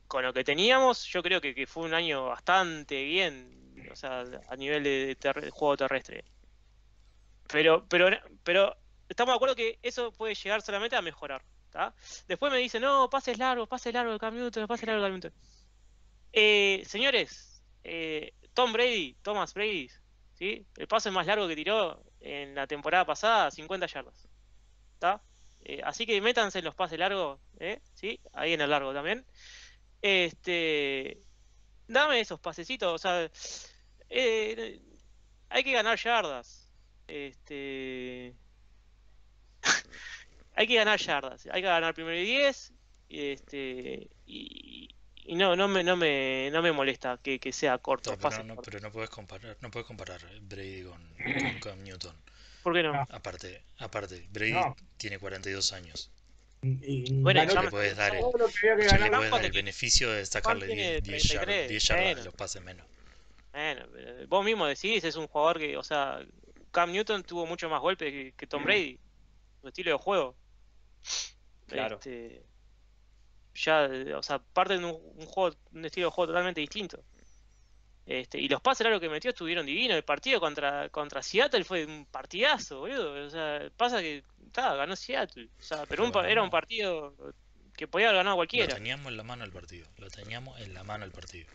Con 0.07 0.25
lo 0.25 0.33
que 0.33 0.43
teníamos, 0.45 1.05
yo 1.07 1.23
creo 1.23 1.41
que, 1.41 1.55
que 1.55 1.67
fue 1.67 1.85
un 1.85 1.95
año 1.95 2.27
bastante 2.27 3.05
bien, 3.05 3.87
o 3.93 3.97
sea, 3.97 4.25
a 4.49 4.57
nivel 4.57 4.83
de, 4.83 5.17
juego 5.53 5.77
terrestre. 5.77 6.25
Pero, 7.49 7.85
pero, 7.89 8.09
pero 8.43 8.77
estamos 9.11 9.33
de 9.33 9.37
acuerdo 9.37 9.57
que 9.57 9.79
eso 9.83 10.13
puede 10.13 10.35
llegar 10.35 10.63
solamente 10.63 10.97
a 10.97 11.03
mejorar. 11.03 11.43
¿tá? 11.71 11.95
Después 12.27 12.53
me 12.53 12.59
dicen, 12.59 12.83
no, 12.83 13.11
pases 13.11 13.39
largos, 13.39 13.69
pases 13.69 13.93
Cam 13.93 14.35
Newton, 14.35 14.67
pases 14.67 14.87
Cam 14.87 15.13
Newton. 15.13 15.33
Eh, 16.33 16.83
señores, 16.87 17.63
eh, 17.83 18.33
Tom 18.55 18.73
Brady, 18.73 19.17
Thomas 19.23 19.53
Brady, 19.53 19.91
¿sí? 20.35 20.65
el 20.77 20.87
pase 20.87 21.11
más 21.11 21.27
largo 21.27 21.49
que 21.49 21.57
tiró 21.57 22.03
en 22.21 22.55
la 22.55 22.67
temporada 22.67 23.05
pasada, 23.05 23.51
50 23.51 23.87
yardas. 23.87 24.29
Eh, 25.63 25.83
así 25.85 26.07
que 26.07 26.21
métanse 26.21 26.61
en 26.61 26.65
los 26.65 26.75
pases 26.75 26.99
largos. 26.99 27.41
¿sí? 27.95 28.21
Ahí 28.33 28.53
en 28.53 28.61
el 28.61 28.71
largo 28.71 28.95
también. 28.95 29.27
Este, 30.03 31.21
dame 31.89 32.21
esos 32.21 32.41
pasecitos, 32.41 32.95
o 32.95 32.99
sea, 32.99 33.31
hay 35.51 35.65
que 35.65 35.73
ganar 35.73 35.99
yardas. 35.99 36.71
Este, 37.07 38.37
hay 40.55 40.67
que 40.67 40.75
ganar 40.75 40.99
yardas, 40.99 41.47
hay 41.51 41.63
que 41.63 41.69
ganar 41.69 41.95
primero 41.95 42.17
y 42.17 42.25
10, 42.25 42.73
este, 43.09 44.09
y, 44.27 44.95
y 45.25 45.35
no, 45.37 45.57
no 45.57 45.69
me, 45.69 45.83
no 45.83 45.97
me, 45.97 46.51
no 46.53 46.63
me 46.63 46.73
molesta 46.73 47.19
que, 47.23 47.39
que 47.39 47.53
sea 47.53 47.79
corto, 47.79 48.11
No, 48.11 48.19
pero, 48.19 48.43
no, 48.45 48.57
pero 48.57 48.81
no 48.81 48.91
puedes 48.93 49.11
comparar, 49.11 49.57
no 49.61 49.71
puedes 49.71 49.87
comparar 49.87 50.21
Brady 50.43 50.83
con, 50.85 51.03
con 51.41 51.61
Cam 51.61 51.83
Newton. 51.83 52.15
¿Por 52.63 52.75
qué 52.75 52.83
no? 52.83 52.93
No. 52.93 53.07
Aparte, 53.11 53.63
aparte, 53.79 54.27
Brady 54.31 54.53
No. 54.53 54.77
tiene 54.99 55.19
42 55.19 55.73
años. 55.73 56.11
Y- 56.63 57.11
y 57.11 57.23
Bueno, 57.23 57.43
le 57.43 57.71
puedes 57.71 57.97
dar 57.97 58.15
el, 58.15 58.21
todo 58.21 58.33
lo 58.37 58.47
que 58.49 58.71
había 58.71 58.85
que 58.85 58.91
ya 58.91 58.99
le 58.99 59.05
ganar. 59.05 59.19
puedes 59.19 59.31
dar 59.31 59.45
el 59.47 59.53
beneficio 59.53 60.11
de 60.11 60.27
sacarle 60.27 60.67
Juan 60.67 60.77
tiene 60.77 61.01
10, 61.01 61.05
10 61.05 61.23
yardas, 61.23 61.45
33, 61.47 61.69
10 61.71 61.85
yardas 61.89 62.05
bueno. 62.05 62.25
los 62.25 62.35
pases 62.35 62.63
menos. 62.63 62.87
Bueno, 63.53 63.87
pero 63.93 64.27
vos 64.29 64.45
mismo 64.45 64.67
decís, 64.67 65.03
es 65.05 65.17
un 65.17 65.27
jugador 65.27 65.59
que, 65.59 65.77
o 65.79 65.83
sea, 65.83 66.21
Cam 66.71 66.93
Newton 66.93 67.23
tuvo 67.25 67.47
mucho 67.47 67.69
más 67.71 67.81
golpes 67.81 68.13
que, 68.13 68.35
que 68.37 68.47
Tom 68.47 68.63
Brady, 68.65 68.99
su 69.61 69.69
estilo 69.69 69.93
de 69.93 69.99
juego. 69.99 70.37
Claro. 71.67 71.97
Este, 71.97 72.45
ya, 73.55 73.89
o 74.17 74.23
sea, 74.23 74.39
parten 74.39 74.81
de 74.81 74.87
un, 74.87 75.01
un 75.17 75.27
juego, 75.27 75.57
un 75.73 75.85
estilo 75.85 76.07
de 76.07 76.13
juego 76.13 76.29
totalmente 76.29 76.61
distinto. 76.61 77.03
Este, 78.07 78.41
y 78.41 78.49
los 78.49 78.61
pases 78.61 78.85
largos 78.85 79.01
que 79.01 79.09
metió 79.09 79.31
estuvieron 79.31 79.67
divinos. 79.67 79.97
El 79.97 80.03
partido 80.03 80.41
contra, 80.41 80.89
contra 80.89 81.23
Seattle 81.23 81.63
fue 81.63 81.85
un 81.87 82.07
partidazo, 82.07 82.81
boludo. 82.81 83.25
O 83.25 83.31
sea, 83.31 83.71
pasa 83.77 84.01
que 84.01 84.25
ta, 84.51 84.75
ganó 84.75 84.97
Seattle. 84.97 85.49
O 85.59 85.63
sea, 85.63 85.87
pero 85.87 86.05
un 86.05 86.25
era 86.25 86.43
un 86.43 86.51
partido 86.51 87.15
que 87.77 87.87
podía 87.87 88.09
haber 88.09 88.19
ganado 88.19 88.35
Lo 88.35 88.39
cualquiera. 88.39 88.75
teníamos 88.75 89.07
en 89.09 89.17
la 89.17 89.23
mano 89.23 89.45
el 89.45 89.53
partido. 89.53 89.87
Lo 89.99 90.11
teníamos 90.11 90.59
en 90.61 90.75
la 90.75 90.83
mano 90.83 91.05
el 91.05 91.13
partido. 91.13 91.47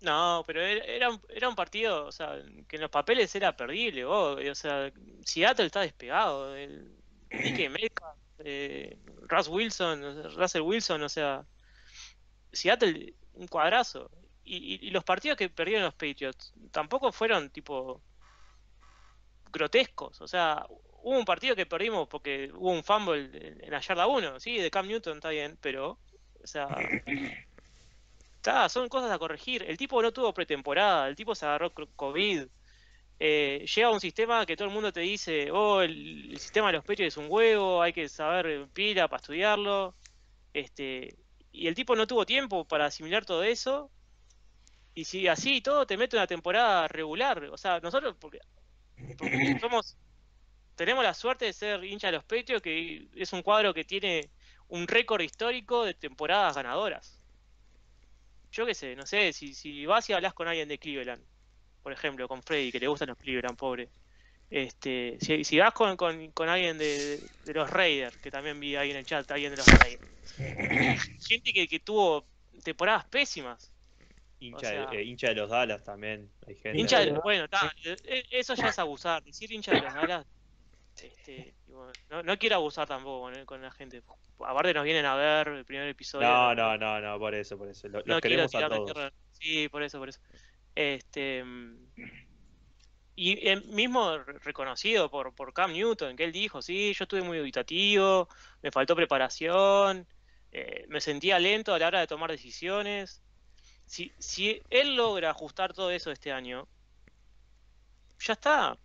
No, 0.00 0.42
pero 0.46 0.62
era, 0.62 0.84
era 0.84 1.10
un, 1.10 1.22
era 1.28 1.48
un 1.48 1.54
partido, 1.54 2.06
o 2.06 2.12
sea, 2.12 2.42
que 2.66 2.74
en 2.74 2.82
los 2.82 2.90
papeles 2.90 3.32
era 3.36 3.56
perdible, 3.56 4.04
vos, 4.04 4.36
o 4.36 4.54
sea, 4.56 4.92
Seattle 5.24 5.66
está 5.66 5.82
despegado, 5.82 6.56
el 6.56 7.01
Dike 7.32 7.68
Metcalf, 7.68 8.18
eh, 8.40 8.98
Russ 9.28 9.48
Wilson, 9.48 10.34
Russell 10.36 10.62
Wilson, 10.62 11.02
o 11.02 11.08
sea, 11.08 11.44
Seattle 12.52 13.14
un 13.34 13.46
cuadrazo. 13.48 14.10
Y, 14.44 14.56
y- 14.56 14.88
y 14.88 14.90
los 14.90 15.04
partidos 15.04 15.38
que 15.38 15.48
perdieron 15.48 15.84
los 15.84 15.94
Patriots 15.94 16.52
tampoco 16.72 17.12
fueron 17.12 17.50
tipo 17.50 18.02
grotescos, 19.52 20.20
o 20.20 20.26
sea, 20.28 20.66
hubo 21.02 21.18
un 21.18 21.24
partido 21.24 21.54
que 21.54 21.66
perdimos 21.66 22.08
porque 22.08 22.50
hubo 22.54 22.70
un 22.72 22.82
fumble 22.82 23.30
en, 23.62 23.70
la 23.70 23.80
yarda 23.80 24.06
1, 24.06 24.40
sí, 24.40 24.56
de 24.58 24.70
Cam 24.70 24.86
Newton 24.86 25.18
está 25.18 25.28
bien, 25.30 25.58
pero, 25.60 25.98
o 26.42 26.46
sea, 26.46 26.68
Está, 28.42 28.68
son 28.68 28.88
cosas 28.88 29.12
a 29.12 29.20
corregir. 29.20 29.62
El 29.62 29.76
tipo 29.76 30.02
no 30.02 30.12
tuvo 30.12 30.34
pretemporada, 30.34 31.06
el 31.06 31.14
tipo 31.14 31.32
se 31.32 31.46
agarró 31.46 31.72
COVID. 31.72 32.48
Eh, 33.24 33.66
llega 33.72 33.88
un 33.90 34.00
sistema 34.00 34.44
que 34.44 34.56
todo 34.56 34.66
el 34.66 34.74
mundo 34.74 34.92
te 34.92 34.98
dice, 34.98 35.48
oh, 35.52 35.80
el, 35.80 36.32
el 36.32 36.40
sistema 36.40 36.66
de 36.66 36.72
los 36.72 36.84
pechos 36.84 37.06
es 37.06 37.16
un 37.16 37.26
huevo, 37.28 37.80
hay 37.80 37.92
que 37.92 38.08
saber 38.08 38.68
pila 38.72 39.06
para 39.06 39.20
estudiarlo. 39.20 39.94
Este, 40.52 41.16
y 41.52 41.68
el 41.68 41.76
tipo 41.76 41.94
no 41.94 42.08
tuvo 42.08 42.26
tiempo 42.26 42.64
para 42.64 42.86
asimilar 42.86 43.24
todo 43.24 43.44
eso. 43.44 43.92
Y 44.94 45.04
si 45.04 45.28
así 45.28 45.60
todo 45.60 45.86
te 45.86 45.96
mete 45.96 46.16
una 46.16 46.26
temporada 46.26 46.88
regular. 46.88 47.44
O 47.52 47.56
sea, 47.56 47.78
nosotros, 47.78 48.16
porque, 48.18 48.40
porque 49.16 49.56
somos, 49.60 49.96
tenemos 50.74 51.04
la 51.04 51.14
suerte 51.14 51.44
de 51.44 51.52
ser 51.52 51.84
hincha 51.84 52.08
de 52.08 52.14
los 52.14 52.24
Patriots, 52.24 52.62
que 52.62 53.08
es 53.14 53.32
un 53.32 53.42
cuadro 53.42 53.72
que 53.72 53.84
tiene 53.84 54.30
un 54.66 54.88
récord 54.88 55.22
histórico 55.22 55.84
de 55.84 55.94
temporadas 55.94 56.56
ganadoras 56.56 57.22
yo 58.52 58.66
qué 58.66 58.74
sé, 58.74 58.94
no 58.96 59.06
sé, 59.06 59.32
si, 59.32 59.54
si 59.54 59.86
vas 59.86 60.08
y 60.10 60.12
hablas 60.12 60.34
con 60.34 60.46
alguien 60.46 60.68
de 60.68 60.78
Cleveland, 60.78 61.24
por 61.82 61.92
ejemplo, 61.92 62.28
con 62.28 62.42
Freddy, 62.42 62.72
que 62.72 62.80
le 62.80 62.88
gustan 62.88 63.08
los 63.08 63.18
Cleveland, 63.18 63.56
pobre. 63.58 63.92
Este, 64.50 65.18
si, 65.20 65.44
si 65.44 65.58
vas 65.58 65.72
con, 65.74 65.96
con, 65.96 66.32
con 66.32 66.48
alguien 66.48 66.78
de, 66.78 67.30
de 67.44 67.54
los 67.54 67.70
Raiders, 67.70 68.18
que 68.18 68.30
también 68.30 68.60
vi 68.60 68.76
ahí 68.76 68.90
en 68.90 68.96
el 68.98 69.06
chat, 69.06 69.30
alguien 69.30 69.50
de 69.52 69.56
los 69.58 69.68
Raiders. 69.68 70.04
Gente 71.28 71.52
que, 71.52 71.68
que 71.68 71.80
tuvo 71.80 72.28
temporadas 72.64 73.06
pésimas. 73.06 73.72
Hincha, 74.38 74.56
O 74.56 74.70
sea- 74.70 74.86
de, 74.86 75.00
eh, 75.00 75.04
hincha 75.04 75.28
de 75.28 75.34
los 75.36 75.50
Dallas 75.50 75.84
también. 75.84 76.32
Hay 76.46 76.56
gente. 76.56 76.78
Hincha 76.78 77.04
bueno, 77.22 77.48
ta, 77.48 77.72
eh, 77.84 78.24
eso 78.30 78.54
ya 78.54 78.68
es 78.68 78.78
abusar. 78.78 79.22
Decir 79.22 79.52
hincha 79.52 79.72
de 79.72 79.80
los 79.82 79.94
Dallas, 79.94 80.26
este, 80.96 81.54
bueno, 81.66 81.92
no, 82.10 82.22
no 82.22 82.38
quiero 82.38 82.56
abusar 82.56 82.88
tampoco 82.88 83.22
con, 83.22 83.44
con 83.46 83.62
la 83.62 83.70
gente. 83.70 84.02
Aparte 84.38 84.74
nos 84.74 84.84
vienen 84.84 85.06
a 85.06 85.14
ver 85.16 85.48
el 85.48 85.64
primer 85.64 85.88
episodio. 85.88 86.26
No, 86.26 86.54
no, 86.54 86.76
no, 86.76 87.00
no, 87.00 87.18
por 87.18 87.34
eso, 87.34 87.56
por 87.56 87.68
eso. 87.68 87.88
Lo- 87.88 87.98
Los 87.98 88.06
no 88.06 88.20
quiero 88.20 88.48
queremos 88.48 88.54
a 88.54 88.68
todos. 88.68 89.12
Sí, 89.32 89.68
por 89.68 89.82
eso, 89.82 89.98
por 89.98 90.08
eso. 90.08 90.20
Este 90.74 91.44
y 93.14 93.46
eh, 93.48 93.60
mismo 93.66 94.18
re- 94.18 94.38
reconocido 94.38 95.10
por, 95.10 95.34
por 95.34 95.52
Cam 95.52 95.72
Newton, 95.72 96.16
que 96.16 96.24
él 96.24 96.32
dijo, 96.32 96.62
sí, 96.62 96.92
yo 96.94 97.04
estuve 97.04 97.22
muy 97.22 97.38
dubitativo, 97.38 98.28
me 98.62 98.70
faltó 98.70 98.96
preparación, 98.96 100.06
eh, 100.50 100.86
me 100.88 101.00
sentía 101.00 101.38
lento 101.38 101.74
a 101.74 101.78
la 101.78 101.88
hora 101.88 102.00
de 102.00 102.06
tomar 102.06 102.30
decisiones. 102.30 103.22
Si, 103.86 104.12
si 104.18 104.62
él 104.70 104.96
logra 104.96 105.30
ajustar 105.30 105.74
todo 105.74 105.90
eso 105.90 106.10
este 106.10 106.32
año, 106.32 106.68
ya 108.18 108.32
está. 108.34 108.78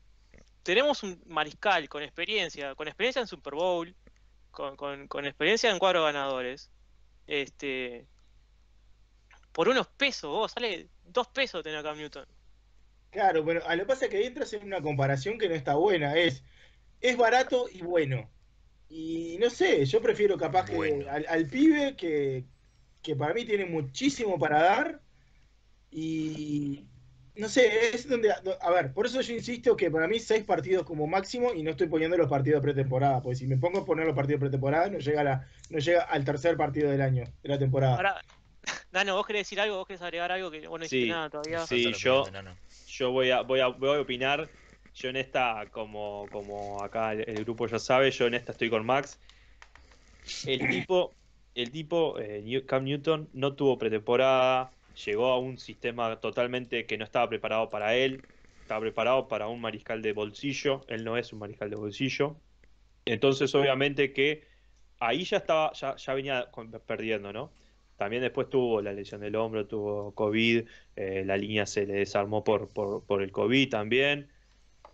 Tenemos 0.63 1.03
un 1.03 1.21
mariscal 1.27 1.87
con 1.87 2.03
experiencia, 2.03 2.75
con 2.75 2.87
experiencia 2.87 3.21
en 3.21 3.27
Super 3.27 3.53
Bowl, 3.55 3.95
con, 4.51 4.75
con, 4.75 5.07
con 5.07 5.25
experiencia 5.25 5.71
en 5.71 5.79
cuadros 5.79 6.03
ganadores. 6.05 6.69
Este, 7.27 8.07
por 9.57 9.69
unos 9.69 9.87
pesos, 9.87 10.29
vos, 10.29 10.51
sale 10.51 10.87
dos 11.03 11.29
pesos 11.29 11.63
tener 11.63 11.79
a 11.79 11.81
Cam 11.81 11.97
Newton. 11.97 12.27
Claro, 13.09 13.43
pero 13.43 13.65
a 13.65 13.75
lo 13.75 13.81
que 13.81 13.87
pasa 13.87 14.05
es 14.05 14.11
que 14.11 14.17
ahí 14.17 14.25
entras 14.25 14.53
en 14.53 14.63
una 14.63 14.83
comparación 14.83 15.39
que 15.39 15.49
no 15.49 15.55
está 15.55 15.73
buena. 15.73 16.15
Es, 16.15 16.43
es 17.01 17.17
barato 17.17 17.65
y 17.67 17.81
bueno. 17.81 18.29
Y 18.87 19.35
no 19.39 19.49
sé, 19.49 19.83
yo 19.85 19.99
prefiero 19.99 20.37
capaz 20.37 20.65
que 20.65 21.07
al, 21.09 21.25
al 21.27 21.47
pibe 21.47 21.95
que, 21.95 22.45
que 23.01 23.15
para 23.15 23.33
mí 23.33 23.45
tiene 23.45 23.65
muchísimo 23.65 24.37
para 24.37 24.61
dar. 24.61 25.01
Y 25.89 26.85
no 27.33 27.49
sé, 27.49 27.95
es 27.95 28.07
donde. 28.07 28.31
A 28.31 28.69
ver, 28.69 28.93
por 28.93 29.07
eso 29.07 29.21
yo 29.21 29.33
insisto 29.33 29.75
que 29.75 29.89
para 29.89 30.07
mí 30.07 30.19
seis 30.19 30.43
partidos 30.43 30.85
como 30.85 31.07
máximo 31.07 31.51
y 31.55 31.63
no 31.63 31.71
estoy 31.71 31.87
poniendo 31.87 32.15
los 32.15 32.29
partidos 32.29 32.61
de 32.61 32.73
pretemporada. 32.73 33.23
Porque 33.23 33.37
si 33.37 33.47
me 33.47 33.57
pongo 33.57 33.79
a 33.79 33.85
poner 33.85 34.05
los 34.05 34.15
partidos 34.15 34.39
de 34.39 34.49
pretemporada, 34.49 34.87
no 34.91 34.99
llega, 34.99 35.21
a 35.21 35.23
la, 35.23 35.47
no 35.71 35.79
llega 35.79 36.03
al 36.03 36.23
tercer 36.23 36.57
partido 36.57 36.91
del 36.91 37.01
año, 37.01 37.23
de 37.41 37.49
la 37.49 37.57
temporada. 37.57 37.95
Ahora, 37.95 38.21
Dano, 38.91 39.15
¿vos 39.15 39.25
querés 39.27 39.41
decir 39.41 39.59
algo? 39.59 39.77
¿Vos 39.77 39.87
querés 39.87 40.01
agregar 40.01 40.31
algo 40.31 40.51
que 40.51 40.67
vos 40.67 40.79
no 40.79 40.85
Sí, 40.85 41.07
nada 41.09 41.29
todavía? 41.29 41.65
sí. 41.67 41.93
Yo- 41.93 42.31
Nano. 42.31 42.57
Yo 42.89 43.11
voy 43.11 43.31
a, 43.31 43.41
voy 43.41 43.59
a, 43.59 43.67
voy 43.67 43.97
a 43.97 44.01
opinar. 44.01 44.53
Yo 44.93 45.09
en 45.09 45.17
esta, 45.17 45.69
como, 45.71 46.29
como 46.31 46.81
acá 46.83 47.11
el, 47.13 47.27
el 47.29 47.43
grupo 47.43 47.67
ya 47.67 47.79
sabe, 47.79 48.11
yo 48.11 48.25
en 48.27 48.33
esta 48.33 48.51
estoy 48.53 48.69
con 48.69 48.85
Max. 48.85 49.21
El 50.43 50.67
tipo, 50.67 51.19
el 51.53 51.71
tipo, 51.71 52.19
eh, 52.19 52.65
Cam 52.65 52.83
Newton, 52.85 53.29
no 53.33 53.55
tuvo 53.55 53.77
pretemporada, 53.77 54.77
llegó 55.05 55.27
a 55.27 55.39
un 55.39 55.57
sistema 55.57 56.19
totalmente 56.19 56.85
que 56.85 56.97
no 56.97 57.03
estaba 57.03 57.27
preparado 57.29 57.69
para 57.69 57.95
él, 57.95 58.27
estaba 58.61 58.81
preparado 58.81 59.27
para 59.27 59.47
un 59.49 59.59
mariscal 59.61 60.01
de 60.01 60.13
bolsillo, 60.13 60.85
él 60.87 61.03
no 61.03 61.17
es 61.17 61.33
un 61.33 61.39
mariscal 61.39 61.69
de 61.69 61.75
bolsillo. 61.75 62.41
Entonces, 63.05 63.55
obviamente 63.55 64.13
que 64.13 64.47
ahí 64.99 65.25
ya 65.25 65.37
estaba, 65.37 65.73
ya, 65.73 65.95
ya 65.97 66.13
venía 66.15 66.51
con- 66.51 66.71
perdiendo, 66.71 67.33
¿no? 67.33 67.57
También 67.97 68.21
después 68.23 68.49
tuvo 68.49 68.81
la 68.81 68.93
lesión 68.93 69.21
del 69.21 69.35
hombro, 69.35 69.67
tuvo 69.67 70.13
COVID, 70.15 70.67
eh, 70.95 71.23
la 71.25 71.37
línea 71.37 71.65
se 71.65 71.85
le 71.87 71.95
desarmó 71.95 72.43
por, 72.43 72.71
por, 72.73 73.05
por 73.05 73.21
el 73.23 73.31
COVID 73.31 73.69
también. 73.69 74.31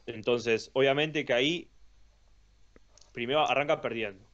Entonces, 0.06 0.72
obviamente 0.74 1.26
que 1.26 1.34
ahí 1.34 1.74
primero 3.12 3.42
arranca 3.48 3.82
perdiendo. 3.82 4.30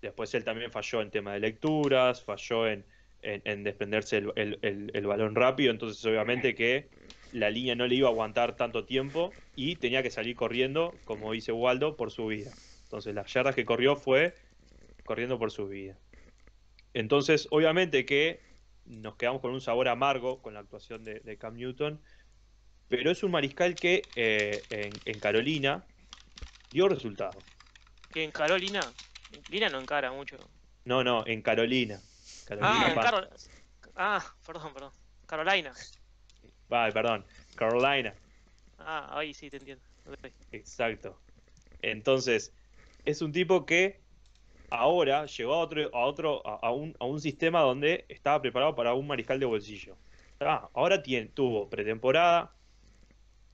Después 0.00 0.32
él 0.34 0.44
también 0.44 0.70
falló 0.70 1.02
en 1.02 1.10
tema 1.10 1.32
de 1.34 1.40
lecturas, 1.40 2.24
falló 2.24 2.68
en, 2.68 2.86
en, 3.22 3.42
en 3.44 3.64
desprenderse 3.64 4.18
el- 4.18 4.58
el- 4.62 4.90
el 4.94 5.06
balón 5.06 5.34
rápido. 5.34 5.70
Entonces, 5.72 6.04
obviamente 6.04 6.54
que 6.54 6.90
la 7.30 7.50
línea 7.50 7.74
no 7.74 7.86
le 7.86 7.96
iba 7.96 8.08
a 8.08 8.10
aguantar 8.12 8.56
tanto 8.56 8.86
tiempo 8.86 9.42
y 9.54 9.76
tenía 9.76 10.02
que 10.02 10.10
salir 10.10 10.36
corriendo, 10.36 11.00
como 11.04 11.32
dice 11.32 11.52
Waldo, 11.52 11.96
por 11.96 12.10
su 12.12 12.26
vida. 12.26 12.58
Entonces, 12.84 13.14
las 13.14 13.32
yardas 13.32 13.54
que 13.56 13.64
corrió 13.64 13.96
fue 13.96 14.38
corriendo 15.04 15.38
por 15.38 15.50
su 15.52 15.68
vida. 15.68 16.00
Entonces, 16.98 17.46
obviamente 17.52 18.04
que 18.04 18.40
nos 18.84 19.14
quedamos 19.14 19.40
con 19.40 19.52
un 19.52 19.60
sabor 19.60 19.86
amargo 19.86 20.42
con 20.42 20.52
la 20.54 20.60
actuación 20.60 21.04
de, 21.04 21.20
de 21.20 21.38
Cam 21.38 21.54
Newton, 21.54 22.02
pero 22.88 23.12
es 23.12 23.22
un 23.22 23.30
mariscal 23.30 23.76
que 23.76 24.02
eh, 24.16 24.60
en, 24.70 24.92
en 25.04 25.20
Carolina 25.20 25.84
dio 26.72 26.88
resultados. 26.88 27.44
Que 28.10 28.24
en 28.24 28.32
Carolina, 28.32 28.80
Lina 29.48 29.68
no 29.68 29.78
encara 29.78 30.10
mucho. 30.10 30.38
No, 30.86 31.04
no, 31.04 31.24
en 31.24 31.40
Carolina. 31.40 32.00
Carolina 32.46 32.86
Ah, 32.86 32.88
en 32.88 33.00
Carol... 33.00 33.28
ah, 33.94 34.34
perdón, 34.44 34.74
perdón. 34.74 34.92
Carolina. 35.26 35.72
Ah, 36.68 36.90
perdón, 36.92 37.24
Carolina, 37.54 38.12
Ah, 38.80 39.16
ahí 39.16 39.34
sí 39.34 39.48
te 39.50 39.58
entiendo. 39.58 39.84
Exacto. 40.50 41.16
Entonces, 41.80 42.52
es 43.04 43.22
un 43.22 43.30
tipo 43.30 43.64
que 43.66 44.00
ahora 44.70 45.26
llegó 45.26 45.54
a 45.54 45.58
otro, 45.60 45.90
a 45.94 46.06
otro, 46.06 46.46
a, 46.46 46.56
a 46.68 46.72
un, 46.72 46.94
a 47.00 47.04
un 47.06 47.20
sistema 47.20 47.60
donde 47.62 48.06
estaba 48.08 48.40
preparado 48.42 48.74
para 48.74 48.94
un 48.94 49.06
mariscal 49.06 49.40
de 49.40 49.46
bolsillo. 49.46 49.98
Ah, 50.40 50.70
ahora 50.74 51.02
tiene, 51.02 51.28
tuvo 51.30 51.68
pretemporada, 51.70 52.56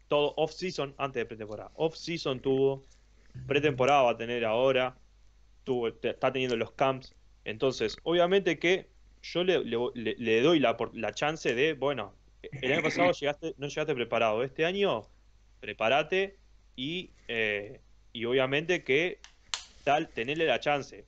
todo 0.08 0.34
off-season 0.36 0.94
antes 0.98 1.20
de 1.22 1.26
pretemporada. 1.26 1.72
Off-season 1.74 2.40
tuvo, 2.40 2.82
pretemporada 3.46 4.02
va 4.02 4.10
a 4.12 4.16
tener 4.16 4.44
ahora, 4.44 5.02
tuvo, 5.64 5.94
te- 5.94 6.10
está 6.10 6.32
teniendo 6.32 6.56
los 6.56 6.72
camps. 6.72 7.16
Entonces, 7.44 7.96
obviamente 8.04 8.58
que 8.58 8.92
yo 9.22 9.44
le, 9.44 9.64
le- 9.64 10.42
doy 10.42 10.60
la, 10.60 10.76
la 10.94 11.12
chance 11.14 11.54
de, 11.54 11.74
bueno, 11.74 12.20
el 12.60 12.72
año 12.72 12.82
pasado 12.82 13.12
llegaste, 13.20 13.54
no 13.58 13.68
llegaste 13.68 13.94
preparado. 13.94 14.42
Este 14.44 14.64
año, 14.64 15.02
prepárate 15.60 16.40
y, 16.76 17.16
eh, 17.28 17.82
y 18.12 18.24
obviamente 18.26 18.84
que 18.84 19.26
tal, 19.84 20.12
tenerle 20.12 20.46
la 20.46 20.60
chance. 20.60 21.06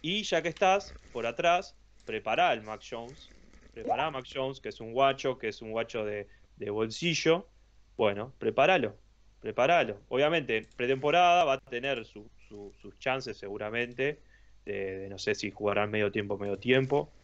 Y 0.00 0.22
ya 0.24 0.42
que 0.42 0.48
estás 0.48 0.98
por 1.10 1.26
atrás, 1.26 1.78
prepara 2.04 2.50
al 2.50 2.62
Mac 2.62 2.82
Jones. 2.88 3.34
Prepara 3.72 4.06
a 4.06 4.10
Mac 4.10 4.26
Jones, 4.32 4.60
que 4.60 4.70
es 4.70 4.80
un 4.80 4.92
guacho, 4.92 5.38
que 5.38 5.48
es 5.48 5.62
un 5.62 5.72
guacho 5.72 6.04
de, 6.04 6.28
de 6.56 6.70
bolsillo. 6.70 7.52
Bueno, 7.96 8.36
prepáralo. 8.38 9.02
Prepáralo. 9.40 10.04
Obviamente, 10.08 10.72
pretemporada 10.76 11.44
va 11.44 11.54
a 11.54 11.58
tener 11.60 12.04
su- 12.04 12.30
su- 12.36 12.72
sus 12.80 12.98
chances 12.98 13.38
seguramente 13.38 14.22
de, 14.64 15.08
no 15.08 15.18
sé 15.18 15.34
si 15.34 15.50
jugarán 15.50 15.90
medio 15.90 16.10
tiempo, 16.12 16.38
medio 16.38 16.58
tiempo. 16.58 17.14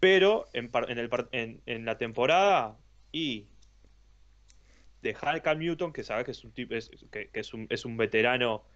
Pero 0.00 0.50
en, 0.52 0.70
en 0.88 0.98
el, 0.98 1.10
en, 1.32 1.62
en 1.66 1.84
la 1.84 1.98
temporada 1.98 2.78
y 3.12 3.52
dejar 5.02 5.36
a 5.36 5.42
Cam 5.42 5.58
Newton, 5.58 5.92
que 5.92 6.02
sabes 6.04 6.24
que 6.24 6.30
es 6.32 6.44
un 6.44 6.52
tipo, 6.52 6.74
es, 6.74 6.90
que 7.10 7.30
es 7.32 7.54
un, 7.54 7.66
es 7.70 7.84
un 7.84 7.96
veterano, 7.96 8.66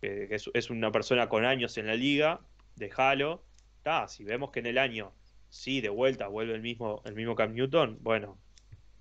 que, 0.00 0.28
es, 0.30 0.50
es 0.54 0.70
una 0.70 0.90
persona 0.92 1.28
con 1.28 1.44
años 1.44 1.76
en 1.78 1.86
la 1.86 1.94
liga, 1.94 2.40
déjalo. 2.76 3.44
Ta, 3.82 4.08
si 4.08 4.24
vemos 4.24 4.50
que 4.50 4.60
en 4.60 4.66
el 4.66 4.78
año 4.78 5.12
sí 5.48 5.80
de 5.80 5.88
vuelta 5.88 6.28
vuelve 6.28 6.54
el 6.54 6.60
mismo, 6.62 7.02
el 7.04 7.14
mismo 7.14 7.34
Cam 7.34 7.54
Newton, 7.54 7.98
bueno, 8.00 8.38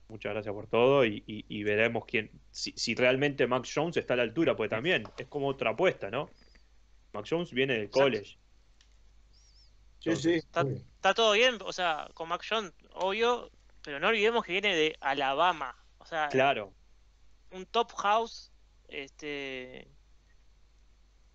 muchas 0.08 0.34
gracias 0.34 0.54
por 0.54 0.68
todo 0.68 1.04
y, 1.06 1.24
y- 1.28 1.46
y 1.50 1.64
veremos 1.64 2.06
quién, 2.06 2.32
si, 2.52 2.72
si 2.76 2.96
realmente 2.96 3.46
Max 3.48 3.72
Jones 3.74 3.98
está 3.98 4.14
a 4.14 4.18
la 4.18 4.24
altura, 4.24 4.56
pues 4.56 4.70
también 4.70 5.04
es 5.18 5.28
como 5.28 5.48
otra 5.48 5.72
apuesta, 5.72 6.10
¿no? 6.10 6.30
Max 7.14 7.30
Jones 7.30 7.52
viene 7.52 7.74
del 7.74 7.84
Exacto. 7.84 8.04
college. 8.04 8.38
Sí, 10.00 10.16
sí. 10.16 10.34
Está, 10.36 10.62
está 10.96 11.14
todo 11.14 11.34
bien, 11.34 11.58
o 11.66 11.74
sea, 11.74 12.08
con 12.14 12.30
Mac 12.30 12.44
Jones, 12.48 12.72
obvio, 12.94 13.52
pero 13.84 14.00
no 14.00 14.08
olvidemos 14.08 14.46
que 14.46 14.54
viene 14.54 14.76
de 14.76 14.96
Alabama. 15.02 15.76
O 15.98 16.06
sea, 16.06 16.30
Claro, 16.30 16.74
un 17.52 17.66
top 17.66 17.92
house 17.94 18.52
este 18.88 19.88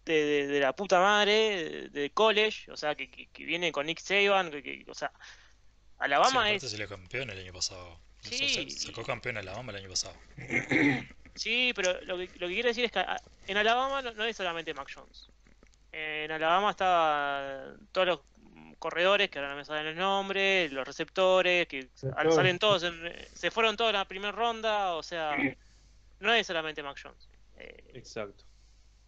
de, 0.04 0.24
de- 0.24 0.46
de 0.48 0.60
la 0.60 0.72
puta 0.74 1.00
madre, 1.00 1.88
de, 1.90 2.10
college, 2.10 2.70
o 2.70 2.76
sea, 2.76 2.94
que, 2.94 3.10
que- 3.10 3.26
que 3.26 3.44
viene 3.44 3.70
con 3.72 3.86
Nick 3.86 4.00
Saban, 4.00 4.50
que, 4.50 4.62
que- 4.62 4.84
o 4.88 4.94
sea, 4.94 5.10
Sí, 5.16 6.06
Alabama 6.06 6.40
aparte 6.40 6.66
es, 6.66 6.70
salió 6.72 6.88
campeón 6.88 7.30
el 7.30 7.38
año 7.38 7.52
pasado. 7.52 7.98
Sí. 8.22 8.48
Sa- 8.70 8.70
sa- 8.80 8.86
Sacó 8.88 9.04
campeón 9.04 9.36
a 9.36 9.40
Alabama 9.40 9.70
el 9.72 9.78
año 9.78 9.88
pasado. 9.88 10.14
sí, 11.34 11.72
pero 11.74 12.00
lo 12.02 12.16
que, 12.18 12.28
lo 12.38 12.48
que 12.48 12.54
quiero 12.54 12.68
decir 12.68 12.84
es 12.84 12.92
que 12.92 12.98
a- 12.98 13.20
en 13.46 13.56
Alabama 13.56 14.02
no, 14.02 14.12
no 14.12 14.24
es 14.24 14.36
solamente 14.36 14.74
Mac 14.74 14.88
Jones. 14.92 15.28
En 15.92 16.30
Alabama 16.32 16.70
estaban 16.70 17.86
todos 17.92 18.06
los 18.06 18.20
corredores, 18.78 19.30
que 19.30 19.38
ahora 19.38 19.50
no 19.52 19.56
me 19.56 19.64
salen 19.64 19.86
los 19.86 19.96
nombres, 19.96 20.72
los 20.72 20.86
receptores, 20.86 21.68
que 21.68 21.88
salen 21.94 22.58
todos, 22.58 22.82
en- 22.82 23.14
se 23.32 23.50
fueron 23.52 23.76
todos 23.76 23.90
en 23.90 23.96
la 23.96 24.08
primera 24.08 24.32
ronda, 24.32 24.94
o 24.94 25.02
sea, 25.04 25.36
no 26.20 26.32
es 26.34 26.46
solamente 26.46 26.82
Mac 26.82 26.98
Jones. 27.00 27.28
Eh, 27.58 27.84
exacto. 27.94 28.44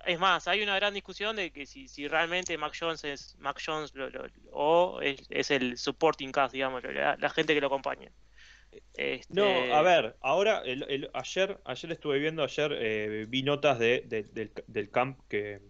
Es 0.07 0.19
más, 0.19 0.47
hay 0.49 0.63
una 0.63 0.77
gran 0.77 0.95
discusión 0.95 1.37
de 1.37 1.51
que 1.53 1.67
si, 1.67 1.89
si 1.89 2.09
realmente 2.09 2.57
Mac 2.59 2.75
Jones 2.79 3.05
es 3.05 3.37
Mac 3.39 3.61
Jones 3.65 3.95
lo- 3.95 4.11
lo- 4.11 4.27
o 4.53 5.01
es, 5.03 5.27
es 5.31 5.51
el 5.51 5.77
supporting 5.79 6.33
cast, 6.33 6.53
digamos, 6.55 6.83
la, 6.85 7.17
la 7.17 7.31
gente 7.31 7.55
que 7.55 7.61
lo 7.61 7.69
acompaña. 7.69 8.11
Este, 8.95 9.35
No, 9.35 9.65
a 9.73 9.83
ver, 9.83 10.17
ahora, 10.21 10.63
el, 10.65 10.85
el- 10.89 11.11
ayer, 11.15 11.61
ayer 11.65 11.93
estuve 11.93 12.19
viendo, 12.19 12.43
ayer 12.45 12.73
eh, 12.79 13.27
vi 13.29 13.43
notas 13.43 13.79
de, 13.79 14.03
de- 14.07 14.25
del, 14.25 14.53
del 14.67 14.91
camp 14.91 15.21
que 15.29 15.61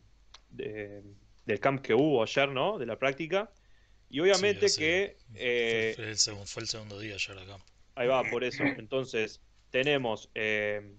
de- 0.51 1.03
del 1.45 1.61
camp 1.61 1.80
que 1.82 1.95
hubo 1.95 2.22
ayer, 2.22 2.49
¿no? 2.51 2.78
De 2.78 2.87
la 2.87 2.99
práctica. 2.99 3.51
Y 4.09 4.20
obviamente 4.20 4.66
Sí, 4.68 4.80
que 4.80 5.16
fue- 5.66 5.82
eh, 5.82 5.93
fue, 5.95 6.09
el 6.11 6.18
segundo, 6.18 6.47
fue 6.47 6.62
el 6.62 6.68
segundo 6.68 6.99
día 7.01 7.14
ayer 7.14 7.39
acá. 7.39 7.59
ahí 7.95 8.09
va, 8.09 8.26
por 8.28 8.45
eso. 8.45 8.74
Entonces, 8.76 9.41
tenemos, 9.70 10.30
eh, 10.35 10.97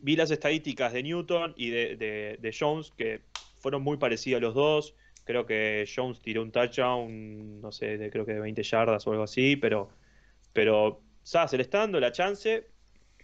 vi 0.00 0.16
las 0.16 0.30
estadísticas 0.30 0.92
de 0.92 1.02
Newton 1.02 1.54
y 1.56 1.70
de, 1.70 1.96
de- 1.96 2.56
Jones, 2.58 2.92
que 2.96 3.22
fueron 3.58 3.82
muy 3.82 3.96
parecidas 3.96 4.40
los 4.40 4.54
dos. 4.54 4.94
Creo 5.24 5.46
que 5.46 5.86
Jones 5.94 6.20
tiró 6.20 6.42
un 6.42 6.52
touchdown, 6.52 7.60
no 7.60 7.70
sé, 7.72 7.98
de, 7.98 8.10
creo 8.10 8.24
que 8.24 8.32
de 8.32 8.40
20 8.40 8.62
yardas 8.62 9.06
o 9.06 9.10
algo 9.12 9.24
así, 9.24 9.56
pero, 9.56 9.90
pero, 10.52 11.02
¿sabes? 11.22 11.50
Se 11.50 11.56
le 11.56 11.62
está 11.62 11.78
dando 11.80 12.00
la 12.00 12.12
chance. 12.12 12.66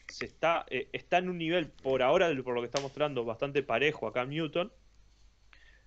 Se 0.09 0.27
está, 0.27 0.67
eh, 0.69 0.89
está 0.93 1.19
en 1.19 1.31
un 1.31 1.39
nivel, 1.39 1.69
por 1.71 2.03
ahora, 2.03 2.29
por 2.43 2.55
lo 2.55 2.61
que 2.61 2.67
está 2.67 2.81
mostrando, 2.81 3.25
bastante 3.25 3.63
parejo 3.63 4.07
a 4.07 4.13
Cam 4.13 4.29
Newton. 4.29 4.71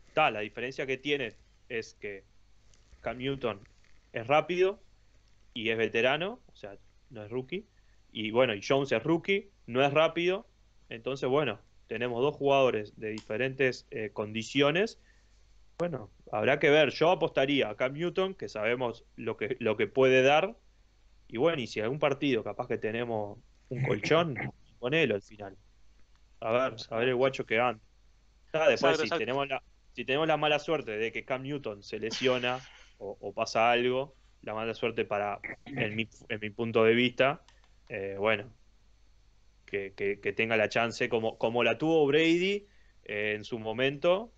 Está, 0.07 0.31
la 0.31 0.39
diferencia 0.39 0.87
que 0.87 0.97
tiene 0.97 1.33
es 1.69 1.93
que 1.93 2.23
Cam 3.01 3.19
Newton 3.19 3.59
es 4.13 4.25
rápido 4.25 4.79
y 5.53 5.69
es 5.69 5.77
veterano, 5.77 6.39
o 6.51 6.55
sea, 6.55 6.77
no 7.11 7.23
es 7.23 7.29
rookie. 7.29 7.67
Y 8.11 8.31
bueno, 8.31 8.55
y 8.55 8.61
Jones 8.67 8.91
es 8.91 9.03
rookie, 9.03 9.51
no 9.67 9.83
es 9.85 9.93
rápido. 9.93 10.47
Entonces, 10.89 11.29
bueno, 11.29 11.59
tenemos 11.87 12.21
dos 12.21 12.35
jugadores 12.35 12.97
de 12.99 13.09
diferentes 13.09 13.87
eh, 13.91 14.11
condiciones. 14.11 14.99
Bueno, 15.79 16.09
habrá 16.31 16.59
que 16.59 16.69
ver. 16.69 16.91
Yo 16.91 17.11
apostaría 17.11 17.69
a 17.69 17.75
Cam 17.75 17.93
Newton, 17.93 18.33
que 18.33 18.49
sabemos 18.49 19.05
lo 19.15 19.37
que, 19.37 19.57
lo 19.59 19.77
que 19.77 19.87
puede 19.87 20.21
dar. 20.21 20.55
Y 21.27 21.37
bueno, 21.37 21.61
y 21.61 21.67
si 21.67 21.81
algún 21.81 21.99
partido 21.99 22.43
capaz 22.43 22.67
que 22.67 22.77
tenemos 22.77 23.37
un 23.69 23.83
colchón, 23.83 24.35
ponelo 24.79 25.15
al 25.15 25.21
final. 25.21 25.57
A 26.39 26.51
ver, 26.51 26.75
a 26.89 26.97
ver 26.97 27.09
el 27.09 27.15
guacho 27.15 27.45
que 27.45 27.59
anda. 27.59 27.81
Ah, 28.53 28.69
después, 28.69 28.93
Exacto, 28.93 28.97
si 28.97 29.03
exacto. 29.03 29.19
tenemos 29.19 29.47
la, 29.47 29.61
si 29.93 30.05
tenemos 30.05 30.27
la 30.27 30.37
mala 30.37 30.59
suerte 30.59 30.91
de 30.91 31.11
que 31.11 31.25
Cam 31.25 31.43
Newton 31.43 31.83
se 31.83 31.99
lesiona 31.99 32.59
o, 32.97 33.17
o 33.19 33.33
pasa 33.33 33.71
algo, 33.71 34.15
la 34.41 34.53
mala 34.53 34.73
suerte 34.73 35.05
para, 35.05 35.39
en 35.65 35.95
mi, 35.95 36.07
en 36.29 36.39
mi 36.39 36.49
punto 36.49 36.83
de 36.83 36.93
vista, 36.93 37.41
eh, 37.89 38.15
bueno, 38.17 38.51
que, 39.67 39.93
que- 39.95 40.19
que 40.21 40.33
tenga 40.33 40.57
la 40.57 40.69
chance 40.69 41.09
como, 41.09 41.37
como 41.37 41.63
la 41.63 41.77
tuvo 41.77 42.07
Brady 42.07 42.67
eh, 43.03 43.33
en 43.35 43.43
su 43.45 43.59
momento, 43.59 44.33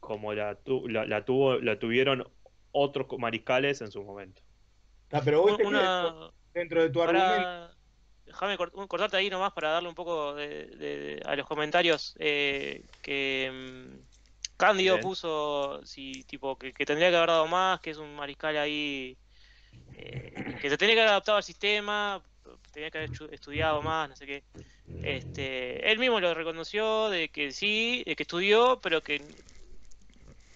como 0.00 0.34
la, 0.34 0.56
tu- 0.62 0.88
la, 0.88 1.06
la 1.06 1.24
tuvo, 1.24 1.58
la 1.58 1.78
tuvieron 1.78 2.24
otros 2.72 3.06
mariscales 3.18 3.80
en 3.82 3.90
su 3.90 4.04
momento. 4.04 4.42
Ah, 5.12 5.22
pero 5.24 5.42
vos 5.42 5.58
una, 5.64 6.30
dentro 6.54 6.82
de 6.82 6.90
tu 6.90 7.02
argumento. 7.02 7.26
para, 7.28 7.78
déjame 8.26 8.56
cort- 8.58 8.72
un- 8.74 8.86
cortarte 8.88 9.16
ahí 9.16 9.30
nomás 9.30 9.52
para 9.52 9.70
darle 9.70 9.88
un 9.88 9.94
poco 9.94 10.34
de, 10.34 10.66
de- 10.66 11.22
a 11.26 11.36
los 11.36 11.46
comentarios 11.46 12.14
eh, 12.20 12.86
que 13.02 13.50
mm, 13.52 14.08
Cándido 14.56 14.96
Bien. 14.96 15.02
puso 15.04 15.84
si 15.86 16.24
tipo 16.24 16.58
que, 16.58 16.72
que 16.74 16.84
tendría 16.86 17.10
que 17.10 17.16
haber 17.16 17.30
dado 17.30 17.46
más, 17.48 17.80
que 17.80 17.90
es 17.90 17.98
un 17.98 18.14
mariscal 18.16 18.56
ahí 18.58 19.18
eh, 19.92 20.56
que 20.60 20.70
se 20.70 20.78
tenía 20.78 20.94
que 20.94 21.00
haber 21.02 21.10
adaptado 21.12 21.38
al 21.38 21.44
sistema, 21.44 22.22
tenía 22.70 22.90
que 22.90 22.98
haber 22.98 23.10
estu- 23.10 23.32
estudiado 23.32 23.82
más, 23.82 24.08
no 24.08 24.16
sé 24.16 24.26
qué. 24.26 24.44
Este, 25.02 25.90
él 25.90 25.98
mismo 25.98 26.20
lo 26.20 26.34
reconoció 26.34 27.08
de 27.08 27.28
que 27.30 27.52
sí, 27.52 28.02
de 28.06 28.16
que 28.16 28.24
estudió, 28.24 28.80
pero 28.82 29.02
que 29.02 29.20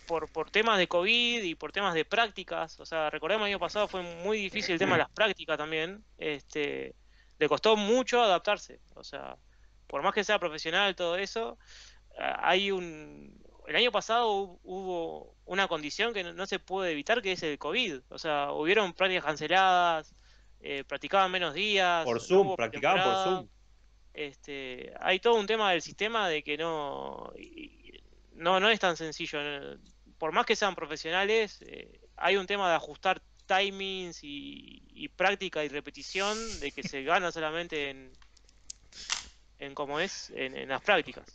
por, 0.06 0.28
por 0.30 0.50
temas 0.50 0.78
de 0.78 0.86
COVID 0.86 1.42
y 1.42 1.54
por 1.54 1.72
temas 1.72 1.94
de 1.94 2.04
prácticas, 2.04 2.78
o 2.78 2.86
sea, 2.86 3.08
recordemos 3.10 3.46
el 3.46 3.52
año 3.54 3.58
pasado 3.60 3.88
fue 3.88 4.02
muy 4.02 4.38
difícil 4.38 4.74
el 4.74 4.78
tema 4.78 4.96
de 4.96 4.98
las 5.02 5.10
prácticas 5.10 5.56
también, 5.56 6.04
este, 6.18 6.94
le 7.38 7.48
costó 7.48 7.76
mucho 7.76 8.22
adaptarse, 8.22 8.80
o 8.94 9.02
sea, 9.02 9.36
por 9.86 10.02
más 10.02 10.12
que 10.14 10.24
sea 10.24 10.38
profesional 10.38 10.94
todo 10.94 11.16
eso, 11.16 11.58
hay 12.18 12.70
un, 12.70 13.42
el 13.66 13.76
año 13.76 13.90
pasado 13.90 14.28
hu- 14.30 14.60
hubo 14.62 15.36
una 15.46 15.68
condición 15.68 16.12
que 16.12 16.22
no 16.22 16.46
se 16.46 16.58
puede 16.58 16.92
evitar 16.92 17.22
que 17.22 17.32
es 17.32 17.42
el 17.42 17.58
COVID, 17.58 18.00
o 18.10 18.18
sea, 18.18 18.52
hubieron 18.52 18.92
prácticas 18.92 19.24
canceladas, 19.24 20.14
eh, 20.66 20.82
practicaban 20.82 21.30
menos 21.30 21.52
días, 21.52 22.04
Por 22.04 22.22
Zoom, 22.22 22.56
practicaban 22.56 23.04
por. 23.04 23.24
Zoom. 23.24 23.48
Este, 24.14 24.94
hay 24.98 25.20
todo 25.20 25.34
un 25.34 25.46
tema 25.46 25.72
del 25.72 25.82
sistema 25.82 26.26
de 26.26 26.42
que 26.42 26.56
no, 26.56 27.34
no, 28.32 28.60
no 28.60 28.70
es 28.70 28.80
tan 28.80 28.96
sencillo. 28.96 29.38
Por 30.16 30.32
más 30.32 30.46
que 30.46 30.56
sean 30.56 30.74
profesionales, 30.74 31.60
eh, 31.66 32.00
hay 32.16 32.36
un 32.36 32.46
tema 32.46 32.70
de 32.70 32.76
ajustar 32.76 33.20
timings 33.46 34.24
y, 34.24 34.82
y 34.94 35.08
práctica 35.08 35.62
y 35.64 35.68
repetición 35.68 36.38
de 36.60 36.72
que 36.72 36.82
se 36.82 37.02
gana 37.02 37.30
solamente 37.30 37.90
en, 37.90 38.10
en 39.58 39.74
cómo 39.74 40.00
es, 40.00 40.30
en, 40.30 40.56
en 40.56 40.70
las 40.70 40.80
prácticas. 40.80 41.26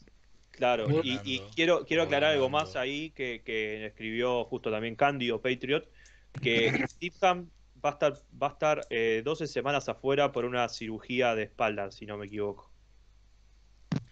Claro, 0.50 0.88
y, 1.04 1.40
quiero, 1.54 1.86
quiero 1.86 2.04
aclarar 2.04 2.32
algo 2.32 2.50
más 2.50 2.76
ahí 2.76 3.12
que, 3.12 3.44
que 3.46 3.86
escribió 3.86 4.44
justo 4.46 4.72
también 4.72 4.96
Candido 4.96 5.40
Patriot, 5.40 5.88
que 6.42 6.86
Steve 6.90 7.16
Ham 7.22 7.50
va 7.84 7.90
a 7.90 7.94
estar, 7.94 8.14
va 8.42 8.48
a 8.48 8.52
estar 8.52 8.88
eh, 8.90 9.22
12 9.24 9.48
semanas 9.48 9.88
afuera 9.90 10.32
por 10.32 10.46
una 10.46 10.68
cirugía 10.70 11.36
de 11.36 11.44
espalda, 11.44 11.92
si 11.92 12.06
no 12.06 12.18
me 12.18 12.26
equivoco. 12.28 12.70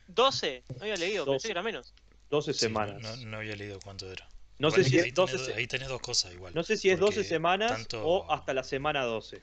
12, 0.08 0.64
no 0.70 0.82
había 0.82 0.96
leído, 0.96 1.26
12. 1.26 1.34
pensé 1.36 1.48
que 1.48 1.52
era 1.52 1.64
menos. 1.64 1.94
12 2.30 2.54
Sí, 2.54 2.60
semanas. 2.60 3.02
no, 3.02 3.30
no 3.30 3.38
había 3.38 3.56
leído 3.56 3.80
cuánto 3.84 4.12
era. 4.12 4.28
No 4.60 4.72
sé 4.72 4.84
si 4.84 5.00
ahí 5.00 5.10
es 5.10 5.14
12 5.14 5.38
tenés, 5.38 5.56
ahí 5.56 5.68
tenés 5.68 5.88
dos 5.88 6.02
cosas 6.02 6.34
igual. 6.34 6.54
no 6.56 6.64
sé 6.64 6.78
si 6.78 6.90
es 6.90 7.00
12 7.00 7.18
porque 7.18 7.28
semanas 7.30 7.72
tanto- 7.72 8.04
o 8.04 8.32
hasta 8.32 8.54
la 8.54 8.64
semana 8.64 9.04
12. 9.04 9.42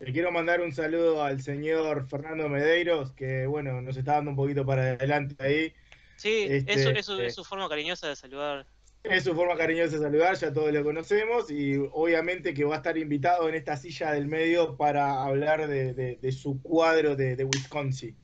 Le 0.00 0.12
quiero 0.12 0.30
mandar 0.30 0.60
un 0.60 0.72
saludo 0.72 1.24
al 1.24 1.42
señor 1.42 2.08
Fernando 2.08 2.48
Medeiros, 2.48 3.12
que 3.12 3.46
bueno, 3.46 3.82
nos 3.82 3.96
está 3.96 4.12
dando 4.14 4.30
un 4.30 4.36
poquito 4.36 4.64
para 4.64 4.82
adelante 4.92 5.34
ahí. 5.44 5.74
Sí, 6.16 6.46
Este, 6.48 6.72
eso, 6.72 6.90
eso 6.90 7.20
eh, 7.20 7.26
es 7.26 7.34
su 7.34 7.44
forma 7.44 7.68
cariñosa 7.68 8.08
de 8.08 8.16
saludar. 8.16 8.64
Es 9.10 9.24
su 9.24 9.34
forma 9.34 9.56
cariñosa 9.56 9.96
de 9.96 10.02
saludar, 10.02 10.36
ya 10.36 10.52
todos 10.52 10.72
lo 10.72 10.84
conocemos 10.84 11.50
y 11.50 11.76
obviamente 11.92 12.52
que 12.54 12.64
va 12.64 12.74
a 12.74 12.76
estar 12.78 12.96
invitado 12.98 13.48
en 13.48 13.54
esta 13.54 13.76
silla 13.76 14.12
del 14.12 14.26
medio 14.26 14.76
para 14.76 15.24
hablar 15.24 15.66
de, 15.66 15.94
de- 15.94 16.16
de 16.16 16.32
su 16.32 16.60
cuadro 16.62 17.16
de, 17.16 17.34
de 17.36 17.44
Wisconsin. 17.44 18.16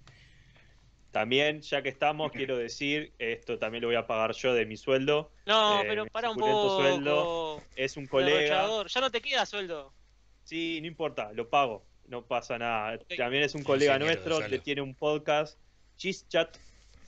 También, 1.10 1.60
ya 1.60 1.80
que 1.82 1.90
estamos, 1.90 2.32
quiero 2.32 2.58
decir, 2.58 3.14
esto 3.18 3.58
también 3.58 3.82
lo 3.82 3.88
voy 3.88 3.96
a 3.96 4.06
pagar 4.06 4.32
yo 4.32 4.52
de 4.52 4.66
mi 4.66 4.76
sueldo. 4.76 5.32
No, 5.46 5.80
Eh, 5.80 5.84
pero 5.86 6.06
para 6.06 6.30
un 6.30 6.36
poco. 6.38 6.68
sueldo, 6.82 7.68
Es 7.76 7.96
un 7.96 8.06
colega. 8.08 8.66
Ya 8.86 9.00
no 9.00 9.10
te 9.10 9.22
queda 9.22 9.46
sueldo. 9.46 9.94
Sí, 10.42 10.80
no 10.80 10.88
importa, 10.88 11.32
lo 11.32 11.48
pago, 11.48 11.86
no 12.06 12.26
pasa 12.26 12.58
nada. 12.58 12.98
También 13.16 13.44
es 13.44 13.54
un 13.54 13.62
colega 13.62 13.98
nuestro 13.98 14.38
que 14.48 14.58
tiene 14.58 14.82
un 14.82 14.94
podcast, 14.94 15.58
Chat, 15.96 16.58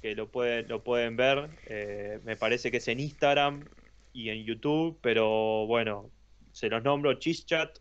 que 0.07 0.15
lo 0.15 0.29
pueden, 0.31 0.69
lo 0.69 0.85
pueden 0.85 1.17
ver. 1.17 1.49
eh, 1.67 2.21
me 2.25 2.37
parece 2.37 2.71
que 2.71 2.77
es 2.77 2.87
en 2.87 3.01
Instagram 3.01 3.65
y 4.13 4.29
en 4.31 4.45
YouTube, 4.45 4.97
pero 5.03 5.67
bueno, 5.67 6.11
se 6.53 6.69
los 6.69 6.83
nombro 6.85 7.15
Chischat. 7.15 7.77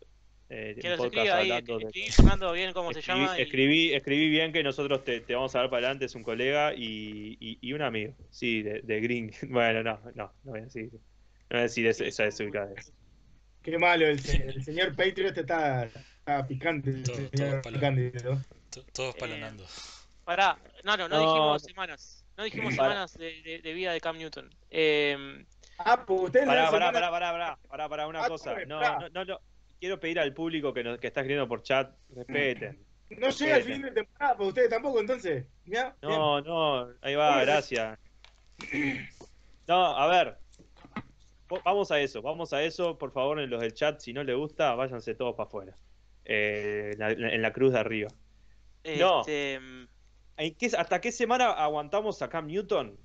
Eh, 0.48 0.76
Que 0.80 0.96
podcast 0.96 1.16
ahí, 1.16 1.50
hablando 1.50 1.78
de- 1.78 1.84
escribí 1.86 2.10
Fernando 2.10 2.52
bien 2.52 2.72
cómo 2.72 2.92
se 2.92 2.98
Escribí, 3.00 3.20
llama. 3.20 3.38
y- 3.38 3.42
escribí, 3.42 3.92
escribí 3.94 4.28
bien 4.28 4.52
que 4.52 4.62
nosotros 4.64 5.04
te, 5.04 5.20
te 5.20 5.34
vamos 5.36 5.54
a 5.54 5.60
dar 5.60 5.70
para 5.70 5.86
adelante, 5.86 6.04
es 6.06 6.14
un 6.16 6.22
colega 6.24 6.72
y, 6.74 7.36
y- 7.40 7.58
y 7.60 7.72
un 7.72 7.82
amigo, 7.82 8.12
sí, 8.30 8.62
de, 8.62 8.80
de 8.82 9.00
Green. 9.00 9.30
Bueno, 9.48 9.82
no, 9.84 10.00
no, 10.16 10.32
no 10.44 10.50
voy 10.50 10.60
a 10.60 10.64
decir, 10.64 10.90
no 10.92 10.98
voy 11.50 11.58
a 11.60 11.62
decir 11.62 11.86
esa, 11.86 12.04
esa 12.04 12.24
desubicadez. 12.24 12.92
Qué 13.62 13.78
malo, 13.78 14.06
el, 14.06 14.18
se- 14.20 14.36
el 14.48 14.62
señor 14.64 14.94
Patriot 14.96 15.36
está, 15.38 15.84
está 15.84 16.46
picante. 16.46 16.92
Todo- 17.02 17.28
todo 17.28 18.84
Todos 18.92 19.14
palonando. 19.16 19.64
Pará, 20.24 20.58
no, 20.86 20.96
no, 20.96 21.08
no, 21.08 21.16
No. 21.16 21.20
dijimos 21.32 21.62
semanas. 21.62 22.24
No 22.36 22.44
dijimos 22.44 22.74
semanas 22.74 23.12
de, 23.18 23.42
de- 23.42 23.58
de 23.60 23.72
vida 23.74 23.92
de 23.92 24.00
Cam 24.00 24.16
Newton. 24.16 24.48
Eh, 24.70 25.44
Ah, 25.78 26.04
pues 26.06 26.20
ustedes 26.22 26.46
Pará, 26.46 26.70
pará, 26.70 26.90
pará, 26.90 27.10
pará, 27.10 27.32
pará, 27.32 27.58
pará, 27.68 27.88
pará, 27.90 28.06
una 28.06 28.24
Ah, 28.24 28.28
cosa. 28.28 28.54
¿cómo 28.54 28.66
No, 28.66 28.80
no, 29.00 29.08
no, 29.10 29.24
no. 29.26 29.40
Quiero 29.78 30.00
pedir 30.00 30.18
al 30.18 30.32
público 30.32 30.72
que, 30.72 30.82
nos, 30.82 30.98
que 30.98 31.08
está 31.08 31.20
escribiendo 31.20 31.46
por 31.48 31.62
chat, 31.62 31.94
respeten. 32.14 32.82
No 33.10 33.28
llega 33.30 33.56
el 33.58 33.62
fin 33.62 33.82
de 33.82 33.90
temporada, 33.92 34.36
pues 34.36 34.48
ustedes 34.48 34.70
tampoco, 34.70 34.98
entonces. 35.00 35.44
No, 36.02 36.40
no, 36.40 36.88
ahí 37.02 37.14
va, 37.14 37.40
gracias. 37.42 37.98
No, 39.68 39.84
a 39.96 40.06
ver. 40.06 40.38
Vamos 41.64 41.90
a 41.90 42.00
eso, 42.00 42.22
vamos 42.22 42.52
a 42.52 42.62
eso, 42.62 42.96
por 42.98 43.12
favor, 43.12 43.38
en 43.40 43.50
los 43.50 43.60
del 43.60 43.74
chat, 43.74 44.00
si 44.00 44.12
no 44.12 44.24
les 44.24 44.36
gusta, 44.36 44.74
váyanse 44.74 45.14
todos 45.14 45.34
para 45.36 45.46
afuera. 45.48 45.76
Eh, 46.24 46.90
en, 46.94 46.98
la, 46.98 47.10
en 47.10 47.42
la 47.42 47.52
cruz 47.52 47.72
de 47.72 47.78
arriba. 47.80 48.10
No. 48.98 49.22
¿En 50.36 50.54
qué- 50.54 50.70
¿Hasta 50.76 51.00
qué 51.00 51.12
semana 51.12 51.50
aguantamos 51.52 52.20
a 52.22 52.28
Cam 52.28 52.46
Newton? 52.46 52.98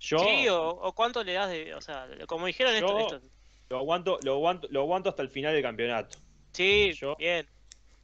Yo 0.00 0.18
Sí, 0.18 0.48
o, 0.48 0.68
o 0.70 0.92
cuánto 0.94 1.24
le 1.24 1.32
das 1.34 1.50
de. 1.50 1.74
O 1.74 1.80
sea, 1.80 2.08
como 2.26 2.46
dijeron 2.46 2.74
esto. 2.74 2.88
Yo- 2.88 3.16
esto- 3.16 3.28
lo, 3.70 3.78
aguanto, 3.78 4.18
lo, 4.22 4.34
aguanto, 4.34 4.68
lo 4.70 4.80
aguanto 4.80 5.10
hasta 5.10 5.22
el 5.22 5.28
final 5.28 5.52
del 5.52 5.62
campeonato. 5.62 6.18
Sí, 6.52 6.92
yo- 6.94 7.16
bien. 7.16 7.46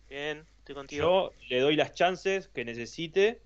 Bien, 0.09 0.45
estoy 0.59 0.75
contigo. 0.75 1.33
Yo 1.33 1.33
le 1.49 1.61
doy 1.61 1.77
las 1.77 1.95
chances 1.95 2.49
que 2.49 2.65
necesite, 2.65 3.41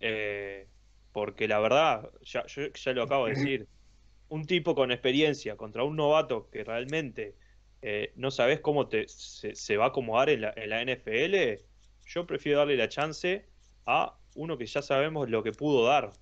eh, 0.00 0.66
porque 1.12 1.46
la 1.46 1.58
verdad, 1.60 2.08
ya, 2.22 2.46
yo 2.46 2.62
ya 2.72 2.92
lo 2.92 3.02
acabo 3.02 3.26
de 3.26 3.34
decir, 3.34 3.66
un 4.30 4.46
tipo 4.46 4.74
con 4.74 4.90
experiencia 4.90 5.56
contra 5.56 5.84
un 5.84 5.96
novato 5.96 6.48
que 6.50 6.64
realmente 6.64 7.34
eh, 7.82 8.12
no 8.16 8.30
sabes 8.30 8.60
cómo 8.60 8.88
te, 8.88 9.06
se, 9.08 9.54
se 9.54 9.76
va 9.76 9.86
a 9.86 9.88
acomodar 9.88 10.30
en 10.30 10.40
la, 10.40 10.52
en 10.56 10.70
la 10.70 10.82
NFL, 10.82 11.60
yo 12.06 12.26
prefiero 12.26 12.58
darle 12.60 12.76
la 12.76 12.88
chance 12.88 13.47
a 13.90 14.14
uno 14.34 14.58
que 14.58 14.66
ya 14.66 14.82
sabemos 14.82 15.30
lo 15.30 15.42
que 15.42 15.52
pudo 15.52 15.86
dar. 15.86 16.12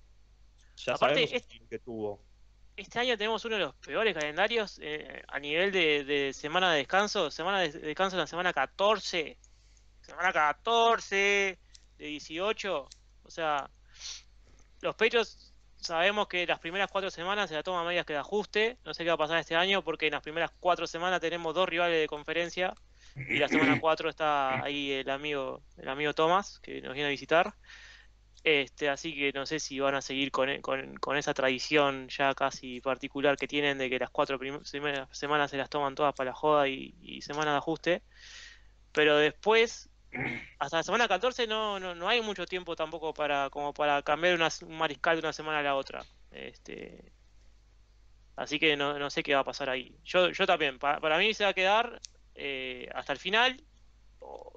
Ya 0.77 0.93
Aparte, 0.93 1.27
sabemos 1.27 1.33
es- 1.51 1.59
lo 1.61 1.67
que 1.67 1.79
tuvo. 1.79 2.23
Este 2.77 2.99
año 2.99 3.17
tenemos 3.17 3.43
uno 3.43 3.55
de 3.55 3.61
los 3.63 3.75
peores 3.75 4.13
calendarios 4.13 4.79
eh, 4.81 5.23
a 5.27 5.39
nivel 5.39 5.71
de, 5.71 6.03
de 6.05 6.31
semana 6.33 6.71
de 6.71 6.77
descanso. 6.77 7.29
Semana 7.29 7.59
de 7.59 7.71
descanso 7.71 8.15
en 8.15 8.21
la 8.21 8.27
semana 8.27 8.53
14. 8.53 9.37
Semana 10.01 10.31
14 10.31 11.59
de 11.97 12.05
18. 12.05 12.87
O 13.23 13.29
sea, 13.31 13.69
los 14.81 14.95
Patriots 14.95 15.53
sabemos 15.75 16.27
que 16.27 16.45
las 16.47 16.59
primeras 16.59 16.89
cuatro 16.89 17.09
semanas 17.11 17.49
se 17.49 17.55
la 17.55 17.63
toman 17.63 17.85
medias 17.85 18.05
que 18.05 18.13
de 18.13 18.19
ajuste. 18.19 18.77
No 18.85 18.93
sé 18.93 19.03
qué 19.03 19.09
va 19.09 19.15
a 19.15 19.17
pasar 19.17 19.39
este 19.39 19.55
año 19.55 19.83
porque 19.83 20.05
en 20.07 20.13
las 20.13 20.21
primeras 20.21 20.51
cuatro 20.59 20.87
semanas 20.87 21.19
tenemos 21.19 21.53
dos 21.55 21.67
rivales 21.67 21.99
de 21.99 22.07
conferencia. 22.07 22.75
Y 23.27 23.39
la 23.39 23.49
semana 23.49 23.75
4 23.77 24.09
está 24.09 24.63
ahí 24.63 24.91
el 24.91 25.09
amigo, 25.09 25.63
el 25.77 25.89
amigo 25.89 26.13
Thomas, 26.13 26.59
que 26.61 26.81
nos 26.81 26.93
viene 26.93 27.07
a 27.07 27.11
visitar. 27.11 27.55
Este, 28.43 28.89
así 28.89 29.13
que 29.15 29.33
no 29.33 29.45
sé 29.45 29.59
si 29.59 29.79
van 29.79 29.95
a 29.95 30.01
seguir 30.01 30.31
con, 30.31 30.61
con, 30.61 30.95
con 30.97 31.17
esa 31.17 31.33
tradición 31.33 32.07
ya 32.09 32.33
casi 32.35 32.79
particular 32.81 33.35
que 33.37 33.47
tienen 33.47 33.77
de 33.77 33.89
que 33.89 33.99
las 33.99 34.09
cuatro 34.11 34.39
prim- 34.39 34.61
primeras 34.71 35.09
semanas 35.17 35.51
se 35.51 35.57
las 35.57 35.69
toman 35.69 35.95
todas 35.95 36.13
para 36.15 36.29
la 36.31 36.35
joda 36.35 36.67
y, 36.69 36.95
y 37.01 37.21
semana 37.21 37.51
de 37.51 37.57
ajuste. 37.57 38.03
Pero 38.93 39.17
después, 39.17 39.89
hasta 40.59 40.77
la 40.77 40.83
semana 40.83 41.07
14 41.09 41.47
no, 41.47 41.79
no, 41.79 41.95
no 41.95 42.09
hay 42.09 42.21
mucho 42.21 42.45
tiempo 42.47 42.75
tampoco 42.75 43.13
para 43.13 43.49
como 43.51 43.73
para 43.73 44.01
cambiar 44.03 44.35
una- 44.35 44.49
un 44.63 44.77
mariscal 44.77 45.17
de 45.17 45.21
una 45.21 45.33
semana 45.33 45.59
a 45.59 45.63
la 45.63 45.75
otra. 45.75 46.07
Este, 46.31 47.13
así 48.35 48.59
que 48.59 48.77
no, 48.77 48.97
no 48.99 49.09
sé 49.09 49.23
qué 49.23 49.33
va 49.33 49.41
a 49.41 49.43
pasar 49.43 49.69
ahí. 49.69 49.99
Yo, 50.03 50.29
yo 50.31 50.45
también, 50.45 50.79
pa- 50.79 50.99
para 50.99 51.17
mí 51.17 51.33
se 51.33 51.43
va 51.43 51.51
a 51.51 51.53
quedar 51.53 52.01
eh, 52.37 52.89
hasta 52.93 53.13
el 53.13 53.19
final. 53.19 53.63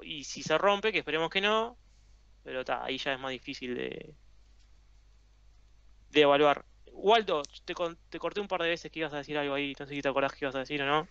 y 0.03 0.24
si 0.24 0.43
se 0.43 0.59
rompe, 0.59 0.93
que 0.93 0.99
esperemos 0.99 1.31
que 1.31 1.41
no, 1.41 1.76
pero 2.43 2.64
ta, 2.64 2.85
ahí 2.85 2.99
ya 2.99 3.14
es 3.14 3.20
más 3.20 3.33
difícil 3.33 3.74
de, 3.74 4.14
de 6.11 6.20
evaluar. 6.20 6.64
Waldo, 6.93 7.43
te, 7.64 7.74
te 8.09 8.18
corté 8.18 8.41
un 8.41 8.49
par 8.49 8.62
de 8.62 8.68
veces 8.68 8.91
que 8.91 9.01
ibas 9.01 9.12
a 9.14 9.18
decir 9.18 9.39
algo 9.39 9.55
ahí, 9.55 9.74
no 9.78 9.87
sé 9.87 9.95
si 9.95 10.03
te 10.03 10.09
acordás 10.09 10.33
que 10.33 10.45
ibas 10.45 10.55
a 10.55 10.61
decir 10.61 10.83
o 10.83 10.87
no. 10.87 11.09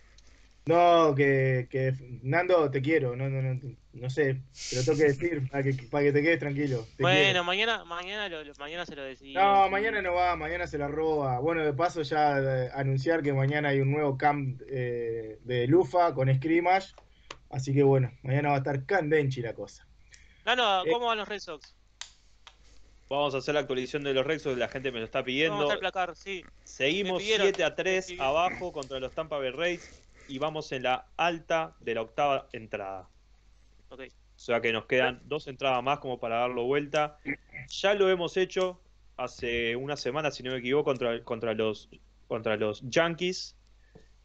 No, 0.66 1.14
que, 1.14 1.66
que 1.70 1.94
Nando, 2.22 2.70
te 2.70 2.80
quiero, 2.82 3.16
no, 3.16 3.28
no, 3.28 3.42
no, 3.42 3.60
no 3.92 4.10
sé, 4.10 4.40
te 4.70 4.76
lo 4.76 4.84
tengo 4.84 4.98
que 4.98 5.04
decir 5.04 5.48
para 5.50 5.62
que, 5.64 5.72
para 5.90 6.04
que 6.04 6.12
te 6.12 6.22
quedes 6.22 6.38
tranquilo. 6.38 6.86
te 6.96 7.02
bueno, 7.02 7.18
quiero. 7.20 7.44
mañana, 7.44 7.84
mañana, 7.84 8.28
lo, 8.28 8.44
lo- 8.44 8.52
mañana 8.58 8.84
se 8.86 8.94
lo 8.94 9.02
decís. 9.02 9.34
No, 9.34 9.64
sí. 9.64 9.70
mañana 9.70 10.02
no 10.02 10.12
va, 10.14 10.36
mañana 10.36 10.66
se 10.66 10.78
la 10.78 10.86
roba. 10.86 11.40
Bueno, 11.40 11.64
de 11.64 11.72
paso 11.72 12.02
ya 12.02 12.38
eh, 12.38 12.70
anunciar 12.74 13.22
que 13.22 13.32
mañana 13.32 13.70
hay 13.70 13.80
un 13.80 13.90
nuevo 13.90 14.16
camp 14.18 14.60
eh, 14.68 15.38
de 15.44 15.66
Lufa 15.66 16.14
con 16.14 16.32
Scrimmage, 16.32 16.94
así 17.48 17.72
que 17.74 17.82
bueno, 17.82 18.12
mañana 18.22 18.50
va 18.50 18.56
a 18.56 18.58
estar 18.58 18.84
candenchi 18.84 19.40
la 19.40 19.54
cosa. 19.54 19.86
No, 20.46 20.54
no, 20.56 20.84
Eh, 20.84 20.90
¿cómo 20.92 21.06
van 21.06 21.18
los 21.18 21.28
Red 21.28 21.40
Sox? 21.40 21.74
Vamos 23.08 23.34
a 23.34 23.38
hacer 23.38 23.54
la 23.54 23.60
actualización 23.60 24.04
de 24.04 24.14
los 24.14 24.24
Rexos, 24.24 24.56
la 24.56 24.68
gente 24.68 24.92
me 24.92 25.00
lo 25.00 25.04
está 25.06 25.18
¿Cómo 25.20 25.26
pidiendo. 25.26 25.62
está 25.62 25.74
el 25.74 25.80
placar? 25.80 26.14
Sí. 26.14 26.44
Seguimos 26.62 27.14
Me 27.14 27.18
pidieron, 27.24 27.46
7 27.48 27.64
a 27.64 27.74
3 27.74 28.04
me 28.04 28.08
pidieron. 28.12 28.26
abajo 28.28 28.72
contra 28.72 29.00
los 29.00 29.12
Tampa 29.12 29.38
Bay 29.38 29.50
Rays 29.50 30.04
y 30.30 30.38
vamos 30.38 30.70
en 30.72 30.84
la 30.84 31.06
alta 31.16 31.76
de 31.80 31.94
la 31.94 32.02
octava 32.02 32.48
entrada. 32.52 33.08
Ok. 33.88 34.02
O 34.02 34.38
sea 34.38 34.60
que 34.60 34.72
nos 34.72 34.86
quedan 34.86 35.20
dos 35.24 35.46
entradas 35.48 35.82
más 35.82 35.98
como 35.98 36.18
para 36.18 36.36
darlo 36.36 36.64
vuelta. 36.64 37.18
Ya 37.68 37.94
lo 37.94 38.08
hemos 38.08 38.36
hecho 38.36 38.80
hace 39.16 39.76
una 39.76 39.96
semana, 39.96 40.30
si 40.30 40.42
no 40.42 40.52
me 40.52 40.58
equivoco, 40.58 40.84
contra, 40.84 41.22
contra, 41.24 41.52
los, 41.52 41.90
contra 42.26 42.56
los 42.56 42.80
Yankees. 42.88 43.56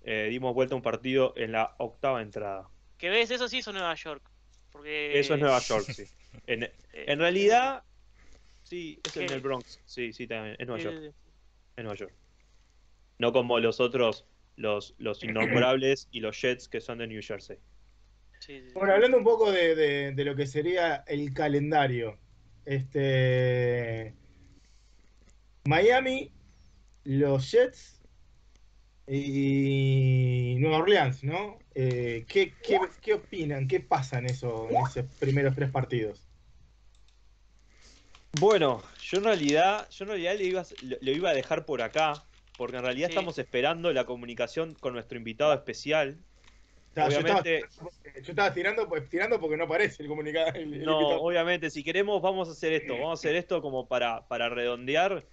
Eh, 0.04 0.28
dimos 0.30 0.54
vuelta 0.54 0.76
a 0.76 0.78
un 0.78 0.84
partido 0.84 1.34
en 1.36 1.52
la 1.52 1.76
octava 1.80 2.22
entrada. 2.22 2.70
¿Qué 2.98 3.10
ves? 3.10 3.32
Eso 3.32 3.50
sí, 3.50 3.58
es 3.58 3.68
Nueva 3.68 3.96
York. 3.96 4.24
Porque, 4.72 5.20
Eso 5.20 5.34
es 5.34 5.40
Nueva 5.40 5.60
York, 5.60 5.86
sí. 5.92 6.06
En, 6.48 6.64
eh, 6.64 6.72
en 6.94 7.20
realidad, 7.20 7.84
sí, 8.64 9.00
es 9.04 9.18
en 9.18 9.32
el 9.32 9.42
Bronx. 9.42 9.82
Sí, 9.86 10.14
sí, 10.14 10.28
también. 10.28 10.56
Es 10.60 10.68
Nueva 10.68 10.82
York. 10.82 10.98
eh, 11.02 11.12
en 11.78 11.84
Nueva 11.84 11.98
York. 11.98 12.14
No 13.18 13.34
como 13.34 13.60
los 13.60 13.80
otros, 13.80 14.26
los, 14.56 14.96
los 14.98 15.24
innombrables 15.24 16.08
y 16.12 16.20
los 16.22 16.40
Jets 16.42 16.68
que 16.68 16.82
son 16.82 16.98
de 17.00 17.08
New 17.08 17.22
Jersey. 17.22 17.58
sí, 18.40 18.62
sí. 18.62 18.72
Bueno, 18.74 18.94
hablando 18.94 19.18
un 19.18 19.24
poco 19.24 19.52
de, 19.52 19.76
de- 19.76 20.12
de 20.14 20.26
lo 20.26 20.36
que 20.36 20.48
sería 20.48 21.04
el 21.08 21.34
calendario, 21.34 22.18
este 22.66 24.14
Miami, 25.66 26.32
los 27.04 27.52
Jets 27.52 28.02
y 29.08 30.56
Nueva 30.60 30.78
Orleans, 30.80 31.24
¿no? 31.24 31.60
Eh, 31.76 32.26
¿qué, 32.28 32.54
qué, 32.64 32.80
qué 33.02 33.14
opinan? 33.16 33.68
¿Qué 33.68 33.80
pasa 33.80 34.20
en, 34.20 34.28
eso, 34.28 34.68
en 34.70 34.78
esos 34.78 35.06
primeros 35.20 35.56
tres 35.56 35.70
partidos? 35.72 36.22
Bueno, 38.32 38.84
yo 39.00 39.18
en 39.20 39.24
realidad, 39.24 39.90
yo 39.90 40.04
en 40.06 40.10
realidad 40.10 40.36
le 40.38 40.44
iba, 40.44 40.64
lo, 40.82 40.98
lo 41.00 41.12
iba 41.12 41.30
a 41.30 41.34
dejar 41.34 41.66
por 41.66 41.82
acá, 41.82 42.26
porque 42.58 42.78
en 42.78 42.84
realidad 42.84 43.08
Sí. 43.08 43.14
estamos 43.14 43.38
esperando 43.40 43.92
la 43.94 44.06
comunicación 44.06 44.74
con 44.76 44.94
nuestro 44.94 45.18
invitado 45.18 45.54
especial. 45.54 46.18
O 46.92 46.94
sea, 46.96 47.10
yo, 47.10 47.20
estaba, 47.20 47.40
Obviamente, 47.42 47.68
yo 48.24 48.32
estaba 48.32 48.54
tirando, 48.54 48.88
pues, 48.88 49.10
tirando 49.10 49.40
porque 49.40 49.58
no 49.58 49.66
aparece 49.66 50.02
el 50.04 50.08
comunicado. 50.10 50.48
el- 50.56 50.74
el 50.76 50.84
no, 50.84 50.94
invitado. 51.02 51.22
obviamente, 51.22 51.70
si 51.70 51.84
queremos 51.84 52.22
vamos 52.22 52.48
a 52.48 52.52
hacer 52.54 52.72
esto, 52.74 52.94
vamos 53.10 53.10
a 53.10 53.14
hacer 53.20 53.36
esto 53.36 53.62
como 53.62 53.88
para, 53.88 54.28
para 54.28 54.50
redondear. 54.50 55.24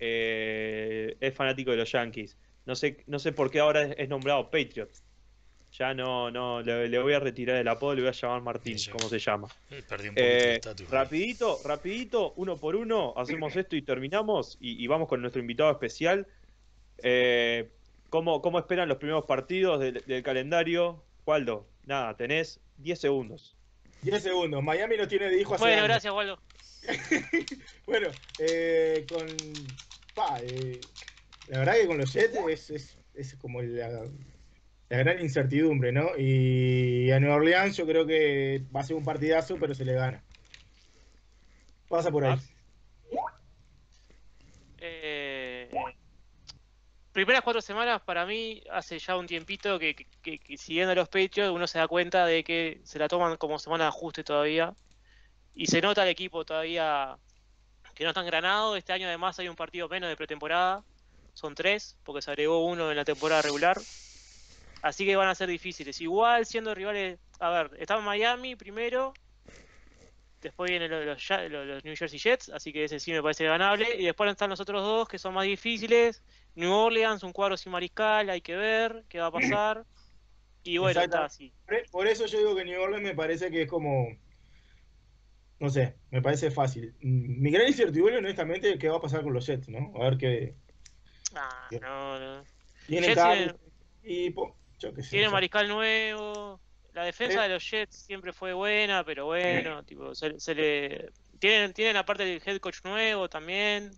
eh, 0.00 1.16
es 1.20 1.34
fanático 1.34 1.72
de 1.72 1.76
los 1.78 1.90
Yankees. 1.90 2.36
No 2.66 2.76
sé, 2.76 3.02
no 3.08 3.18
sé 3.18 3.32
por 3.32 3.50
qué 3.50 3.58
ahora 3.58 3.82
es, 3.82 3.94
es 3.98 4.08
nombrado 4.08 4.48
Patriot. 4.50 4.88
Ya 5.72 5.92
no, 5.92 6.30
no, 6.30 6.62
le, 6.62 6.88
le 6.88 6.98
voy 7.00 7.14
a 7.14 7.18
retirar 7.20 7.56
el 7.56 7.66
apodo, 7.68 7.94
le 7.96 8.02
voy 8.02 8.08
a 8.10 8.12
llamar 8.12 8.42
Martín, 8.42 8.78
Sí. 8.78 8.90
como 8.90 9.08
se 9.08 9.18
llama. 9.18 9.48
Eh, 9.70 9.82
Perdí 9.88 10.08
un 10.10 10.14
poquito 10.14 10.28
de 10.32 10.52
Eh, 10.52 10.54
estatus. 10.54 10.88
rapidito, 10.90 11.58
rapidito, 11.64 12.32
uno 12.36 12.56
por 12.56 12.76
uno, 12.76 13.12
hacemos 13.16 13.54
esto 13.56 13.74
y 13.76 13.82
terminamos 13.82 14.56
y, 14.60 14.82
y 14.82 14.86
vamos 14.86 15.08
con 15.08 15.20
nuestro 15.20 15.40
invitado 15.40 15.70
especial. 15.72 16.26
Eh, 17.02 17.68
¿cómo, 18.10 18.42
cómo 18.42 18.58
esperan 18.58 18.88
los 18.88 18.98
primeros 18.98 19.24
partidos 19.24 19.80
del, 19.80 20.02
del 20.06 20.22
calendario? 20.22 21.02
Waldo, 21.26 21.66
nada, 21.84 22.16
tenés 22.16 22.60
10 22.78 22.98
segundos. 22.98 23.56
10 24.02 24.22
segundos. 24.22 24.62
Miami 24.62 24.96
no 24.96 25.06
tiene 25.08 25.28
de 25.28 25.40
hijo 25.40 25.54
hace 25.54 25.64
Bueno, 25.64 25.76
años. 25.78 25.88
gracias, 25.88 26.14
Waldo. 26.14 26.38
Bueno, 27.86 28.08
eh, 28.38 29.04
con. 29.08 29.26
pa, 30.14 30.38
eh, 30.42 30.80
la 31.48 31.58
verdad 31.60 31.74
que 31.74 31.86
con 31.86 31.98
los 31.98 32.12
Jets 32.12 32.38
es, 32.48 32.70
es, 32.70 32.98
es 33.14 33.34
como 33.36 33.60
la, 33.62 33.88
la 34.88 34.98
gran 34.98 35.20
incertidumbre, 35.20 35.92
¿no? 35.92 36.16
Y 36.16 37.10
a 37.10 37.20
Nueva 37.20 37.36
Orleans 37.36 37.76
yo 37.76 37.86
creo 37.86 38.06
que 38.06 38.62
va 38.74 38.80
a 38.80 38.84
ser 38.84 38.96
un 38.96 39.04
partidazo, 39.04 39.56
pero 39.58 39.74
se 39.74 39.84
le 39.84 39.94
gana. 39.94 40.22
Pasa 41.88 42.10
por 42.10 42.24
ahí. 42.24 42.38
Eh, 44.78 45.68
primeras 47.18 47.42
cuatro 47.42 47.60
semanas, 47.60 48.00
para 48.02 48.24
mí, 48.24 48.62
hace 48.70 49.00
ya 49.00 49.16
un 49.16 49.26
tiempito 49.26 49.76
que, 49.76 50.06
siguiendo 50.56 50.94
los 50.94 51.08
Patriots, 51.08 51.50
uno 51.50 51.66
se 51.66 51.80
da 51.80 51.88
cuenta 51.88 52.24
de 52.24 52.44
que 52.44 52.80
se 52.84 52.96
la 53.00 53.08
toman 53.08 53.36
como 53.38 53.58
semana 53.58 53.84
de 53.84 53.88
ajuste 53.88 54.22
todavía. 54.22 54.72
Y 55.52 55.66
se 55.66 55.80
nota 55.80 56.04
el 56.04 56.10
equipo 56.10 56.44
todavía 56.44 57.18
que 57.96 58.04
no 58.04 58.10
está 58.10 58.20
engranado. 58.20 58.76
Este 58.76 58.92
año, 58.92 59.08
además, 59.08 59.36
hay 59.40 59.48
un 59.48 59.56
partido 59.56 59.88
menos 59.88 60.08
de 60.08 60.14
pretemporada. 60.14 60.84
Son 61.34 61.56
tres, 61.56 61.96
porque 62.04 62.22
se 62.22 62.30
agregó 62.30 62.64
uno 62.64 62.88
en 62.88 62.96
la 62.96 63.04
temporada 63.04 63.42
regular. 63.42 63.76
Así 64.82 65.04
que 65.04 65.16
van 65.16 65.28
a 65.28 65.34
ser 65.34 65.48
difíciles. 65.48 66.00
Igual 66.00 66.46
siendo 66.46 66.72
rivales. 66.72 67.18
A 67.40 67.50
ver, 67.50 67.70
está 67.80 67.98
Miami 67.98 68.54
primero. 68.54 69.12
Después 70.40 70.70
vienen 70.70 70.90
los, 70.90 71.04
los 71.04 71.50
los- 71.50 71.84
New 71.84 71.96
Jersey 71.96 72.18
Jets, 72.18 72.48
así 72.50 72.72
que 72.72 72.84
ese 72.84 73.00
sí 73.00 73.12
me 73.12 73.22
parece 73.22 73.44
ganable. 73.44 73.96
Y 73.98 74.04
después 74.04 74.30
están 74.30 74.50
los 74.50 74.60
otros 74.60 74.82
dos 74.82 75.08
que 75.08 75.18
son 75.18 75.34
más 75.34 75.44
difíciles. 75.44 76.22
New 76.54 76.72
Orleans, 76.72 77.22
un 77.22 77.32
cuadro 77.32 77.56
sin 77.56 77.72
mariscal, 77.72 78.30
hay 78.30 78.40
que 78.40 78.56
ver 78.56 79.04
qué 79.08 79.18
va 79.18 79.26
a 79.26 79.32
pasar. 79.32 79.84
Y 80.62 80.78
bueno, 80.78 81.00
Exacto. 81.00 81.16
está 81.16 81.24
así. 81.26 81.52
Por- 81.90 82.06
eso 82.06 82.26
yo 82.26 82.38
digo 82.38 82.54
que 82.54 82.64
New 82.64 82.80
Orleans 82.80 83.02
me 83.04 83.14
parece 83.14 83.50
que 83.50 83.62
es 83.62 83.68
como. 83.68 84.08
No 85.60 85.70
sé, 85.70 85.96
me 86.10 86.22
parece 86.22 86.50
fácil. 86.52 86.94
Mm, 87.00 87.42
Mi 87.42 87.50
gran 87.50 87.66
incertidumbre, 87.66 88.18
honestamente, 88.18 88.70
es 88.72 88.78
qué 88.78 88.88
va 88.88 88.98
a 88.98 89.00
pasar 89.00 89.22
con 89.22 89.32
los 89.32 89.44
Jets, 89.46 89.68
¿no? 89.68 89.92
A 89.96 90.10
ver 90.10 90.18
qué. 90.18 90.54
Ah, 91.34 91.68
no, 91.80 92.18
no. 92.18 92.44
Tienen 92.86 93.14
Jets 93.14 93.54
equipo, 94.04 94.56
yo 94.78 94.94
qué 94.94 95.02
sé. 95.02 95.10
Tiene 95.10 95.28
mariscal 95.30 95.68
nuevo. 95.68 96.60
La 96.98 97.04
defensa 97.04 97.38
Eh. 97.44 97.48
de 97.48 97.54
los 97.54 97.70
Jets 97.70 97.94
siempre 97.94 98.32
fue 98.32 98.52
buena, 98.54 99.04
pero 99.04 99.26
bueno, 99.26 99.84
tipo, 99.84 100.16
se, 100.16 100.40
se 100.40 100.52
le 100.52 101.10
tienen, 101.38 101.72
tienen 101.72 101.96
aparte 101.96 102.24
del 102.24 102.42
head 102.44 102.58
coach 102.58 102.78
nuevo 102.82 103.28
también, 103.28 103.92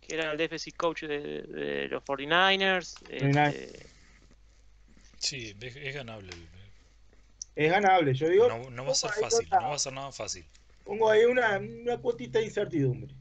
que 0.00 0.14
era 0.14 0.32
el 0.32 0.38
defensive 0.38 0.74
coach 0.74 1.02
de, 1.02 1.42
de 1.42 1.88
los 1.88 2.02
49ers. 2.02 2.94
49ers. 3.10 3.52
este, 3.52 3.86
Sí, 5.18 5.54
es, 5.60 5.76
es 5.76 5.94
ganable. 5.94 6.30
Es 7.54 7.70
ganable, 7.70 8.14
yo 8.14 8.26
digo. 8.30 8.48
No, 8.48 8.70
no 8.70 8.84
va 8.86 8.92
a 8.92 8.94
ser 8.94 9.10
pongo 9.10 9.26
ahí 9.26 9.30
fácil, 9.30 9.48
no 9.50 9.68
va 9.68 9.74
a 9.74 9.78
ser 9.78 9.92
nada 9.92 10.12
fácil. 10.12 10.44
Pongo 10.84 11.10
ahí 11.10 11.24
una, 11.24 11.58
una 11.58 11.98
cuotita 11.98 12.38
de 12.38 12.46
incertidumbre. 12.46 13.14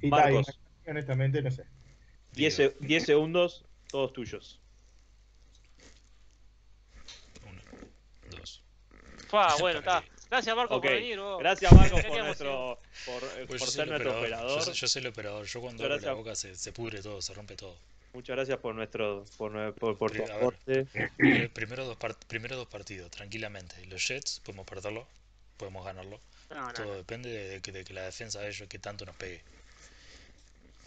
Y 0.00 0.08
Marcos. 0.08 0.58
honestamente, 0.86 1.42
no 1.42 1.50
sé. 1.50 1.64
10, 2.32 2.56
Digo, 2.56 2.70
se- 2.70 2.86
10 2.86 3.04
segundos, 3.04 3.64
todos 3.90 4.12
tuyos. 4.14 4.60
Uno, 7.46 7.60
dos. 8.30 8.62
Fa, 9.28 9.54
bueno, 9.56 9.78
está. 9.80 10.02
Gracias 10.30 10.54
Marco 10.56 10.80
por 10.80 10.90
venir. 10.90 11.18
vos. 11.20 11.38
Gracias 11.38 11.72
Marcos 11.72 12.02
Ya 12.02 12.08
por, 12.08 12.16
quedamos 12.16 12.26
nuestro, 12.40 12.78
por, 13.06 13.24
eh, 13.24 13.44
Pues 13.46 13.60
por 13.62 13.70
ser 13.70 13.88
nuestro 13.88 14.10
operador, 14.10 14.18
operador. 14.44 14.58
Yo, 14.58 14.64
soy- 14.64 14.74
yo 14.74 14.88
soy 14.88 15.00
el 15.00 15.06
operador. 15.08 15.46
Yo 15.46 15.60
cuando 15.60 15.84
abro 15.84 15.98
la 15.98 16.12
boca 16.12 16.34
se, 16.34 16.54
se 16.54 16.72
pudre 16.72 17.00
todo, 17.02 17.22
se 17.22 17.32
rompe 17.34 17.56
todo. 17.56 17.76
Muchas 18.12 18.36
gracias 18.36 18.58
por 18.58 18.74
nuestro 18.74 19.24
por, 19.36 19.74
por, 19.74 19.96
por 19.98 20.10
tu 20.10 20.18
ver. 20.18 20.32
aporte. 20.32 20.84
Pri- 21.16 21.48
Primero 21.48 21.84
dos, 21.86 21.98
part- 21.98 22.18
primero 22.26 22.56
dos 22.56 22.66
partidos, 22.68 23.10
tranquilamente. 23.10 23.84
Los 23.86 24.06
Jets 24.06 24.40
podemos 24.40 24.66
perderlo, 24.66 25.06
podemos 25.56 25.84
ganarlo. 25.84 26.20
No, 26.50 26.66
no, 26.68 26.72
Todo 26.72 26.86
no. 26.86 26.94
depende 26.94 27.30
de 27.30 27.60
que, 27.60 27.72
de 27.72 27.84
que 27.84 27.92
la 27.94 28.02
defensa 28.02 28.40
de 28.40 28.48
ellos 28.48 28.68
que 28.68 28.78
tanto 28.78 29.04
nos 29.06 29.14
pegue. 29.16 29.42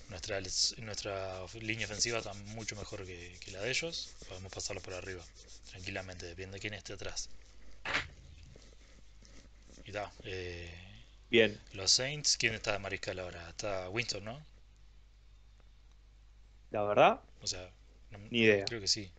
Nuestra, 0.09 0.41
nuestra 0.79 1.45
línea 1.61 1.85
ofensiva 1.85 2.17
está 2.17 2.33
mucho 2.33 2.75
mejor 2.75 3.05
que, 3.05 3.37
que 3.39 3.51
la 3.51 3.61
de 3.61 3.69
ellos. 3.69 4.13
Podemos 4.27 4.51
pasarlo 4.51 4.81
por 4.81 4.93
arriba, 4.93 5.23
tranquilamente, 5.69 6.25
depende 6.25 6.55
de 6.55 6.59
quién 6.59 6.73
esté 6.73 6.93
atrás. 6.93 7.29
Y 9.85 9.91
da, 9.91 10.11
eh, 10.23 11.05
Bien, 11.31 11.59
los 11.73 11.91
Saints, 11.91 12.37
¿quién 12.37 12.53
está 12.55 12.73
de 12.73 12.79
mariscal 12.79 13.19
ahora? 13.19 13.49
Está 13.49 13.89
Winston, 13.89 14.25
¿no? 14.25 14.45
la 16.71 16.83
verdad, 16.83 17.21
O 17.41 17.47
sea, 17.47 17.69
no- 18.11 18.19
ni 18.31 18.39
idea. 18.43 18.65
creo 18.65 18.79
que 18.81 18.87
sí. 18.87 19.11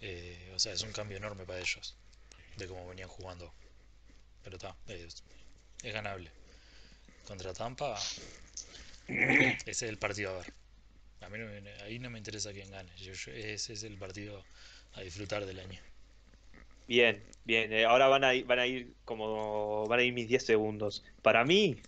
Eh, 0.00 0.52
o 0.54 0.58
sea, 0.58 0.72
es 0.72 0.82
un 0.82 0.92
cambio 0.92 1.16
enorme 1.16 1.44
para 1.46 1.58
ellos 1.60 1.96
de 2.56 2.68
cómo 2.68 2.88
venían 2.88 3.08
jugando. 3.08 3.54
Pero 4.42 4.56
está, 4.56 4.76
es, 4.88 5.24
es 5.82 5.94
ganable. 5.94 6.32
Contra 7.24 7.54
Tampa, 7.54 8.10
ese 9.08 9.70
es 9.70 9.82
el 9.82 9.98
partido 9.98 10.30
a 10.30 10.38
ver. 10.38 10.46
A 11.22 11.28
mí 11.30 11.38
no 11.38 11.46
me- 11.46 11.72
ahí 11.84 11.98
no 12.00 12.10
me 12.10 12.18
interesa 12.18 12.52
quién 12.52 12.70
gane. 12.70 12.92
Yo- 12.98 13.14
yo- 13.14 13.32
ese 13.32 13.74
es 13.74 13.82
el 13.84 13.98
partido 13.98 14.46
a 14.94 15.02
disfrutar 15.02 15.46
del 15.46 15.60
año. 15.60 15.80
Bien, 16.86 17.24
bien. 17.44 17.72
eh, 17.72 17.84
ahora 17.84 18.08
van 18.08 18.24
a 18.24 18.34
ir, 18.34 18.44
van 18.46 18.58
a 18.58 18.66
ir 18.66 18.96
como 19.04 19.86
van 19.88 20.00
a 20.00 20.02
ir 20.02 20.12
mis 20.12 20.28
10 20.28 20.44
segundos. 20.44 21.04
Para 21.22 21.44
mí, 21.44 21.86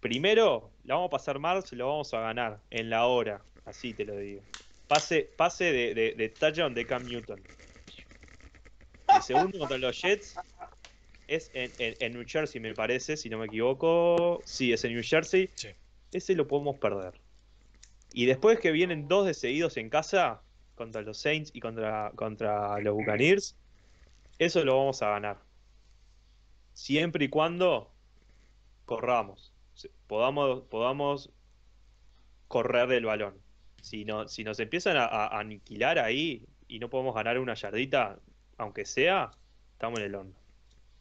primero, 0.00 0.70
la 0.84 0.94
vamos 0.94 1.08
a 1.08 1.10
pasar 1.10 1.38
mal, 1.38 1.64
se 1.64 1.76
lo 1.76 1.88
vamos 1.88 2.12
a 2.14 2.20
ganar 2.20 2.62
en 2.70 2.90
la 2.90 3.06
hora. 3.06 3.44
Así 3.64 3.94
te 3.94 4.04
lo 4.04 4.16
digo. 4.16 4.42
Pase, 4.86 5.22
pase 5.36 5.64
de, 5.72 5.94
de, 5.94 6.14
de 6.14 6.28
touchdown 6.30 6.74
de 6.74 6.86
Cam 6.86 7.04
Newton. 7.04 7.46
El 9.14 9.22
segundo 9.22 9.58
contra 9.58 9.78
los 9.78 10.00
Jets 10.00 10.36
es 11.26 11.50
en, 11.54 11.74
en- 11.78 11.96
en 12.00 12.12
New 12.14 12.24
Jersey, 12.26 12.60
me 12.60 12.74
parece, 12.74 13.16
si 13.16 13.28
no 13.30 13.38
me 13.38 13.46
equivoco. 13.46 14.42
Sí, 14.46 14.72
es 14.72 14.84
en 14.84 14.94
New 14.94 15.02
Jersey. 15.04 15.50
Sí. 15.54 15.68
Ese 16.12 16.34
lo 16.34 16.46
podemos 16.46 16.78
perder. 16.78 17.20
Y 18.12 18.26
después 18.26 18.58
que 18.60 18.72
vienen 18.72 19.08
dos 19.08 19.26
de 19.26 19.34
seguidos 19.34 19.76
en 19.76 19.90
casa, 19.90 20.42
contra 20.74 21.02
los 21.02 21.18
Saints 21.18 21.50
y 21.54 21.60
contra, 21.60 22.12
contra 22.16 22.80
los 22.80 22.94
Buccaneers, 22.94 23.59
eso 24.40 24.64
lo 24.64 24.76
vamos 24.78 25.02
a 25.02 25.10
ganar. 25.10 25.38
Siempre 26.72 27.26
y 27.26 27.28
cuando 27.28 27.92
corramos. 28.86 29.52
Podamos, 30.06 30.62
podamos 30.64 31.30
correr 32.48 32.90
el 32.92 33.04
balón. 33.04 33.40
Si, 33.82 34.04
no, 34.04 34.28
si 34.28 34.44
nos 34.44 34.58
empiezan 34.60 34.96
a, 34.96 35.04
a 35.04 35.38
aniquilar 35.38 35.98
ahí 35.98 36.46
y 36.68 36.78
no 36.78 36.90
podemos 36.90 37.14
ganar 37.14 37.38
una 37.38 37.54
yardita, 37.54 38.18
aunque 38.58 38.84
sea, 38.84 39.30
estamos 39.72 40.00
en 40.00 40.06
el 40.06 40.14
horno. 40.14 40.34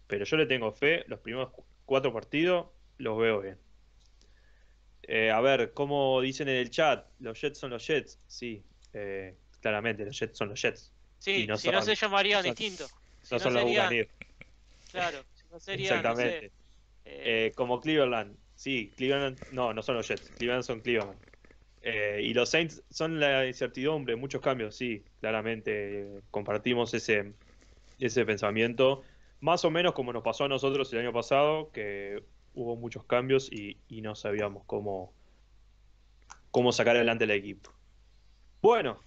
Pero 0.08 0.26
yo 0.26 0.38
le 0.38 0.46
tengo 0.46 0.72
fe, 0.72 1.04
los 1.08 1.20
primeros 1.20 1.50
cu- 1.52 1.66
cuatro 1.86 2.14
partidos 2.14 2.68
los 2.98 3.18
veo 3.18 3.42
bien. 3.42 3.58
Eh, 5.04 5.32
a 5.32 5.40
ver, 5.42 5.74
como 5.74 6.22
dicen 6.22 6.48
en 6.50 6.58
el 6.58 6.70
chat, 6.70 7.08
los 7.20 7.40
Jets 7.40 7.58
son 7.60 7.72
los 7.72 7.86
Jets. 7.86 8.20
Sí, 8.28 8.64
eh, 8.94 9.36
claramente, 9.62 10.06
los 10.06 10.18
Jets 10.18 10.38
son 10.38 10.50
los 10.50 10.62
Jets. 10.62 10.92
Sí, 11.20 11.44
y 11.44 11.48
no 11.48 11.58
si 11.58 11.70
no 11.72 11.82
se 11.82 11.96
llamarían 11.96 12.44
son- 12.44 12.54
distinto. 12.54 12.88
Si 13.30 13.38
No 13.38 13.40
son 13.40 13.54
los 13.54 13.64
Buccaneers. 13.64 14.10
Claro, 14.92 15.26
no 15.52 15.60
serían, 15.60 16.06
no 16.06 16.16
sé, 16.16 16.30
Exactamente. 16.30 16.46
eh, 17.06 17.48
Eh, 17.50 17.54
como 17.56 17.80
Cleveland. 17.80 18.38
Sí, 18.56 18.94
Cleveland. 18.98 19.40
No, 19.50 19.74
no 19.74 19.82
son 19.84 19.96
los 19.96 20.08
Jets. 20.08 20.32
Cleveland 20.32 20.64
son 20.64 20.82
Cleveland. 20.82 21.20
Eh, 21.82 22.22
y 22.24 22.34
los 22.34 22.50
Saints 22.50 22.84
son 22.90 23.20
la 23.20 23.46
incertidumbre, 23.48 24.16
muchos 24.16 24.42
cambios, 24.42 24.76
sí, 24.76 25.06
claramente. 25.20 26.24
compartimos 26.32 26.94
ese, 26.94 27.36
ese 28.00 28.26
pensamiento. 28.26 29.04
Más 29.40 29.64
o 29.66 29.72
menos 29.72 29.94
como 29.94 30.12
nos 30.14 30.24
pasó 30.24 30.46
a 30.46 30.50
nosotros 30.50 30.92
el 30.94 31.00
año 31.00 31.14
pasado, 31.14 31.72
que 31.72 32.24
hubo 32.54 32.76
muchos 32.76 33.06
cambios 33.06 33.52
y, 33.52 33.84
y 33.88 34.02
no 34.02 34.16
sabíamos 34.16 34.66
cómo, 34.66 35.16
cómo 36.52 36.72
sacar 36.72 36.96
adelante 36.96 37.24
el 37.26 37.32
equipo. 37.32 37.72
Bueno, 38.62 39.06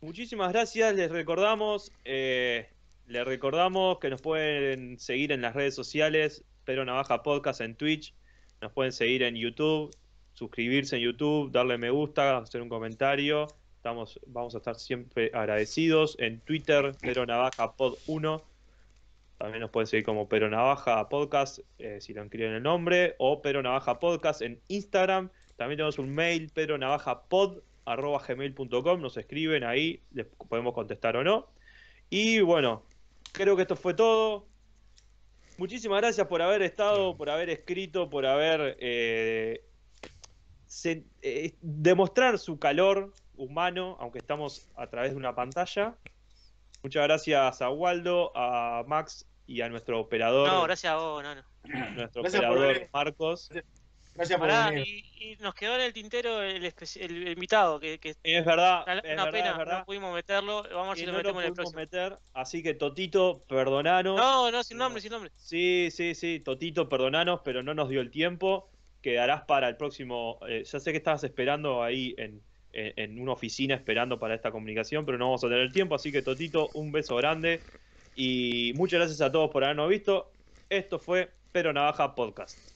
muchísimas 0.00 0.52
gracias. 0.52 0.94
Les 0.94 1.10
recordamos, 1.10 1.92
eh, 2.04 2.75
les 3.06 3.24
recordamos 3.24 3.98
que 3.98 4.10
nos 4.10 4.20
pueden 4.20 4.98
seguir 4.98 5.32
en 5.32 5.42
las 5.42 5.54
redes 5.54 5.74
sociales, 5.74 6.44
Pedro 6.64 6.84
Navaja 6.84 7.22
Podcast 7.22 7.60
en 7.60 7.76
Twitch, 7.76 8.14
nos 8.60 8.72
pueden 8.72 8.92
seguir 8.92 9.22
en 9.22 9.36
YouTube, 9.36 9.94
suscribirse 10.32 10.96
en 10.96 11.02
YouTube, 11.02 11.52
darle 11.52 11.78
me 11.78 11.90
gusta, 11.90 12.38
hacer 12.38 12.60
un 12.62 12.68
comentario. 12.68 13.46
Estamos, 13.76 14.18
vamos 14.26 14.52
a 14.54 14.58
estar 14.58 14.74
siempre 14.76 15.30
agradecidos. 15.32 16.16
En 16.18 16.40
Twitter, 16.40 16.92
Pedro 17.00 17.24
Navaja 17.26 17.76
Pod 17.76 17.98
1. 18.06 18.42
También 19.38 19.60
nos 19.60 19.70
pueden 19.70 19.86
seguir 19.86 20.04
como 20.04 20.28
Pedro 20.28 20.50
Navaja 20.50 21.08
Podcast, 21.08 21.60
eh, 21.78 22.00
si 22.00 22.12
lo 22.14 22.22
escriben 22.22 22.54
el 22.54 22.62
nombre, 22.62 23.14
o 23.18 23.42
Pedro 23.42 23.62
Navaja 23.62 24.00
Podcast 24.00 24.42
en 24.42 24.60
Instagram. 24.68 25.30
También 25.56 25.76
tenemos 25.76 25.98
un 25.98 26.14
mail, 26.14 26.50
pedronavajapod.gmail.com. 26.50 29.00
Nos 29.00 29.16
escriben 29.16 29.64
ahí, 29.64 30.00
les 30.12 30.26
podemos 30.48 30.74
contestar 30.74 31.16
o 31.16 31.24
no. 31.24 31.48
Y 32.10 32.40
bueno, 32.40 32.82
creo 33.36 33.54
que 33.56 33.62
esto 33.62 33.76
fue 33.76 33.94
todo. 33.94 34.46
Muchísimas 35.58 36.00
gracias 36.00 36.26
por 36.26 36.42
haber 36.42 36.62
estado, 36.62 37.16
por 37.16 37.30
haber 37.30 37.48
escrito, 37.50 38.10
por 38.10 38.26
haber 38.26 38.76
eh, 38.80 39.64
se- 40.66 41.04
eh, 41.22 41.54
demostrar 41.60 42.38
su 42.38 42.58
calor 42.58 43.12
humano, 43.36 43.96
aunque 44.00 44.18
estamos 44.18 44.68
a 44.76 44.86
través 44.88 45.12
de 45.12 45.16
una 45.16 45.34
pantalla. 45.34 45.94
Muchas 46.82 47.02
gracias 47.04 47.62
a 47.62 47.70
Waldo, 47.70 48.32
a 48.36 48.84
Max 48.86 49.26
y 49.46 49.60
a 49.60 49.68
nuestro 49.68 50.00
operador, 50.00 50.48
no, 50.48 50.62
gracias 50.64 50.92
a 50.92 50.96
vos, 50.96 51.22
no, 51.22 51.34
no. 51.34 51.42
nuestro 51.94 52.22
Gracias 52.22 52.42
operador. 52.44 52.88
Marcos. 52.92 53.48
Gracias 53.50 53.75
por 54.38 54.48
Pará, 54.48 54.70
venir. 54.70 54.86
y, 54.86 55.32
y 55.32 55.36
nos 55.36 55.54
quedó 55.54 55.74
en 55.76 55.80
el 55.82 55.92
tintero 55.92 56.42
el, 56.42 56.72
invitado, 57.28 57.78
que, 57.80 57.98
que 57.98 58.14
Es 58.22 58.44
verdad, 58.44 58.84
una, 58.86 58.98
es 59.00 59.04
una 59.12 59.24
verdad, 59.24 59.30
pena, 59.30 59.50
es 59.50 59.56
verdad. 59.58 59.78
no 59.80 59.84
pudimos 59.84 60.14
meterlo, 60.14 60.62
vamos 60.72 60.86
a 60.86 60.88
ver 60.90 60.98
si 60.98 61.06
lo 61.06 61.12
no 61.12 61.18
lo 61.22 61.34
metemos 61.34 61.42
en 61.42 61.48
el 61.48 61.54
próximo. 61.54 61.80
meter, 61.80 62.18
así 62.34 62.62
que 62.62 62.74
Totito, 62.74 63.44
perdonanos. 63.48 64.16
No, 64.16 64.50
no, 64.50 64.62
sin 64.62 64.78
nombre, 64.78 65.00
sin 65.02 65.12
nombre. 65.12 65.30
Sí, 65.36 65.88
sí, 65.90 66.14
sí, 66.14 66.40
Totito, 66.40 66.88
perdonanos, 66.88 67.40
pero 67.44 67.62
no 67.62 67.74
nos 67.74 67.88
dio 67.88 68.00
el 68.00 68.10
tiempo. 68.10 68.70
Quedarás 69.02 69.42
para 69.42 69.68
el 69.68 69.76
próximo. 69.76 70.38
eh, 70.48 70.64
ya 70.64 70.80
sé 70.80 70.90
que 70.92 70.98
estabas 70.98 71.22
esperando 71.24 71.82
ahí 71.82 72.14
en, 72.18 72.42
en, 72.72 72.92
en 72.96 73.20
una 73.20 73.32
oficina 73.32 73.74
esperando 73.74 74.18
para 74.18 74.34
esta 74.34 74.50
comunicación, 74.50 75.04
pero 75.06 75.18
no 75.18 75.26
vamos 75.26 75.44
a 75.44 75.48
tener 75.48 75.62
el 75.62 75.72
tiempo, 75.72 75.94
así 75.94 76.10
que 76.12 76.22
Totito, 76.22 76.70
un 76.74 76.90
beso 76.92 77.16
grande 77.16 77.60
y 78.14 78.72
muchas 78.76 78.98
gracias 79.00 79.20
a 79.20 79.30
todos 79.30 79.50
por 79.50 79.62
habernos 79.64 79.88
visto. 79.88 80.32
Esto 80.70 80.98
fue 80.98 81.30
Pero 81.52 81.72
Navaja 81.72 82.14
Podcast. 82.14 82.75